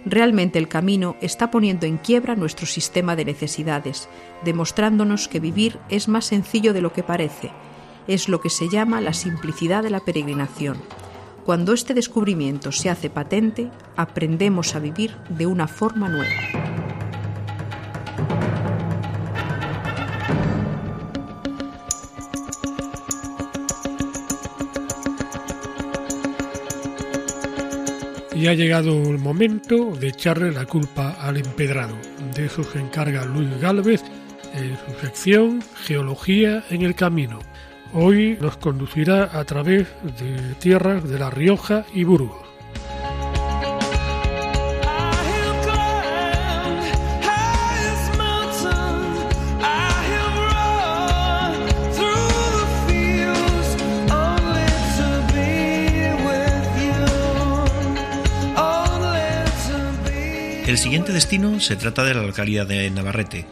Realmente 0.05 0.57
el 0.57 0.67
camino 0.67 1.15
está 1.22 1.51
poniendo 1.51 1.86
en 1.86 1.97
quiebra 1.97 2.36
nuestro 2.36 2.65
sistema 2.65 3.15
de 3.15 3.26
necesidades, 3.26 4.09
demostrándonos 4.43 5.28
que 5.28 5.39
vivir 5.39 5.78
es 5.89 6.07
más 6.07 6.26
sencillo 6.26 6.74
de 6.74 6.82
lo 6.82 6.91
que 6.91 7.03
parece. 7.03 7.51
Es 8.07 8.28
lo 8.28 8.41
que 8.41 8.49
se 8.49 8.67
llama 8.67 8.99
la 8.99 9.13
simplicidad 9.13 9.84
de 9.84 9.91
la 9.91 9.99
peregrinación. 9.99 10.78
Cuando 11.45 11.73
este 11.73 11.95
descubrimiento 11.95 12.71
se 12.71 12.89
hace 12.89 13.09
patente, 13.09 13.71
aprendemos 13.95 14.75
a 14.75 14.79
vivir 14.79 15.15
de 15.29 15.47
una 15.47 15.67
forma 15.67 16.07
nueva. 16.07 16.29
Y 28.35 28.47
ha 28.47 28.53
llegado 28.53 28.91
el 28.91 29.19
momento 29.19 29.93
de 29.95 30.07
echarle 30.09 30.51
la 30.51 30.65
culpa 30.65 31.11
al 31.21 31.37
empedrado. 31.37 31.95
De 32.35 32.45
eso 32.45 32.63
se 32.63 32.79
encarga 32.79 33.25
Luis 33.25 33.59
Galvez 33.59 34.03
en 34.53 34.77
su 34.77 34.99
sección 34.99 35.61
Geología 35.85 36.63
en 36.69 36.83
el 36.83 36.95
Camino. 36.95 37.39
Hoy 37.93 38.37
nos 38.39 38.55
conducirá 38.55 39.37
a 39.37 39.43
través 39.43 39.87
de 40.17 40.55
tierras 40.59 41.07
de 41.07 41.19
La 41.19 41.29
Rioja 41.29 41.85
y 41.93 42.05
Burgos. 42.05 42.51
El 60.65 60.77
siguiente 60.77 61.11
destino 61.11 61.59
se 61.59 61.75
trata 61.75 62.05
de 62.05 62.13
la 62.13 62.23
localidad 62.23 62.65
de 62.65 62.89
Navarrete, 62.89 63.45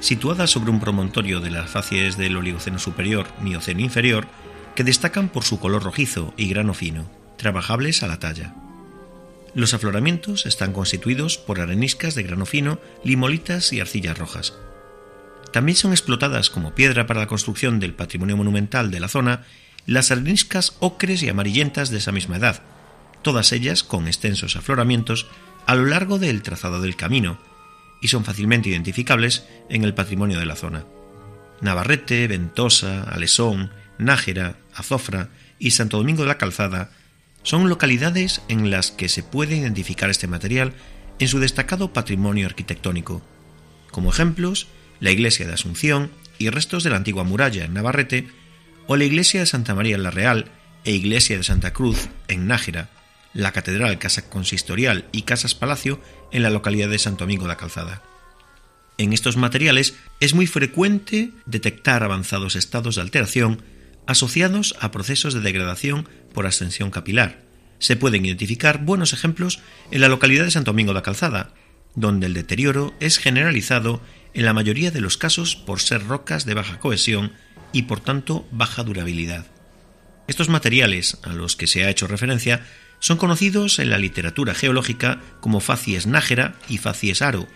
situada 0.00 0.46
sobre 0.46 0.70
un 0.70 0.80
promontorio 0.80 1.40
de 1.40 1.50
las 1.50 1.70
facies 1.70 2.16
del 2.16 2.36
Oligoceno 2.36 2.78
superior, 2.78 3.26
Mioceno 3.40 3.80
inferior, 3.80 4.26
que 4.74 4.84
destacan 4.84 5.28
por 5.28 5.44
su 5.44 5.58
color 5.58 5.82
rojizo 5.82 6.34
y 6.36 6.48
grano 6.48 6.74
fino, 6.74 7.10
trabajables 7.36 8.02
a 8.02 8.08
la 8.08 8.18
talla. 8.18 8.54
Los 9.54 9.72
afloramientos 9.72 10.44
están 10.44 10.72
constituidos 10.72 11.38
por 11.38 11.60
areniscas 11.60 12.14
de 12.14 12.22
grano 12.22 12.44
fino, 12.44 12.78
limolitas 13.02 13.72
y 13.72 13.80
arcillas 13.80 14.18
rojas. 14.18 14.54
También 15.52 15.76
son 15.76 15.92
explotadas 15.92 16.50
como 16.50 16.74
piedra 16.74 17.06
para 17.06 17.20
la 17.20 17.26
construcción 17.26 17.80
del 17.80 17.94
patrimonio 17.94 18.36
monumental 18.36 18.90
de 18.90 19.00
la 19.00 19.08
zona 19.08 19.44
las 19.86 20.10
areniscas 20.10 20.74
ocres 20.80 21.22
y 21.22 21.28
amarillentas 21.28 21.90
de 21.90 21.98
esa 21.98 22.12
misma 22.12 22.36
edad, 22.36 22.62
todas 23.22 23.52
ellas 23.52 23.82
con 23.82 24.08
extensos 24.08 24.56
afloramientos 24.56 25.26
a 25.64 25.74
lo 25.74 25.86
largo 25.86 26.18
del 26.18 26.42
trazado 26.42 26.82
del 26.82 26.96
camino, 26.96 27.38
y 28.00 28.08
son 28.08 28.24
fácilmente 28.24 28.68
identificables 28.68 29.46
en 29.68 29.84
el 29.84 29.94
patrimonio 29.94 30.38
de 30.38 30.46
la 30.46 30.56
zona. 30.56 30.84
Navarrete, 31.60 32.28
Ventosa, 32.28 33.02
Alesón, 33.04 33.70
Nájera, 33.98 34.56
Azofra 34.74 35.30
y 35.58 35.70
Santo 35.70 35.96
Domingo 35.96 36.22
de 36.22 36.28
la 36.28 36.38
Calzada 36.38 36.90
son 37.42 37.68
localidades 37.68 38.42
en 38.48 38.70
las 38.70 38.90
que 38.90 39.08
se 39.08 39.22
puede 39.22 39.56
identificar 39.56 40.10
este 40.10 40.26
material 40.26 40.74
en 41.18 41.28
su 41.28 41.38
destacado 41.38 41.92
patrimonio 41.92 42.46
arquitectónico. 42.46 43.22
Como 43.90 44.10
ejemplos, 44.10 44.68
la 45.00 45.10
iglesia 45.10 45.46
de 45.46 45.54
Asunción 45.54 46.10
y 46.38 46.50
restos 46.50 46.84
de 46.84 46.90
la 46.90 46.96
antigua 46.96 47.24
muralla 47.24 47.64
en 47.64 47.74
Navarrete, 47.74 48.28
o 48.86 48.96
la 48.96 49.04
iglesia 49.04 49.40
de 49.40 49.46
Santa 49.46 49.74
María 49.74 49.98
la 49.98 50.10
Real 50.10 50.46
e 50.84 50.92
iglesia 50.92 51.36
de 51.36 51.42
Santa 51.42 51.72
Cruz 51.72 52.08
en 52.28 52.46
Nájera, 52.46 52.90
la 53.36 53.52
catedral, 53.52 53.98
casa 53.98 54.30
consistorial 54.30 55.04
y 55.12 55.22
casas 55.22 55.54
palacio 55.54 56.00
en 56.32 56.42
la 56.42 56.50
localidad 56.50 56.88
de 56.88 56.98
Santo 56.98 57.24
Domingo 57.24 57.42
de 57.42 57.48
la 57.48 57.58
Calzada. 57.58 58.02
En 58.96 59.12
estos 59.12 59.36
materiales 59.36 59.94
es 60.20 60.32
muy 60.32 60.46
frecuente 60.46 61.32
detectar 61.44 62.02
avanzados 62.02 62.56
estados 62.56 62.94
de 62.96 63.02
alteración 63.02 63.62
asociados 64.06 64.74
a 64.80 64.90
procesos 64.90 65.34
de 65.34 65.40
degradación 65.40 66.08
por 66.32 66.46
ascensión 66.46 66.90
capilar. 66.90 67.42
Se 67.78 67.96
pueden 67.96 68.24
identificar 68.24 68.78
buenos 68.78 69.12
ejemplos 69.12 69.60
en 69.90 70.00
la 70.00 70.08
localidad 70.08 70.44
de 70.44 70.50
Santo 70.50 70.70
Domingo 70.70 70.92
de 70.92 71.00
la 71.00 71.02
Calzada, 71.02 71.52
donde 71.94 72.26
el 72.26 72.34
deterioro 72.34 72.94
es 73.00 73.18
generalizado 73.18 74.00
en 74.32 74.46
la 74.46 74.54
mayoría 74.54 74.90
de 74.90 75.02
los 75.02 75.18
casos 75.18 75.56
por 75.56 75.80
ser 75.80 76.06
rocas 76.06 76.46
de 76.46 76.54
baja 76.54 76.78
cohesión 76.78 77.32
y 77.72 77.82
por 77.82 78.00
tanto 78.00 78.48
baja 78.50 78.82
durabilidad. 78.82 79.44
Estos 80.26 80.48
materiales 80.48 81.18
a 81.22 81.34
los 81.34 81.54
que 81.54 81.66
se 81.66 81.84
ha 81.84 81.90
hecho 81.90 82.06
referencia 82.06 82.64
son 82.98 83.18
conocidos 83.18 83.78
en 83.78 83.90
la 83.90 83.98
literatura 83.98 84.54
geológica 84.54 85.20
como 85.40 85.60
facies 85.60 86.06
nájera 86.06 86.54
y 86.68 86.78
facies 86.78 87.22
aro. 87.22 87.46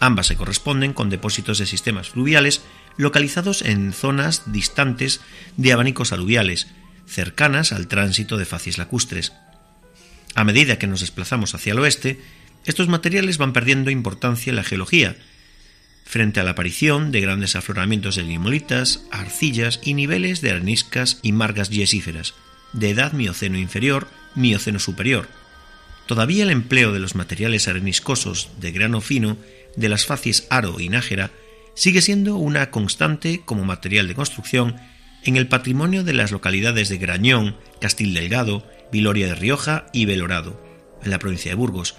Ambas 0.00 0.26
se 0.26 0.36
corresponden 0.36 0.92
con 0.92 1.10
depósitos 1.10 1.58
de 1.58 1.66
sistemas 1.66 2.10
fluviales 2.10 2.62
localizados 2.96 3.62
en 3.62 3.92
zonas 3.92 4.42
distantes 4.52 5.20
de 5.56 5.72
abanicos 5.72 6.12
aluviales, 6.12 6.68
cercanas 7.06 7.72
al 7.72 7.88
tránsito 7.88 8.36
de 8.36 8.44
facies 8.44 8.78
lacustres. 8.78 9.32
A 10.34 10.44
medida 10.44 10.78
que 10.78 10.86
nos 10.86 11.00
desplazamos 11.00 11.54
hacia 11.54 11.72
el 11.72 11.78
oeste, 11.78 12.20
estos 12.64 12.88
materiales 12.88 13.38
van 13.38 13.52
perdiendo 13.52 13.90
importancia 13.90 14.50
en 14.50 14.56
la 14.56 14.64
geología, 14.64 15.16
frente 16.04 16.40
a 16.40 16.44
la 16.44 16.50
aparición 16.50 17.12
de 17.12 17.20
grandes 17.20 17.56
afloramientos 17.56 18.16
de 18.16 18.22
limolitas, 18.22 19.04
arcillas 19.10 19.80
y 19.82 19.94
niveles 19.94 20.40
de 20.40 20.50
areniscas 20.50 21.18
y 21.22 21.32
margas 21.32 21.70
yesíferas, 21.70 22.34
de 22.72 22.90
edad 22.90 23.12
mioceno 23.12 23.58
inferior 23.58 24.08
Mioceno 24.34 24.78
superior. 24.78 25.28
Todavía 26.06 26.44
el 26.44 26.50
empleo 26.50 26.92
de 26.92 27.00
los 27.00 27.14
materiales 27.14 27.68
areniscosos 27.68 28.50
de 28.60 28.72
grano 28.72 29.00
fino 29.00 29.36
de 29.76 29.88
las 29.88 30.06
facies 30.06 30.46
aro 30.50 30.78
y 30.80 30.88
nájera 30.88 31.30
sigue 31.74 32.02
siendo 32.02 32.36
una 32.36 32.70
constante 32.70 33.42
como 33.44 33.64
material 33.64 34.06
de 34.06 34.14
construcción 34.14 34.76
en 35.24 35.36
el 35.36 35.48
patrimonio 35.48 36.04
de 36.04 36.12
las 36.12 36.30
localidades 36.30 36.88
de 36.88 36.98
Grañón, 36.98 37.56
Castil 37.80 38.14
Delgado, 38.14 38.66
Viloria 38.92 39.28
de 39.28 39.34
Rioja 39.34 39.86
y 39.92 40.04
Belorado, 40.04 40.62
en 41.02 41.10
la 41.10 41.18
provincia 41.18 41.50
de 41.50 41.56
Burgos, 41.56 41.96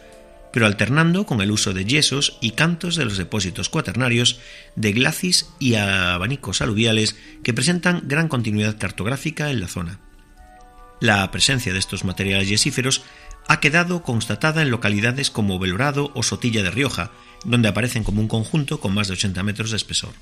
pero 0.54 0.68
alternando 0.68 1.26
con 1.26 1.42
el 1.42 1.52
uso 1.52 1.74
de 1.74 1.84
yesos 1.84 2.38
y 2.40 2.52
cantos 2.52 2.96
de 2.96 3.04
los 3.04 3.18
depósitos 3.18 3.68
cuaternarios 3.68 4.40
de 4.76 4.94
glacis 4.94 5.50
y 5.60 5.76
abanicos 5.76 6.62
aluviales 6.62 7.18
que 7.44 7.54
presentan 7.54 8.04
gran 8.06 8.30
continuidad 8.30 8.78
cartográfica 8.78 9.50
en 9.50 9.60
la 9.60 9.68
zona. 9.68 10.00
La 11.06 11.30
presencia 11.30 11.72
de 11.72 11.78
estos 11.78 12.04
materiales 12.04 12.50
yesíferos 12.50 13.04
ha 13.48 13.60
quedado 13.60 14.02
constatada 14.02 14.64
en 14.64 14.72
localidades 14.72 15.30
como 15.30 15.60
Belorado 15.60 16.12
o 16.16 16.24
Sotilla 16.24 16.64
de 16.64 16.72
Rioja, 16.72 17.12
donde 17.44 17.68
aparecen 17.68 18.04
como 18.04 18.22
un 18.22 18.28
conjunto 18.28 18.80
con 18.80 18.96
más 18.96 19.08
de 19.08 19.14
80 19.14 19.44
metros 19.44 19.70
de 19.70 19.78
espesor. 19.78 20.14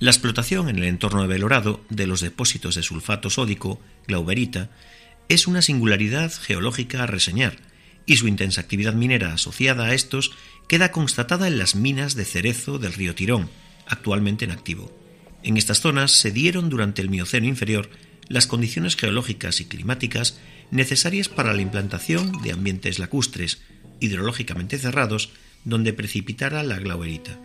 La 0.00 0.10
explotación 0.10 0.68
en 0.68 0.76
el 0.76 0.84
entorno 0.84 1.22
de 1.22 1.28
Belorado 1.28 1.80
de 1.88 2.06
los 2.06 2.20
depósitos 2.20 2.74
de 2.74 2.82
sulfato 2.82 3.30
sódico, 3.30 3.80
glauberita, 4.06 4.68
es 5.30 5.46
una 5.46 5.62
singularidad 5.62 6.30
geológica 6.30 7.04
a 7.04 7.06
reseñar, 7.06 7.56
y 8.04 8.18
su 8.18 8.28
intensa 8.28 8.60
actividad 8.60 8.92
minera 8.92 9.32
asociada 9.32 9.86
a 9.86 9.94
estos 9.94 10.32
queda 10.68 10.92
constatada 10.92 11.48
en 11.48 11.56
las 11.56 11.74
minas 11.74 12.16
de 12.16 12.26
cerezo 12.26 12.78
del 12.78 12.92
río 12.92 13.14
Tirón, 13.14 13.48
actualmente 13.86 14.44
en 14.44 14.50
activo. 14.50 14.94
En 15.42 15.56
estas 15.56 15.80
zonas 15.80 16.10
se 16.10 16.32
dieron 16.32 16.68
durante 16.68 17.00
el 17.00 17.08
Mioceno 17.08 17.46
inferior 17.46 17.88
las 18.28 18.46
condiciones 18.46 18.96
geológicas 18.96 19.60
y 19.60 19.64
climáticas 19.64 20.38
necesarias 20.70 21.28
para 21.28 21.52
la 21.54 21.62
implantación 21.62 22.42
de 22.42 22.52
ambientes 22.52 22.98
lacustres, 22.98 23.62
hidrológicamente 24.00 24.78
cerrados, 24.78 25.30
donde 25.64 25.92
precipitara 25.92 26.62
la 26.62 26.78
glauberita. 26.78 27.38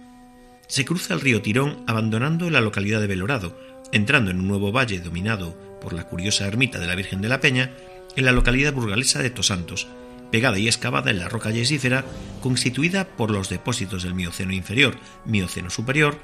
Se 0.67 0.85
cruza 0.85 1.13
el 1.13 1.21
río 1.21 1.41
Tirón 1.41 1.83
abandonando 1.87 2.49
la 2.49 2.61
localidad 2.61 3.01
de 3.01 3.07
Belorado, 3.07 3.57
entrando 3.91 4.31
en 4.31 4.39
un 4.39 4.47
nuevo 4.47 4.71
valle 4.71 4.99
dominado 4.99 5.57
por 5.81 5.93
la 5.93 6.05
curiosa 6.05 6.47
ermita 6.47 6.79
de 6.79 6.87
la 6.87 6.95
Virgen 6.95 7.21
de 7.21 7.29
la 7.29 7.39
Peña, 7.39 7.71
en 8.15 8.25
la 8.25 8.31
localidad 8.31 8.73
burgalesa 8.73 9.21
de 9.21 9.29
Tosantos, 9.29 9.87
pegada 10.31 10.57
y 10.57 10.67
excavada 10.67 11.11
en 11.11 11.19
la 11.19 11.29
roca 11.29 11.51
yesífera, 11.51 12.05
constituida 12.41 13.07
por 13.07 13.29
los 13.29 13.49
depósitos 13.49 14.03
del 14.03 14.15
Mioceno 14.15 14.53
inferior, 14.53 14.97
Mioceno 15.25 15.69
superior, 15.69 16.19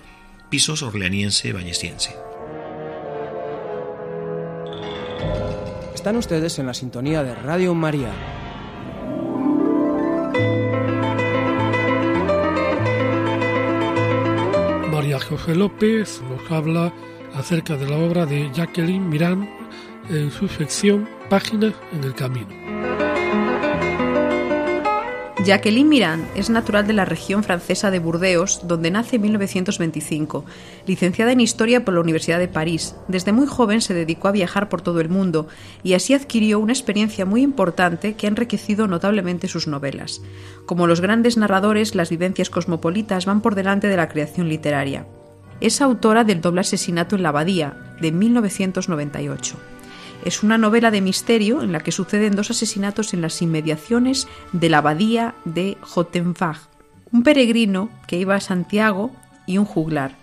pisos 0.49 0.81
orleaniense 0.81 1.53
vallesiense. 1.53 2.28
Están 5.93 6.15
ustedes 6.15 6.57
en 6.59 6.65
la 6.65 6.73
sintonía 6.73 7.23
de 7.23 7.35
Radio 7.35 7.73
María. 7.75 8.11
María 14.91 15.19
José 15.19 15.55
López 15.55 16.21
nos 16.29 16.51
habla 16.51 16.93
acerca 17.33 17.75
de 17.75 17.87
la 17.87 17.97
obra 17.97 18.25
de 18.25 18.49
Jacqueline 18.53 19.07
Mirand 19.09 19.47
en 20.09 20.31
su 20.31 20.47
sección 20.47 21.07
Páginas 21.29 21.73
en 21.93 22.03
el 22.03 22.13
Camino. 22.15 22.88
Jacqueline 25.49 25.89
Mirand 25.89 26.27
es 26.35 26.51
natural 26.51 26.85
de 26.85 26.93
la 26.93 27.05
región 27.05 27.43
francesa 27.43 27.89
de 27.89 27.97
Burdeos, 27.97 28.67
donde 28.67 28.91
nace 28.91 29.15
en 29.15 29.23
1925. 29.23 30.45
Licenciada 30.85 31.31
en 31.31 31.41
Historia 31.41 31.83
por 31.83 31.95
la 31.95 32.01
Universidad 32.01 32.37
de 32.37 32.47
París, 32.47 32.93
desde 33.07 33.31
muy 33.31 33.47
joven 33.47 33.81
se 33.81 33.95
dedicó 33.95 34.27
a 34.27 34.31
viajar 34.31 34.69
por 34.69 34.83
todo 34.83 35.01
el 35.01 35.09
mundo 35.09 35.47
y 35.81 35.95
así 35.95 36.13
adquirió 36.13 36.59
una 36.59 36.73
experiencia 36.73 37.25
muy 37.25 37.41
importante 37.41 38.13
que 38.13 38.27
ha 38.27 38.29
enriquecido 38.29 38.85
notablemente 38.85 39.47
sus 39.47 39.65
novelas. 39.65 40.21
Como 40.67 40.85
los 40.85 41.01
grandes 41.01 41.35
narradores, 41.35 41.95
las 41.95 42.11
vivencias 42.11 42.51
cosmopolitas 42.51 43.25
van 43.25 43.41
por 43.41 43.55
delante 43.55 43.87
de 43.87 43.97
la 43.97 44.07
creación 44.07 44.49
literaria. 44.49 45.07
Es 45.61 45.81
autora 45.81 46.25
del 46.25 46.41
doble 46.41 46.61
asesinato 46.61 47.15
en 47.15 47.23
la 47.23 47.29
abadía, 47.29 47.95
de 47.99 48.11
1998. 48.11 49.57
Es 50.25 50.43
una 50.43 50.57
novela 50.57 50.91
de 50.91 51.01
misterio 51.01 51.61
en 51.61 51.71
la 51.71 51.79
que 51.79 51.91
suceden 51.91 52.35
dos 52.35 52.51
asesinatos 52.51 53.13
en 53.13 53.21
las 53.21 53.41
inmediaciones 53.41 54.27
de 54.51 54.69
la 54.69 54.79
abadía 54.79 55.35
de 55.45 55.77
Jotenfag, 55.81 56.57
un 57.11 57.23
peregrino 57.23 57.89
que 58.07 58.17
iba 58.17 58.35
a 58.35 58.41
Santiago 58.41 59.11
y 59.45 59.57
un 59.57 59.65
juglar. 59.65 60.17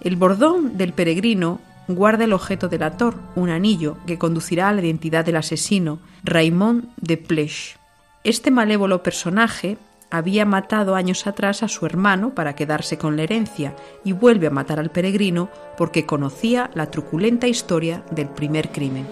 El 0.00 0.16
bordón 0.16 0.76
del 0.76 0.92
peregrino 0.92 1.60
guarda 1.88 2.24
el 2.24 2.34
objeto 2.34 2.68
delator, 2.68 3.16
un 3.34 3.48
anillo 3.48 3.96
que 4.06 4.18
conducirá 4.18 4.68
a 4.68 4.72
la 4.72 4.82
identidad 4.82 5.24
del 5.24 5.36
asesino, 5.36 5.98
Raymond 6.22 6.90
de 7.00 7.16
Plech. 7.16 7.78
Este 8.24 8.50
malévolo 8.50 9.02
personaje 9.02 9.78
había 10.10 10.44
matado 10.44 10.94
años 10.94 11.26
atrás 11.26 11.62
a 11.62 11.68
su 11.68 11.86
hermano 11.86 12.34
para 12.34 12.54
quedarse 12.54 12.98
con 12.98 13.16
la 13.16 13.24
herencia 13.24 13.74
y 14.04 14.12
vuelve 14.12 14.46
a 14.46 14.50
matar 14.50 14.78
al 14.78 14.90
peregrino 14.90 15.50
porque 15.76 16.06
conocía 16.06 16.70
la 16.74 16.90
truculenta 16.90 17.46
historia 17.46 18.02
del 18.10 18.28
primer 18.28 18.70
crimen. 18.70 19.06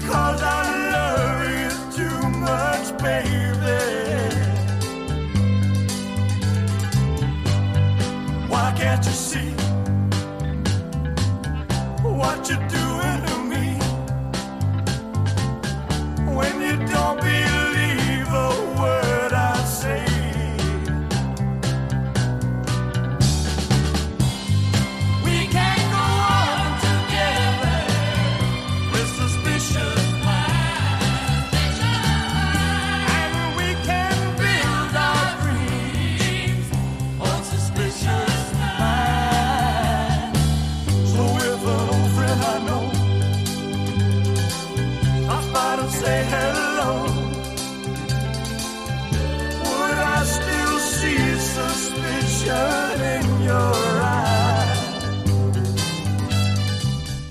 Because 0.00 0.42
love 0.42 1.94
too 1.96 2.28
much, 2.38 2.86
baby. 2.98 3.78
Why 8.48 8.72
can't 8.76 9.04
you 9.04 9.12
see 9.12 9.50
what 12.02 12.48
you're 12.48 12.68
doing 12.78 13.20
to 13.26 13.36
me 13.52 13.66
when 16.36 16.54
you 16.60 16.76
don't 16.86 17.20
believe 17.20 17.47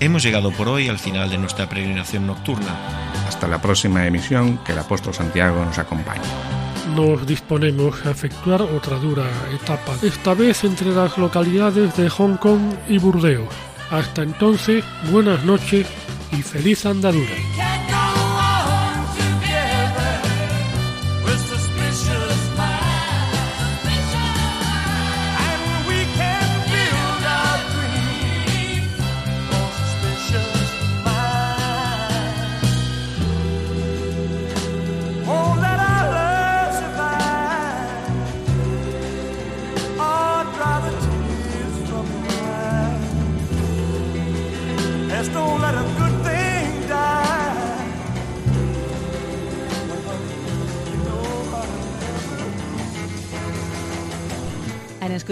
Hemos 0.07 0.23
llegado 0.23 0.51
por 0.51 0.69
hoy 0.69 0.87
al 0.87 0.99
final 0.99 1.29
de 1.29 1.37
nuestra 1.37 1.67
peregrinación 1.67 2.25
nocturna. 2.25 3.11
Hasta 3.27 3.45
la 3.45 3.61
próxima 3.61 4.07
emisión, 4.07 4.57
que 4.59 4.71
el 4.71 4.79
apóstol 4.79 5.13
Santiago 5.13 5.65
nos 5.65 5.77
acompañe. 5.79 6.23
Nos 6.95 7.27
disponemos 7.27 8.05
a 8.05 8.11
efectuar 8.11 8.61
otra 8.61 8.95
dura 8.99 9.29
etapa, 9.53 9.97
esta 10.01 10.33
vez 10.33 10.63
entre 10.63 10.91
las 10.91 11.17
localidades 11.17 11.97
de 11.97 12.07
Hong 12.07 12.37
Kong 12.37 12.73
y 12.87 12.99
Burdeos. 12.99 13.53
Hasta 13.91 14.23
entonces, 14.23 14.85
buenas 15.11 15.43
noches 15.43 15.85
y 16.31 16.41
feliz 16.41 16.85
andadura. 16.85 17.66